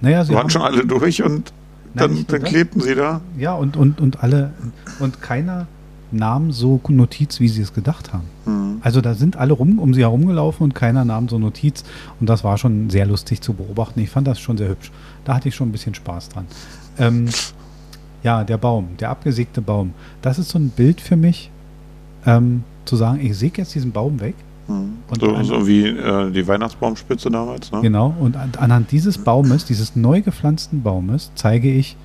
Naja, 0.00 0.24
sie 0.24 0.34
waren 0.34 0.50
schon 0.50 0.62
alle 0.62 0.86
durch 0.86 1.22
und 1.22 1.52
dann, 1.94 2.14
Nein, 2.14 2.24
dann 2.28 2.42
klebten 2.42 2.80
sie 2.82 2.94
da. 2.94 3.20
Ja, 3.38 3.54
und, 3.54 3.76
und, 3.76 4.00
und 4.00 4.22
alle, 4.22 4.52
und 5.00 5.22
keiner, 5.22 5.66
nahm 6.12 6.52
so 6.52 6.80
Notiz, 6.88 7.40
wie 7.40 7.48
sie 7.48 7.62
es 7.62 7.74
gedacht 7.74 8.12
haben. 8.12 8.24
Mhm. 8.44 8.80
Also 8.82 9.00
da 9.00 9.14
sind 9.14 9.36
alle 9.36 9.52
rum, 9.52 9.78
um 9.78 9.94
sie 9.94 10.02
herumgelaufen 10.02 10.64
und 10.64 10.74
keiner 10.74 11.04
nahm 11.04 11.28
so 11.28 11.38
Notiz. 11.38 11.84
Und 12.20 12.28
das 12.28 12.44
war 12.44 12.58
schon 12.58 12.90
sehr 12.90 13.06
lustig 13.06 13.40
zu 13.40 13.54
beobachten. 13.54 14.00
Ich 14.00 14.10
fand 14.10 14.26
das 14.26 14.38
schon 14.38 14.56
sehr 14.56 14.68
hübsch. 14.68 14.92
Da 15.24 15.34
hatte 15.34 15.48
ich 15.48 15.54
schon 15.54 15.68
ein 15.68 15.72
bisschen 15.72 15.94
Spaß 15.94 16.28
dran. 16.28 16.46
Ähm, 16.98 17.26
ja, 18.22 18.44
der 18.44 18.58
Baum, 18.58 18.90
der 18.98 19.10
abgesägte 19.10 19.60
Baum. 19.60 19.94
Das 20.22 20.38
ist 20.38 20.50
so 20.50 20.58
ein 20.58 20.70
Bild 20.70 21.00
für 21.00 21.16
mich, 21.16 21.50
ähm, 22.26 22.64
zu 22.84 22.96
sagen, 22.96 23.20
ich 23.20 23.36
säge 23.36 23.62
jetzt 23.62 23.74
diesen 23.74 23.92
Baum 23.92 24.20
weg. 24.20 24.34
Mhm. 24.68 24.94
So, 25.20 25.42
so, 25.42 25.66
wie 25.66 25.86
äh, 25.86 26.30
die 26.30 26.46
Weihnachtsbaumspitze 26.46 27.30
damals. 27.30 27.70
Ne? 27.70 27.82
Genau, 27.82 28.14
und 28.18 28.36
an, 28.36 28.52
anhand 28.58 28.90
dieses 28.90 29.16
Baumes, 29.18 29.64
dieses 29.64 29.94
neu 29.94 30.22
gepflanzten 30.22 30.82
Baumes, 30.82 31.30
zeige 31.36 31.70
ich, 31.70 31.96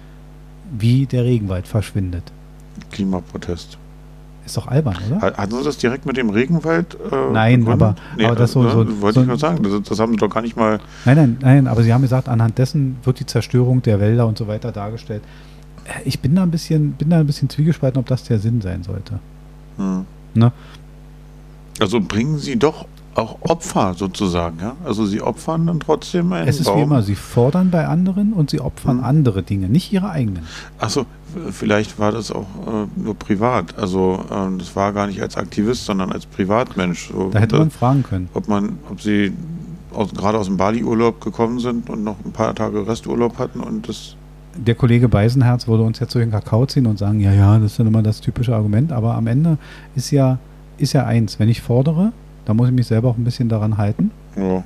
wie 0.78 1.06
der 1.06 1.26
Regenwald 1.26 1.68
verschwindet. 1.68 2.32
Klimaprotest. 2.92 3.78
Ist 4.46 4.58
doch 4.58 4.68
albern, 4.68 4.96
oder? 5.08 5.22
Hatten 5.38 5.56
Sie 5.56 5.64
das 5.64 5.78
direkt 5.78 6.06
mit 6.06 6.18
dem 6.18 6.30
Regenwald? 6.30 6.98
Äh, 7.12 7.32
nein, 7.32 7.68
aber, 7.68 7.96
nee, 8.18 8.26
aber 8.26 8.36
das 8.36 8.54
so, 8.54 8.64
ne, 8.64 8.72
so 8.72 9.02
wollte 9.02 9.16
so, 9.16 9.22
ich 9.22 9.28
nur 9.28 9.38
sagen. 9.38 9.64
Das, 9.64 9.82
das, 9.84 10.00
haben 10.00 10.14
Sie 10.14 10.18
doch 10.18 10.30
gar 10.30 10.42
nicht 10.42 10.56
mal. 10.56 10.80
Nein, 11.06 11.16
nein, 11.16 11.38
nein. 11.42 11.68
Aber 11.68 11.84
Sie 11.84 11.94
haben 11.94 12.02
gesagt, 12.02 12.28
anhand 12.28 12.58
dessen 12.58 12.98
wird 13.04 13.20
die 13.20 13.26
Zerstörung 13.26 13.84
der 13.84 14.00
Wälder 14.00 14.26
und 14.26 14.38
so 14.38 14.48
weiter 14.48 14.72
dargestellt. 14.72 15.22
Äh, 15.86 16.02
ich 16.06 16.20
bin 16.22 16.36
da 16.36 16.44
ein 16.44 16.52
bisschen, 16.52 16.94
bin 16.94 17.12
da 17.12 17.20
ein 17.20 17.28
bisschen 17.28 17.50
zwiegespalten, 17.50 18.00
ob 18.00 18.08
das 18.08 18.24
der 18.24 18.40
Sinn 18.40 18.62
sein 18.62 18.82
sollte. 18.84 19.20
Hm. 19.78 20.06
Ne? 20.34 20.52
Also 21.80 22.00
bringen 22.00 22.38
Sie 22.38 22.58
doch 22.58 22.86
auch 23.16 23.38
Opfer 23.42 23.94
sozusagen, 23.96 24.60
ja? 24.60 24.76
Also 24.86 25.06
sie 25.06 25.22
opfern 25.22 25.68
dann 25.68 25.80
trotzdem 25.80 26.32
einen 26.32 26.48
Es 26.48 26.60
ist 26.60 26.66
Baum. 26.66 26.78
wie 26.78 26.82
immer, 26.84 27.02
sie 27.02 27.16
fordern 27.16 27.70
bei 27.70 27.86
anderen 27.88 28.34
und 28.34 28.50
sie 28.50 28.62
opfern 28.62 29.00
hm. 29.00 29.04
andere 29.04 29.44
Dinge, 29.44 29.68
nicht 29.68 29.92
ihre 29.92 30.10
eigenen. 30.10 30.44
Achso, 30.80 31.06
vielleicht 31.52 32.00
war 32.00 32.12
das 32.12 32.32
auch 32.32 32.46
äh, 32.68 32.88
nur 32.96 33.16
privat. 33.16 33.78
Also 33.78 34.24
äh, 34.30 34.58
das 34.58 34.76
war 34.76 34.94
gar 34.94 35.08
nicht 35.08 35.22
als 35.22 35.36
Aktivist, 35.36 35.86
sondern 35.86 36.12
als 36.12 36.26
Privatmensch. 36.26 37.10
So, 37.12 37.30
da 37.30 37.40
hätte 37.40 37.58
man 37.58 37.70
da, 37.70 37.78
fragen 37.78 38.04
können. 38.04 38.30
Ob 38.34 38.48
man, 38.48 38.80
ob 38.90 39.02
sie 39.02 39.34
aus, 39.94 40.14
gerade 40.14 40.38
aus 40.38 40.46
dem 40.46 40.58
Bali-Urlaub 40.58 41.20
gekommen 41.22 41.60
sind 41.60 41.90
und 41.90 42.04
noch 42.04 42.16
ein 42.24 42.32
paar 42.32 42.56
Tage 42.56 42.88
Resturlaub 42.88 43.38
hatten 43.38 43.60
und 43.60 43.90
das 43.90 44.16
der 44.56 44.76
Kollege 44.76 45.08
Beisenherz 45.10 45.68
würde 45.68 45.84
uns 45.84 46.00
jetzt 46.00 46.14
so 46.14 46.20
den 46.20 46.32
Kakao 46.32 46.66
ziehen 46.66 46.86
und 46.86 47.00
sagen, 47.00 47.20
ja, 47.20 47.32
ja, 47.32 47.58
das 47.58 47.72
ist 47.72 47.80
dann 47.80 47.88
immer 47.88 48.04
das 48.04 48.22
typische 48.22 48.56
Argument, 48.56 48.92
aber 48.92 49.16
am 49.16 49.28
Ende 49.28 49.58
ist 49.96 50.12
ja, 50.12 50.40
ist 50.78 50.94
ja 50.94 51.06
eins, 51.06 51.40
wenn 51.40 51.50
ich 51.50 51.62
fordere, 51.62 52.12
da 52.46 52.54
muss 52.54 52.68
ich 52.68 52.74
mich 52.74 52.88
selber 52.88 53.10
auch 53.10 53.18
ein 53.18 53.24
bisschen 53.24 53.50
daran 53.50 53.78
halten. 53.78 54.12
Ja. 54.36 54.64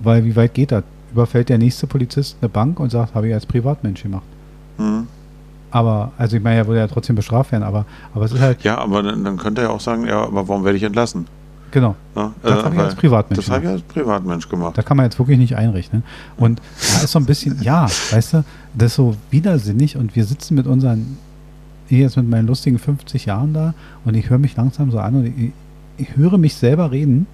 Weil 0.00 0.24
wie 0.24 0.36
weit 0.36 0.54
geht 0.54 0.72
das? 0.72 0.84
Überfällt 1.12 1.48
der 1.48 1.58
nächste 1.58 1.86
Polizist 1.86 2.36
eine 2.40 2.48
Bank 2.48 2.78
und 2.80 2.90
sagt, 2.90 3.14
habe 3.14 3.28
ich 3.28 3.34
als 3.34 3.46
Privatmensch 3.46 4.02
gemacht. 4.02 4.24
Mhm. 4.76 5.06
Aber, 5.70 6.12
also 6.16 6.36
ich 6.36 6.42
meine, 6.42 6.56
er 6.56 6.66
würde 6.66 6.80
ja 6.80 6.86
trotzdem 6.86 7.16
bestraft 7.16 7.52
werden, 7.52 7.64
aber, 7.64 7.84
aber 8.14 8.24
es 8.24 8.32
ist 8.32 8.40
halt. 8.40 8.62
Ja, 8.62 8.78
aber 8.78 9.02
dann, 9.02 9.24
dann 9.24 9.36
könnte 9.36 9.62
er 9.62 9.70
auch 9.70 9.80
sagen, 9.80 10.06
ja, 10.06 10.22
aber 10.22 10.48
warum 10.48 10.64
werde 10.64 10.76
ich 10.76 10.82
entlassen? 10.82 11.26
Genau. 11.70 11.96
Ja, 12.16 12.32
das 12.42 12.60
äh, 12.60 12.62
habe 12.62 12.74
ich 12.74 12.80
als 12.80 12.94
Privatmensch 12.94 13.44
Das 13.44 13.50
habe 13.50 13.64
ich 13.64 13.70
als 13.70 13.82
Privatmensch 13.82 14.48
gemacht. 14.48 14.78
Da 14.78 14.82
kann 14.82 14.96
man 14.96 15.04
jetzt 15.06 15.18
wirklich 15.18 15.38
nicht 15.38 15.56
einrechnen. 15.56 16.02
Und 16.36 16.60
da 16.94 17.04
ist 17.04 17.12
so 17.12 17.18
ein 17.18 17.26
bisschen, 17.26 17.60
ja, 17.62 17.86
weißt 18.10 18.34
du, 18.34 18.44
das 18.74 18.92
ist 18.92 18.96
so 18.96 19.16
widersinnig 19.30 19.96
und 19.96 20.16
wir 20.16 20.24
sitzen 20.24 20.54
mit 20.54 20.66
unseren, 20.66 21.18
ich 21.88 21.98
jetzt 21.98 22.16
mit 22.16 22.28
meinen 22.28 22.46
lustigen 22.46 22.78
50 22.78 23.26
Jahren 23.26 23.54
da 23.54 23.74
und 24.04 24.14
ich 24.14 24.30
höre 24.30 24.38
mich 24.38 24.56
langsam 24.56 24.90
so 24.90 24.98
an 24.98 25.14
und 25.16 25.26
ich, 25.26 25.52
ich 25.96 26.16
höre 26.16 26.38
mich 26.38 26.54
selber 26.54 26.90
reden 26.90 27.26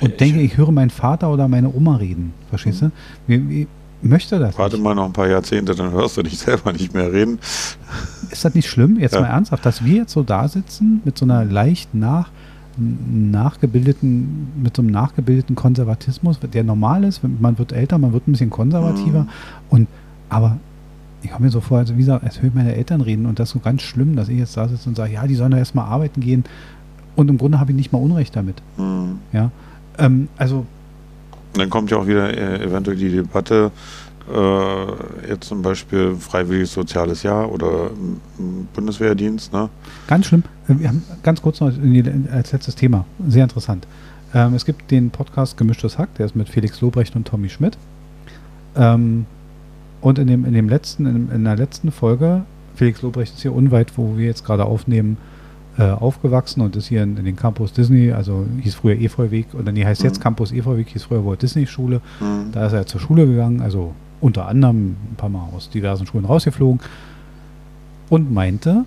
und 0.00 0.12
ich 0.12 0.16
denke, 0.16 0.40
ich 0.40 0.56
höre 0.56 0.72
meinen 0.72 0.90
Vater 0.90 1.30
oder 1.30 1.48
meine 1.48 1.72
Oma 1.72 1.96
reden. 1.96 2.32
Verstehst 2.48 2.82
du? 2.82 2.90
Wie, 3.26 3.48
wie, 3.48 3.68
möchte 4.02 4.38
das. 4.38 4.56
Warte 4.58 4.76
nicht. 4.76 4.84
mal 4.84 4.94
noch 4.94 5.06
ein 5.06 5.12
paar 5.12 5.28
Jahrzehnte, 5.28 5.74
dann 5.74 5.92
hörst 5.92 6.16
du 6.16 6.22
dich 6.22 6.38
selber 6.38 6.72
nicht 6.72 6.94
mehr 6.94 7.12
reden. 7.12 7.38
Ist 8.30 8.44
das 8.44 8.54
nicht 8.54 8.68
schlimm, 8.68 8.98
jetzt 8.98 9.14
ja. 9.14 9.20
mal 9.20 9.28
ernsthaft, 9.28 9.64
dass 9.66 9.84
wir 9.84 9.96
jetzt 9.96 10.12
so 10.12 10.22
da 10.22 10.48
sitzen 10.48 11.02
mit 11.04 11.18
so 11.18 11.24
einer 11.24 11.44
leicht 11.44 11.94
nach, 11.94 12.30
nachgebildeten, 12.80 14.48
mit 14.62 14.76
so 14.76 14.82
einem 14.82 14.90
nachgebildeten 14.90 15.54
Konservatismus, 15.56 16.38
der 16.40 16.64
normal 16.64 17.04
ist, 17.04 17.20
man 17.22 17.58
wird 17.58 17.72
älter, 17.72 17.98
man 17.98 18.12
wird 18.12 18.26
ein 18.26 18.32
bisschen 18.32 18.50
konservativer 18.50 19.22
mhm. 19.22 19.28
und 19.70 19.88
aber 20.28 20.58
ich 21.22 21.30
komme 21.30 21.46
mir 21.46 21.50
so 21.50 21.60
vor, 21.60 21.78
also 21.78 21.94
wie 21.94 22.00
gesagt, 22.00 22.24
als 22.24 22.40
höre 22.40 22.48
ich 22.48 22.54
meine 22.54 22.74
Eltern 22.74 23.00
reden 23.00 23.26
und 23.26 23.38
das 23.38 23.50
ist 23.50 23.52
so 23.52 23.58
ganz 23.58 23.82
schlimm, 23.82 24.16
dass 24.16 24.28
ich 24.28 24.38
jetzt 24.38 24.56
da 24.56 24.68
sitze 24.68 24.88
und 24.88 24.96
sage, 24.96 25.12
ja, 25.12 25.26
die 25.26 25.34
sollen 25.34 25.50
doch 25.50 25.58
erstmal 25.58 25.86
arbeiten 25.86 26.20
gehen 26.20 26.44
und 27.16 27.28
im 27.28 27.38
Grunde 27.38 27.60
habe 27.60 27.72
ich 27.72 27.76
nicht 27.76 27.92
mal 27.92 27.98
Unrecht 27.98 28.34
damit. 28.36 28.62
Mhm. 28.76 29.18
Ja, 29.32 29.50
ähm, 29.98 30.28
also. 30.36 30.66
Dann 31.54 31.68
kommt 31.68 31.90
ja 31.90 31.98
auch 31.98 32.06
wieder 32.06 32.32
äh, 32.36 32.64
eventuell 32.64 32.96
die 32.96 33.10
Debatte, 33.10 33.70
äh, 34.32 35.28
jetzt 35.28 35.48
zum 35.48 35.62
Beispiel 35.62 36.14
freiwilliges 36.16 36.72
soziales 36.72 37.22
Jahr 37.22 37.50
oder 37.50 37.90
Bundeswehrdienst. 38.74 39.52
Ne? 39.52 39.68
Ganz 40.06 40.26
schlimm. 40.26 40.44
Äh, 40.68 40.74
wir 40.78 40.88
haben 40.88 41.02
ganz 41.22 41.42
kurz 41.42 41.60
noch 41.60 41.72
als 42.32 42.52
letztes 42.52 42.74
Thema, 42.74 43.04
sehr 43.26 43.44
interessant. 43.44 43.86
Ähm, 44.34 44.54
es 44.54 44.64
gibt 44.64 44.90
den 44.90 45.10
Podcast 45.10 45.56
Gemischtes 45.56 45.98
Hack, 45.98 46.14
der 46.14 46.26
ist 46.26 46.36
mit 46.36 46.48
Felix 46.48 46.80
Lobrecht 46.80 47.16
und 47.16 47.26
Tommy 47.26 47.48
Schmidt. 47.48 47.76
Ähm, 48.76 49.26
und 50.00 50.18
in 50.18 50.26
dem, 50.28 50.44
in 50.44 50.54
dem 50.54 50.68
letzten, 50.68 51.06
in, 51.06 51.30
in 51.30 51.44
der 51.44 51.56
letzten 51.56 51.90
Folge, 51.90 52.42
Felix 52.74 53.02
Lobrecht 53.02 53.34
ist 53.34 53.42
hier 53.42 53.54
unweit, 53.54 53.98
wo 53.98 54.16
wir 54.16 54.26
jetzt 54.26 54.44
gerade 54.44 54.64
aufnehmen, 54.64 55.16
äh, 55.78 55.90
aufgewachsen 55.90 56.60
und 56.62 56.76
ist 56.76 56.86
hier 56.86 57.02
in, 57.02 57.16
in, 57.16 57.24
den 57.24 57.36
Campus 57.36 57.72
Disney, 57.72 58.12
also 58.12 58.46
hieß 58.60 58.76
früher 58.76 58.98
Efeuweg, 59.00 59.46
oder 59.54 59.72
nee, 59.72 59.84
heißt 59.84 60.02
mhm. 60.02 60.08
jetzt 60.08 60.20
Campus 60.20 60.52
Efeuweg, 60.52 60.88
hieß 60.88 61.04
früher 61.04 61.24
Walt 61.24 61.42
Disney 61.42 61.66
Schule. 61.66 62.00
Mhm. 62.20 62.52
Da 62.52 62.66
ist 62.66 62.72
er 62.72 62.86
zur 62.86 63.00
Schule 63.00 63.26
gegangen, 63.26 63.60
also 63.60 63.94
unter 64.20 64.46
anderem 64.46 64.96
ein 65.10 65.14
paar 65.16 65.28
Mal 65.28 65.48
aus 65.54 65.70
diversen 65.70 66.06
Schulen 66.06 66.24
rausgeflogen 66.24 66.80
und 68.08 68.32
meinte, 68.32 68.84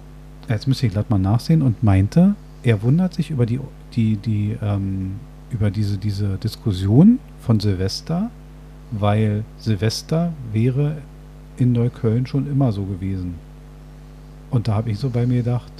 jetzt 0.50 0.68
müsste 0.68 0.88
ich 0.88 0.94
glatt 0.94 1.10
mal 1.10 1.20
nachsehen, 1.20 1.62
und 1.62 1.84
meinte, 1.84 2.36
er 2.64 2.82
wundert 2.82 3.14
sich 3.14 3.32
über 3.32 3.46
die, 3.46 3.60
die, 3.94 4.18
die, 4.18 4.58
ähm, 4.62 5.14
über 5.50 5.72
diese, 5.72 5.98
diese 5.98 6.38
Diskussion 6.38 7.20
von 7.40 7.60
Silvester, 7.60 8.30
weil 8.92 9.44
Silvester 9.58 10.34
wäre 10.52 10.98
in 11.58 11.72
Neukölln 11.72 12.26
schon 12.26 12.50
immer 12.50 12.72
so 12.72 12.84
gewesen. 12.84 13.36
Und 14.50 14.68
da 14.68 14.76
habe 14.76 14.92
ich 14.92 15.00
so 15.00 15.10
bei 15.10 15.26
mir 15.26 15.38
gedacht, 15.44 15.72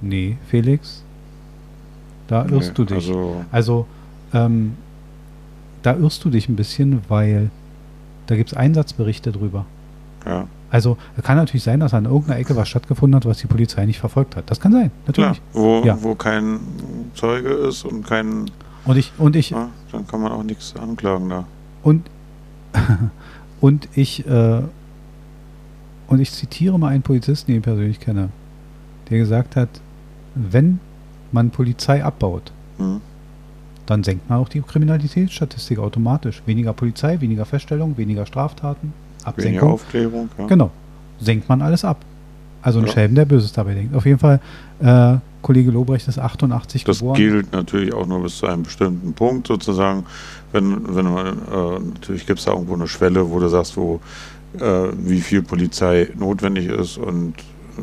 nee, 0.00 0.36
Felix, 0.48 1.04
da 2.26 2.44
irrst 2.44 2.70
nee, 2.70 2.74
du 2.74 2.84
dich. 2.84 3.08
Also, 3.08 3.44
also 3.50 3.86
ähm, 4.32 4.74
da 5.82 5.94
irrst 5.96 6.24
du 6.24 6.30
dich 6.30 6.48
ein 6.48 6.56
bisschen, 6.56 7.00
weil 7.08 7.50
da 8.30 8.36
gibt 8.36 8.52
es 8.52 8.56
Einsatzberichte 8.56 9.32
drüber. 9.32 9.66
Ja. 10.24 10.46
Also 10.70 10.96
kann 11.24 11.36
natürlich 11.36 11.64
sein, 11.64 11.80
dass 11.80 11.94
an 11.94 12.04
irgendeiner 12.04 12.38
Ecke 12.38 12.54
was 12.54 12.68
stattgefunden 12.68 13.16
hat, 13.16 13.26
was 13.26 13.38
die 13.38 13.48
Polizei 13.48 13.84
nicht 13.86 13.98
verfolgt 13.98 14.36
hat. 14.36 14.48
Das 14.48 14.60
kann 14.60 14.70
sein, 14.70 14.92
natürlich. 15.04 15.42
Klar, 15.52 15.62
wo, 15.64 15.82
ja. 15.84 16.00
wo 16.00 16.14
kein 16.14 16.60
Zeuge 17.14 17.48
ist 17.48 17.84
und 17.84 18.06
kein. 18.06 18.48
Und 18.84 18.96
ich, 18.96 19.12
und 19.18 19.34
ich. 19.34 19.50
Ja, 19.50 19.68
dann 19.90 20.06
kann 20.06 20.20
man 20.20 20.30
auch 20.30 20.44
nichts 20.44 20.76
anklagen 20.76 21.28
da. 21.28 21.44
Und, 21.82 22.08
und 23.60 23.88
ich, 23.96 24.24
äh, 24.28 24.62
und 26.06 26.20
ich 26.20 26.30
zitiere 26.30 26.78
mal 26.78 26.88
einen 26.88 27.02
Polizisten, 27.02 27.50
den 27.50 27.58
ich 27.58 27.64
persönlich 27.64 27.98
kenne, 27.98 28.28
der 29.10 29.18
gesagt 29.18 29.56
hat, 29.56 29.68
wenn 30.36 30.78
man 31.32 31.50
Polizei 31.50 32.04
abbaut, 32.04 32.52
mhm. 32.78 33.00
Dann 33.90 34.04
senkt 34.04 34.30
man 34.30 34.38
auch 34.38 34.48
die 34.48 34.60
Kriminalitätsstatistik 34.60 35.80
automatisch. 35.80 36.42
Weniger 36.46 36.72
Polizei, 36.72 37.20
weniger 37.20 37.44
Feststellung, 37.44 37.96
weniger 37.96 38.24
Straftaten. 38.24 38.92
Absenkung. 39.24 39.44
Weniger 39.44 39.66
Aufklärung, 39.66 40.28
ja. 40.38 40.46
Genau. 40.46 40.70
Senkt 41.18 41.48
man 41.48 41.60
alles 41.60 41.84
ab. 41.84 41.98
Also 42.62 42.78
ein 42.78 42.86
ja. 42.86 42.92
Schelm, 42.92 43.14
der 43.16 43.24
Böses 43.24 43.52
dabei 43.52 43.74
denkt. 43.74 43.94
Auf 43.96 44.06
jeden 44.06 44.20
Fall, 44.20 44.40
äh, 44.80 45.16
Kollege 45.42 45.72
Lobrecht 45.72 46.06
ist 46.06 46.18
88 46.18 46.84
das 46.84 47.00
geboren. 47.00 47.14
Das 47.14 47.18
gilt 47.18 47.52
natürlich 47.52 47.92
auch 47.92 48.06
nur 48.06 48.22
bis 48.22 48.38
zu 48.38 48.46
einem 48.46 48.62
bestimmten 48.62 49.12
Punkt 49.12 49.48
sozusagen. 49.48 50.04
Wenn, 50.52 50.94
wenn 50.94 51.12
man, 51.12 51.26
äh, 51.26 51.80
natürlich 51.94 52.26
gibt 52.26 52.38
es 52.38 52.44
da 52.44 52.52
irgendwo 52.52 52.74
eine 52.74 52.86
Schwelle, 52.86 53.28
wo 53.28 53.40
du 53.40 53.48
sagst, 53.48 53.76
wo, 53.76 54.00
äh, 54.58 54.88
wie 54.98 55.20
viel 55.20 55.42
Polizei 55.42 56.10
notwendig 56.16 56.66
ist 56.66 56.96
und 56.96 57.34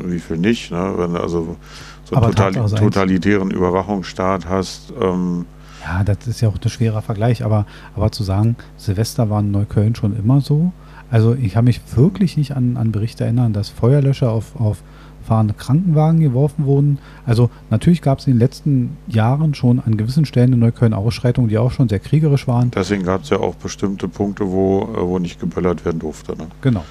wie 0.04 0.20
viel 0.20 0.38
nicht. 0.38 0.70
Ne? 0.70 0.94
Wenn 0.96 1.12
du 1.12 1.20
also 1.20 1.56
so 2.04 2.16
einen 2.16 2.34
total, 2.34 2.52
totalitären 2.70 3.50
Überwachungsstaat 3.50 4.48
hast. 4.48 4.92
Ähm, 4.98 5.44
ja, 5.84 6.04
das 6.04 6.26
ist 6.26 6.40
ja 6.40 6.48
auch 6.48 6.56
ein 6.62 6.70
schwerer 6.70 7.02
Vergleich, 7.02 7.44
aber, 7.44 7.66
aber 7.94 8.12
zu 8.12 8.24
sagen, 8.24 8.56
Silvester 8.76 9.30
war 9.30 9.40
in 9.40 9.50
Neukölln 9.50 9.94
schon 9.94 10.16
immer 10.16 10.40
so, 10.40 10.72
also 11.10 11.34
ich 11.34 11.54
kann 11.54 11.64
mich 11.64 11.80
wirklich 11.94 12.36
nicht 12.36 12.54
an, 12.54 12.76
an 12.76 12.92
Berichte 12.92 13.24
erinnern, 13.24 13.52
dass 13.52 13.70
Feuerlöscher 13.70 14.30
auf, 14.30 14.60
auf 14.60 14.82
fahrende 15.28 15.54
Krankenwagen 15.54 16.20
geworfen 16.20 16.64
wurden. 16.64 16.98
Also 17.26 17.50
natürlich 17.70 18.02
gab 18.02 18.18
es 18.18 18.26
in 18.26 18.34
den 18.34 18.38
letzten 18.38 18.96
Jahren 19.06 19.54
schon 19.54 19.78
an 19.78 19.96
gewissen 19.96 20.24
Stellen 20.24 20.54
in 20.54 20.58
Neukölln 20.58 20.94
Ausschreitungen, 20.94 21.50
die 21.50 21.58
auch 21.58 21.70
schon 21.70 21.88
sehr 21.88 21.98
kriegerisch 21.98 22.48
waren. 22.48 22.70
Deswegen 22.70 23.04
gab 23.04 23.22
es 23.22 23.30
ja 23.30 23.38
auch 23.38 23.54
bestimmte 23.54 24.08
Punkte, 24.08 24.50
wo, 24.50 24.82
äh, 24.82 25.00
wo 25.00 25.18
nicht 25.18 25.38
geböllert 25.38 25.84
werden 25.84 26.00
durfte. 26.00 26.36
Ne? 26.36 26.46
Genau. 26.62 26.84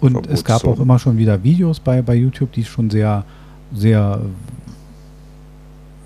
Und 0.00 0.26
es 0.26 0.44
gab 0.44 0.64
auch 0.64 0.80
immer 0.80 0.98
schon 0.98 1.16
wieder 1.16 1.42
Videos 1.44 1.80
bei, 1.80 2.02
bei 2.02 2.14
YouTube, 2.14 2.52
die 2.52 2.64
schon 2.64 2.90
sehr, 2.90 3.24
sehr, 3.72 4.20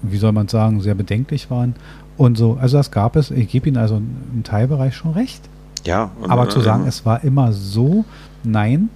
wie 0.02 0.18
soll 0.18 0.32
man 0.32 0.46
sagen, 0.46 0.80
sehr 0.80 0.94
bedenklich 0.94 1.50
waren. 1.50 1.74
Und 2.18 2.36
so, 2.36 2.58
also 2.60 2.76
das 2.76 2.90
gab 2.90 3.16
es. 3.16 3.30
Ich 3.30 3.48
gebe 3.48 3.68
Ihnen 3.68 3.78
also 3.78 3.96
im 3.96 4.42
Teilbereich 4.42 4.94
schon 4.94 5.12
recht. 5.12 5.40
Ja. 5.84 6.10
Aber 6.26 6.48
zu 6.48 6.60
sagen, 6.60 6.84
äh, 6.84 6.88
es 6.88 7.06
war 7.06 7.22
immer 7.24 7.52
so, 7.52 8.04
nein, 8.42 8.90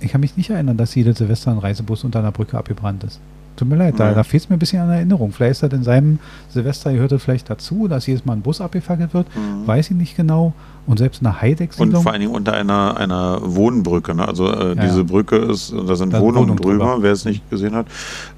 ich 0.00 0.12
kann 0.12 0.20
mich 0.20 0.36
nicht 0.36 0.50
erinnern, 0.50 0.76
dass 0.76 0.94
jede 0.94 1.12
Silvester 1.12 1.50
ein 1.50 1.58
Reisebus 1.58 2.04
unter 2.04 2.20
einer 2.20 2.32
Brücke 2.32 2.56
abgebrannt 2.56 3.04
ist. 3.04 3.20
Tut 3.60 3.68
mir 3.68 3.76
leid, 3.76 4.00
da, 4.00 4.14
da 4.14 4.22
fehlt 4.22 4.44
es 4.44 4.48
mir 4.48 4.56
ein 4.56 4.58
bisschen 4.58 4.80
an 4.80 4.88
Erinnerung. 4.88 5.32
Vielleicht 5.32 5.50
ist 5.50 5.62
das 5.64 5.72
in 5.74 5.82
seinem 5.82 6.18
Silvester 6.48 6.94
gehörte 6.94 7.18
vielleicht 7.18 7.50
dazu, 7.50 7.88
dass 7.88 8.06
jedes 8.06 8.24
Mal 8.24 8.32
ein 8.32 8.40
Bus 8.40 8.58
abgefackelt 8.62 9.12
wird. 9.12 9.26
Mhm. 9.36 9.66
Weiß 9.66 9.90
ich 9.90 9.96
nicht 9.98 10.16
genau. 10.16 10.54
Und 10.86 10.98
selbst 10.98 11.20
eine 11.20 11.42
Heideck-Siedlung. 11.42 11.96
Und 11.96 12.02
vor 12.02 12.12
allen 12.12 12.22
Dingen 12.22 12.34
unter 12.34 12.54
einer, 12.54 12.96
einer 12.96 13.38
Wohnbrücke. 13.42 14.14
Ne? 14.14 14.26
Also 14.26 14.50
äh, 14.50 14.68
ja, 14.68 14.74
diese 14.76 15.00
ja. 15.00 15.02
Brücke 15.02 15.36
ist, 15.36 15.74
da 15.74 15.94
sind 15.94 16.14
da 16.14 16.22
Wohnungen 16.22 16.48
Wohnung 16.48 16.56
drüber, 16.56 17.02
wer 17.02 17.12
es 17.12 17.26
nicht 17.26 17.50
gesehen 17.50 17.74
hat. 17.74 17.84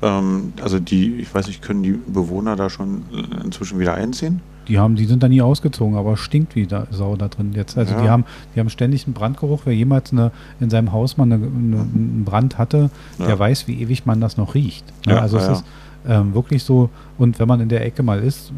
Ähm, 0.03 0.55
also 0.61 0.81
die, 0.81 1.15
ich 1.21 1.33
weiß 1.33 1.47
nicht, 1.47 1.63
können 1.63 1.85
die 1.85 1.93
Bewohner 1.93 2.57
da 2.57 2.69
schon 2.69 3.05
inzwischen 3.45 3.79
wieder 3.79 3.95
einziehen? 3.95 4.41
Die 4.69 4.79
haben, 4.79 4.97
die 4.97 5.07
sind 5.07 5.23
da 5.23 5.29
nie 5.29 5.43
ausgezogen, 5.43 5.97
aber 5.97 6.17
stinkt 6.17 6.55
wie 6.55 6.67
da, 6.67 6.87
Sau 6.91 7.17
da 7.17 7.29
drin 7.29 7.53
jetzt. 7.55 7.77
Also 7.77 7.95
ja. 7.95 8.03
die 8.03 8.09
haben, 8.09 8.25
die 8.55 8.61
haben 8.61 8.71
ständig 8.71 9.07
einen 9.07 9.15
Brandgeruch. 9.15 9.63
Wer 9.65 9.75
jemals 9.75 10.13
eine, 10.13 10.31
in 10.61 10.71
seinem 10.71 10.93
Haus 10.93 11.17
mal 11.17 11.25
eine, 11.25 11.35
eine, 11.35 11.47
einen 11.47 12.23
Brand 12.25 12.59
hatte, 12.59 12.91
ja. 13.19 13.27
der 13.27 13.39
weiß, 13.39 13.67
wie 13.69 13.81
ewig 13.81 14.07
man 14.07 14.21
das 14.21 14.37
noch 14.37 14.55
riecht. 14.55 14.85
Ja, 15.07 15.19
also 15.19 15.39
es 15.39 15.49
ist 15.49 15.65
ähm, 16.09 16.35
wirklich 16.35 16.63
so. 16.63 16.91
Und 17.19 17.39
wenn 17.39 17.49
man 17.49 17.61
in 17.61 17.69
der 17.69 17.85
Ecke 17.85 18.03
mal 18.03 18.21
ist, 18.21 18.53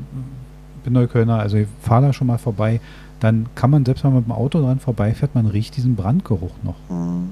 bin 0.85 0.93
Neuköllner, 0.93 1.39
also 1.39 1.57
ich 1.57 1.69
fahre 1.81 2.07
da 2.07 2.13
schon 2.13 2.27
mal 2.27 2.39
vorbei, 2.39 2.81
dann 3.21 3.47
kann 3.55 3.71
man 3.71 3.85
selbst 3.85 4.05
wenn 4.05 4.13
man 4.13 4.21
mit 4.21 4.29
dem 4.29 4.33
Auto 4.33 4.61
dran 4.61 4.79
vorbeifährt, 4.79 5.35
man 5.35 5.47
riecht 5.47 5.77
diesen 5.77 5.97
Brandgeruch 5.97 6.53
noch. 6.63 6.77
Mhm. 6.91 7.31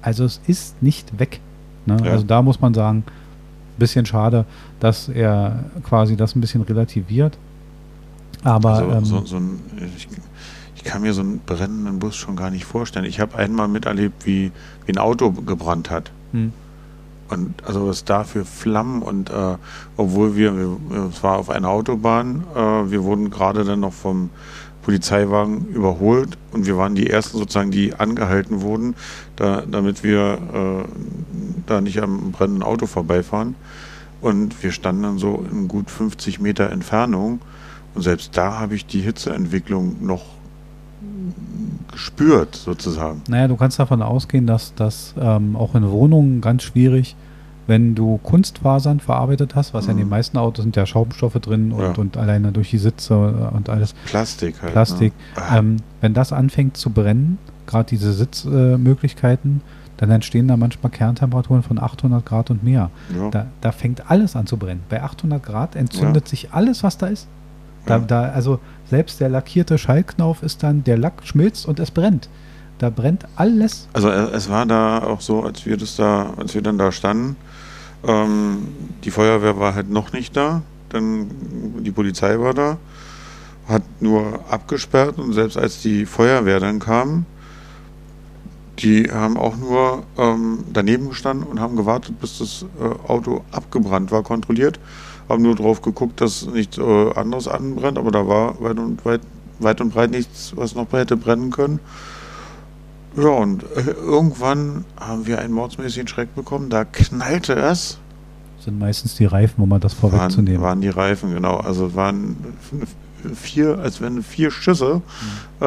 Also 0.00 0.24
es 0.24 0.40
ist 0.46 0.82
nicht 0.82 1.18
weg. 1.18 1.40
Ne? 1.86 1.98
Also 2.04 2.24
da 2.24 2.42
muss 2.42 2.60
man 2.60 2.72
sagen, 2.72 3.04
bisschen 3.78 4.06
schade, 4.06 4.44
dass 4.80 5.08
er 5.08 5.64
quasi 5.82 6.16
das 6.16 6.34
ein 6.34 6.40
bisschen 6.40 6.62
relativiert. 6.62 7.36
Aber 8.44 8.74
also, 8.74 8.90
ähm, 8.90 9.04
so, 9.04 9.24
so 9.24 9.36
ein, 9.36 9.60
ich, 9.96 10.06
ich, 10.76 10.84
kann 10.84 11.02
mir 11.02 11.14
so 11.14 11.22
einen 11.22 11.40
brennenden 11.40 11.98
Bus 11.98 12.14
schon 12.14 12.36
gar 12.36 12.50
nicht 12.50 12.66
vorstellen. 12.66 13.06
Ich 13.06 13.18
habe 13.18 13.36
einmal 13.36 13.68
miterlebt, 13.68 14.26
wie, 14.26 14.52
wie 14.84 14.92
ein 14.92 14.98
Auto 14.98 15.32
gebrannt 15.32 15.90
hat. 15.90 16.12
Hm. 16.32 16.52
Und 17.30 17.64
also 17.64 17.88
was 17.88 18.04
da 18.04 18.22
für 18.22 18.44
Flammen 18.44 19.00
und 19.00 19.30
äh, 19.30 19.56
obwohl 19.96 20.36
wir, 20.36 20.52
es 21.10 21.22
war 21.22 21.38
auf 21.38 21.48
einer 21.48 21.70
Autobahn, 21.70 22.44
äh, 22.54 22.58
wir 22.90 23.02
wurden 23.02 23.30
gerade 23.30 23.64
dann 23.64 23.80
noch 23.80 23.94
vom 23.94 24.28
Polizeiwagen 24.82 25.68
überholt 25.68 26.36
und 26.52 26.66
wir 26.66 26.76
waren 26.76 26.94
die 26.94 27.08
ersten 27.08 27.38
sozusagen, 27.38 27.70
die 27.70 27.94
angehalten 27.94 28.60
wurden, 28.60 28.94
da, 29.36 29.62
damit 29.62 30.04
wir 30.04 30.38
äh, 30.52 30.88
da 31.66 31.80
nicht 31.80 32.02
am 32.02 32.32
brennenden 32.32 32.62
Auto 32.62 32.86
vorbeifahren. 32.86 33.54
Und 34.20 34.62
wir 34.62 34.72
standen 34.72 35.02
dann 35.02 35.18
so 35.18 35.44
in 35.50 35.66
gut 35.66 35.90
50 35.90 36.40
Meter 36.40 36.70
Entfernung 36.70 37.40
und 37.94 38.02
selbst 38.02 38.36
da 38.36 38.58
habe 38.58 38.74
ich 38.74 38.86
die 38.86 39.00
Hitzeentwicklung 39.00 40.04
noch 40.04 40.24
gespürt, 41.90 42.56
sozusagen. 42.56 43.22
Naja, 43.28 43.48
du 43.48 43.56
kannst 43.56 43.78
davon 43.78 44.02
ausgehen, 44.02 44.46
dass 44.46 44.74
das 44.74 45.14
ähm, 45.18 45.56
auch 45.56 45.74
in 45.74 45.88
Wohnungen 45.88 46.40
ganz 46.40 46.64
schwierig, 46.64 47.14
wenn 47.66 47.94
du 47.94 48.18
Kunstfasern 48.22 49.00
verarbeitet 49.00 49.54
hast, 49.54 49.74
was 49.74 49.84
mhm. 49.84 49.88
ja 49.88 49.92
in 49.92 49.98
den 49.98 50.06
mhm. 50.06 50.10
meisten 50.10 50.38
Autos 50.38 50.64
sind 50.64 50.76
ja 50.76 50.86
Schaumstoffe 50.86 51.34
drin 51.34 51.72
und, 51.72 51.80
ja. 51.80 51.92
und 51.92 52.16
alleine 52.16 52.52
durch 52.52 52.70
die 52.70 52.78
Sitze 52.78 53.50
und 53.52 53.68
alles. 53.68 53.94
Plastik 54.06 54.60
halt. 54.60 54.72
Plastik. 54.72 55.12
Ne? 55.36 55.58
Ähm, 55.58 55.76
wenn 56.00 56.14
das 56.14 56.32
anfängt 56.32 56.76
zu 56.76 56.90
brennen, 56.90 57.38
gerade 57.66 57.88
diese 57.88 58.12
Sitzmöglichkeiten, 58.12 59.62
äh, 59.64 59.84
dann 59.96 60.10
entstehen 60.10 60.48
da 60.48 60.56
manchmal 60.56 60.90
Kerntemperaturen 60.90 61.62
von 61.62 61.78
800 61.78 62.26
Grad 62.26 62.50
und 62.50 62.64
mehr. 62.64 62.90
Ja. 63.16 63.30
Da, 63.30 63.46
da, 63.60 63.72
fängt 63.72 64.10
alles 64.10 64.34
an 64.34 64.46
zu 64.46 64.56
brennen. 64.56 64.82
Bei 64.88 65.02
800 65.02 65.42
Grad 65.42 65.76
entzündet 65.76 66.24
ja. 66.26 66.30
sich 66.30 66.52
alles, 66.52 66.82
was 66.82 66.98
da 66.98 67.06
ist. 67.06 67.28
Da, 67.86 67.98
da, 67.98 68.22
also 68.30 68.60
selbst 68.88 69.20
der 69.20 69.28
lackierte 69.28 69.78
Schallknauf 69.78 70.42
ist 70.42 70.62
dann, 70.62 70.84
der 70.84 70.96
Lack 70.96 71.24
schmilzt 71.24 71.66
und 71.66 71.78
es 71.80 71.90
brennt. 71.90 72.28
Da 72.78 72.90
brennt 72.90 73.26
alles. 73.36 73.88
Also 73.92 74.08
äh, 74.08 74.30
es 74.32 74.48
war 74.48 74.66
da 74.66 75.02
auch 75.02 75.20
so, 75.20 75.42
als 75.42 75.64
wir 75.66 75.76
das 75.76 75.96
da, 75.96 76.34
als 76.36 76.54
wir 76.54 76.62
dann 76.62 76.78
da 76.78 76.92
standen, 76.92 77.36
ähm, 78.06 78.68
die 79.04 79.10
Feuerwehr 79.10 79.58
war 79.58 79.74
halt 79.74 79.90
noch 79.90 80.12
nicht 80.12 80.36
da, 80.36 80.62
dann 80.90 81.30
die 81.80 81.92
Polizei 81.92 82.38
war 82.38 82.54
da, 82.54 82.78
hat 83.68 83.82
nur 84.00 84.40
abgesperrt 84.50 85.18
und 85.18 85.32
selbst 85.32 85.56
als 85.56 85.82
die 85.82 86.04
Feuerwehr 86.04 86.60
dann 86.60 86.78
kam, 86.78 87.26
die 88.80 89.10
haben 89.10 89.36
auch 89.36 89.56
nur 89.56 90.02
ähm, 90.18 90.64
daneben 90.72 91.08
gestanden 91.08 91.46
und 91.46 91.60
haben 91.60 91.76
gewartet, 91.76 92.20
bis 92.20 92.38
das 92.38 92.66
äh, 92.80 93.08
Auto 93.08 93.44
abgebrannt 93.52 94.10
war, 94.10 94.22
kontrolliert 94.22 94.80
haben 95.28 95.42
nur 95.42 95.54
drauf 95.54 95.82
geguckt, 95.82 96.20
dass 96.20 96.46
nichts 96.46 96.78
äh, 96.78 97.12
anderes 97.14 97.48
anbrennt, 97.48 97.98
aber 97.98 98.10
da 98.10 98.26
war 98.26 98.60
weit 98.60 98.78
und, 98.78 99.04
weit, 99.04 99.20
weit 99.58 99.80
und 99.80 99.94
breit 99.94 100.10
nichts, 100.10 100.52
was 100.56 100.74
noch 100.74 100.92
hätte 100.92 101.16
brennen 101.16 101.50
können. 101.50 101.80
Ja, 103.16 103.28
und 103.28 103.62
äh, 103.76 103.90
irgendwann 103.90 104.84
haben 104.98 105.26
wir 105.26 105.38
einen 105.38 105.54
mordsmäßigen 105.54 106.08
Schreck 106.08 106.34
bekommen, 106.34 106.68
da 106.68 106.84
knallte 106.84 107.54
es. 107.54 107.98
Sind 108.58 108.78
meistens 108.78 109.14
die 109.16 109.26
Reifen, 109.26 109.62
um 109.62 109.68
mal 109.68 109.78
das 109.78 109.92
vorwegzunehmen. 109.92 110.60
Waren, 110.60 110.68
waren 110.68 110.80
die 110.80 110.88
Reifen, 110.88 111.34
genau. 111.34 111.58
Also 111.58 111.94
waren 111.94 112.36
vier, 113.34 113.78
als 113.78 114.00
wenn 114.00 114.22
vier 114.22 114.50
Schüsse 114.50 115.02
mhm. 115.60 115.66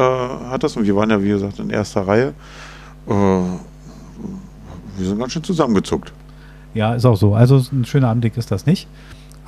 hat 0.50 0.62
das. 0.62 0.76
Und 0.76 0.84
wir 0.84 0.96
waren 0.96 1.10
ja, 1.10 1.22
wie 1.22 1.28
gesagt, 1.28 1.58
in 1.58 1.70
erster 1.70 2.06
Reihe. 2.06 2.34
Äh, 3.06 3.12
wir 3.12 3.58
sind 4.98 5.18
ganz 5.18 5.32
schön 5.32 5.44
zusammengezuckt. 5.44 6.12
Ja, 6.74 6.94
ist 6.94 7.04
auch 7.04 7.16
so. 7.16 7.34
Also 7.34 7.64
ein 7.72 7.84
schöner 7.84 8.08
Anblick 8.08 8.36
ist 8.36 8.50
das 8.50 8.66
nicht. 8.66 8.88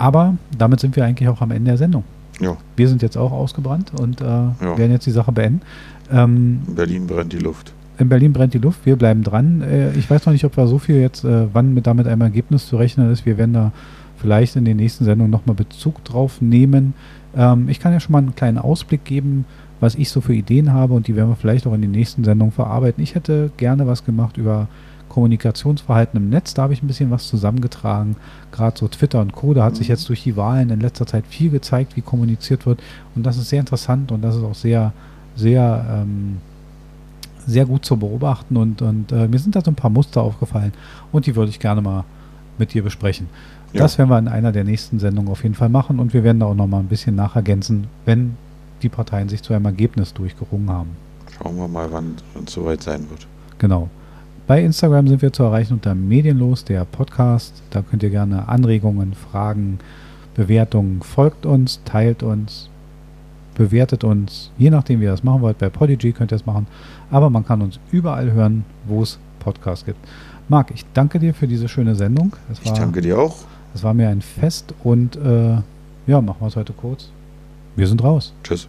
Aber 0.01 0.36
damit 0.57 0.80
sind 0.80 0.96
wir 0.96 1.05
eigentlich 1.05 1.28
auch 1.28 1.42
am 1.42 1.51
Ende 1.51 1.72
der 1.72 1.76
Sendung. 1.76 2.05
Ja. 2.40 2.57
Wir 2.74 2.88
sind 2.88 3.03
jetzt 3.03 3.18
auch 3.18 3.32
ausgebrannt 3.32 3.92
und 4.01 4.22
äh, 4.22 4.24
ja. 4.24 4.55
werden 4.78 4.92
jetzt 4.92 5.05
die 5.05 5.11
Sache 5.11 5.30
beenden. 5.30 5.61
Ähm, 6.11 6.62
in 6.66 6.74
Berlin 6.74 7.07
brennt 7.07 7.34
die 7.34 7.38
Luft. 7.38 7.74
In 7.98 8.09
Berlin 8.09 8.32
brennt 8.32 8.55
die 8.55 8.59
Luft. 8.59 8.86
Wir 8.86 8.96
bleiben 8.96 9.22
dran. 9.22 9.61
Äh, 9.61 9.92
ich 9.92 10.09
weiß 10.09 10.24
noch 10.24 10.32
nicht, 10.32 10.46
ob 10.46 10.57
wir 10.57 10.66
so 10.68 10.78
viel 10.78 10.96
jetzt, 10.96 11.24
äh, 11.24 11.53
wann 11.53 11.74
mit 11.74 11.86
damit 11.86 12.07
einem 12.07 12.22
Ergebnis 12.22 12.66
zu 12.66 12.78
rechnen 12.78 13.12
ist. 13.12 13.26
Wir 13.26 13.36
werden 13.36 13.53
da 13.53 13.72
vielleicht 14.16 14.57
in 14.57 14.64
den 14.64 14.78
nächsten 14.78 15.05
Sendungen 15.05 15.30
nochmal 15.30 15.55
Bezug 15.55 16.03
drauf 16.03 16.40
nehmen. 16.40 16.94
Ähm, 17.36 17.68
ich 17.68 17.78
kann 17.78 17.92
ja 17.92 18.01
schon 18.01 18.12
mal 18.12 18.18
einen 18.18 18.34
kleinen 18.34 18.57
Ausblick 18.57 19.05
geben, 19.05 19.44
was 19.80 19.96
ich 19.96 20.09
so 20.09 20.22
für 20.22 20.32
Ideen 20.32 20.72
habe 20.72 20.94
und 20.94 21.09
die 21.09 21.16
werden 21.16 21.28
wir 21.28 21.36
vielleicht 21.36 21.66
auch 21.66 21.74
in 21.74 21.82
den 21.82 21.90
nächsten 21.90 22.24
Sendungen 22.24 22.53
verarbeiten. 22.53 23.03
Ich 23.03 23.14
hätte 23.14 23.51
gerne 23.59 23.86
was 23.86 24.07
gemacht 24.07 24.38
über 24.38 24.66
Kommunikationsverhalten 25.11 26.16
im 26.16 26.30
Netz. 26.30 26.54
Da 26.54 26.62
habe 26.62 26.72
ich 26.72 26.82
ein 26.82 26.86
bisschen 26.86 27.11
was 27.11 27.28
zusammengetragen. 27.28 28.16
Gerade 28.52 28.78
so 28.78 28.88
Twitter 28.88 29.20
und 29.20 29.32
Co. 29.32 29.52
Da 29.52 29.64
hat 29.64 29.76
sich 29.76 29.88
mhm. 29.88 29.92
jetzt 29.92 30.08
durch 30.08 30.22
die 30.22 30.36
Wahlen 30.36 30.70
in 30.70 30.80
letzter 30.80 31.06
Zeit 31.06 31.26
viel 31.26 31.50
gezeigt, 31.50 31.96
wie 31.96 32.00
kommuniziert 32.00 32.64
wird. 32.64 32.80
Und 33.14 33.26
das 33.26 33.36
ist 33.36 33.50
sehr 33.50 33.61
interessant 33.61 34.11
und 34.11 34.22
das 34.22 34.36
ist 34.36 34.42
auch 34.42 34.54
sehr, 34.54 34.94
sehr, 35.36 35.84
ähm, 35.90 36.38
sehr 37.46 37.66
gut 37.66 37.84
zu 37.84 37.98
beobachten. 37.98 38.56
Und, 38.56 38.80
und 38.80 39.12
äh, 39.12 39.28
mir 39.28 39.38
sind 39.38 39.54
da 39.54 39.61
so 39.61 39.70
ein 39.70 39.76
paar 39.76 39.90
Muster 39.90 40.22
aufgefallen 40.22 40.72
und 41.12 41.26
die 41.26 41.36
würde 41.36 41.50
ich 41.50 41.61
gerne 41.61 41.82
mal 41.82 42.04
mit 42.56 42.72
dir 42.72 42.82
besprechen. 42.82 43.26
Ja. 43.72 43.82
Das 43.82 43.98
werden 43.98 44.08
wir 44.08 44.18
in 44.18 44.28
einer 44.28 44.52
der 44.52 44.64
nächsten 44.64 44.98
Sendungen 44.98 45.30
auf 45.30 45.42
jeden 45.42 45.54
Fall 45.54 45.68
machen 45.68 45.98
und 45.98 46.14
wir 46.14 46.24
werden 46.24 46.40
da 46.40 46.46
auch 46.46 46.54
noch 46.54 46.66
mal 46.66 46.80
ein 46.80 46.88
bisschen 46.88 47.14
nachergänzen, 47.14 47.86
wenn 48.04 48.36
die 48.82 48.88
Parteien 48.88 49.28
sich 49.28 49.42
zu 49.42 49.52
einem 49.52 49.66
Ergebnis 49.66 50.14
durchgerungen 50.14 50.70
haben. 50.70 50.90
Schauen 51.36 51.56
wir 51.56 51.68
mal, 51.68 51.90
wann 51.92 52.16
es 52.44 52.52
soweit 52.52 52.82
sein 52.82 53.08
wird. 53.11 53.26
Genau. 53.58 53.88
Bei 54.51 54.64
Instagram 54.64 55.07
sind 55.07 55.22
wir 55.22 55.32
zu 55.32 55.44
erreichen 55.44 55.74
unter 55.74 55.94
Medienlos, 55.94 56.64
der 56.64 56.84
Podcast. 56.84 57.62
Da 57.70 57.82
könnt 57.82 58.03
ihr 58.03 58.11
gerne 58.11 58.48
Anregungen, 58.48 59.14
Fragen, 59.14 59.78
Bewertungen, 60.34 61.03
folgt 61.03 61.46
uns, 61.46 61.80
teilt 61.84 62.24
uns, 62.24 62.68
bewertet 63.55 64.03
uns, 64.03 64.51
je 64.59 64.70
nachdem, 64.70 64.98
wie 64.98 65.05
ihr 65.05 65.12
das 65.12 65.22
machen 65.22 65.42
wollt. 65.42 65.59
Bei 65.59 65.68
Podigy 65.68 66.11
könnt 66.11 66.32
ihr 66.32 66.34
es 66.34 66.46
machen, 66.46 66.66
aber 67.12 67.30
man 67.30 67.46
kann 67.46 67.62
uns 67.62 67.78
überall 67.92 68.32
hören, 68.32 68.64
wo 68.88 69.05
es 69.05 69.20
Podcasts 69.38 69.86
gibt. 69.86 70.01
Marc, 70.48 70.72
ich 70.72 70.84
danke 70.94 71.20
dir 71.20 71.32
für 71.32 71.46
diese 71.46 71.68
schöne 71.68 71.94
Sendung. 71.94 72.32
War, 72.32 72.57
ich 72.64 72.72
danke 72.72 73.03
dir 73.03 73.20
auch. 73.20 73.36
Es 73.72 73.84
war 73.84 73.94
mir 73.94 74.09
ein 74.09 74.20
Fest 74.20 74.74
und 74.82 75.14
äh, 75.14 75.59
ja, 76.09 76.20
machen 76.20 76.40
wir 76.40 76.48
es 76.48 76.57
heute 76.57 76.72
kurz. 76.72 77.11
Wir 77.76 77.86
sind 77.86 78.03
raus. 78.03 78.34
Tschüss. 78.42 78.66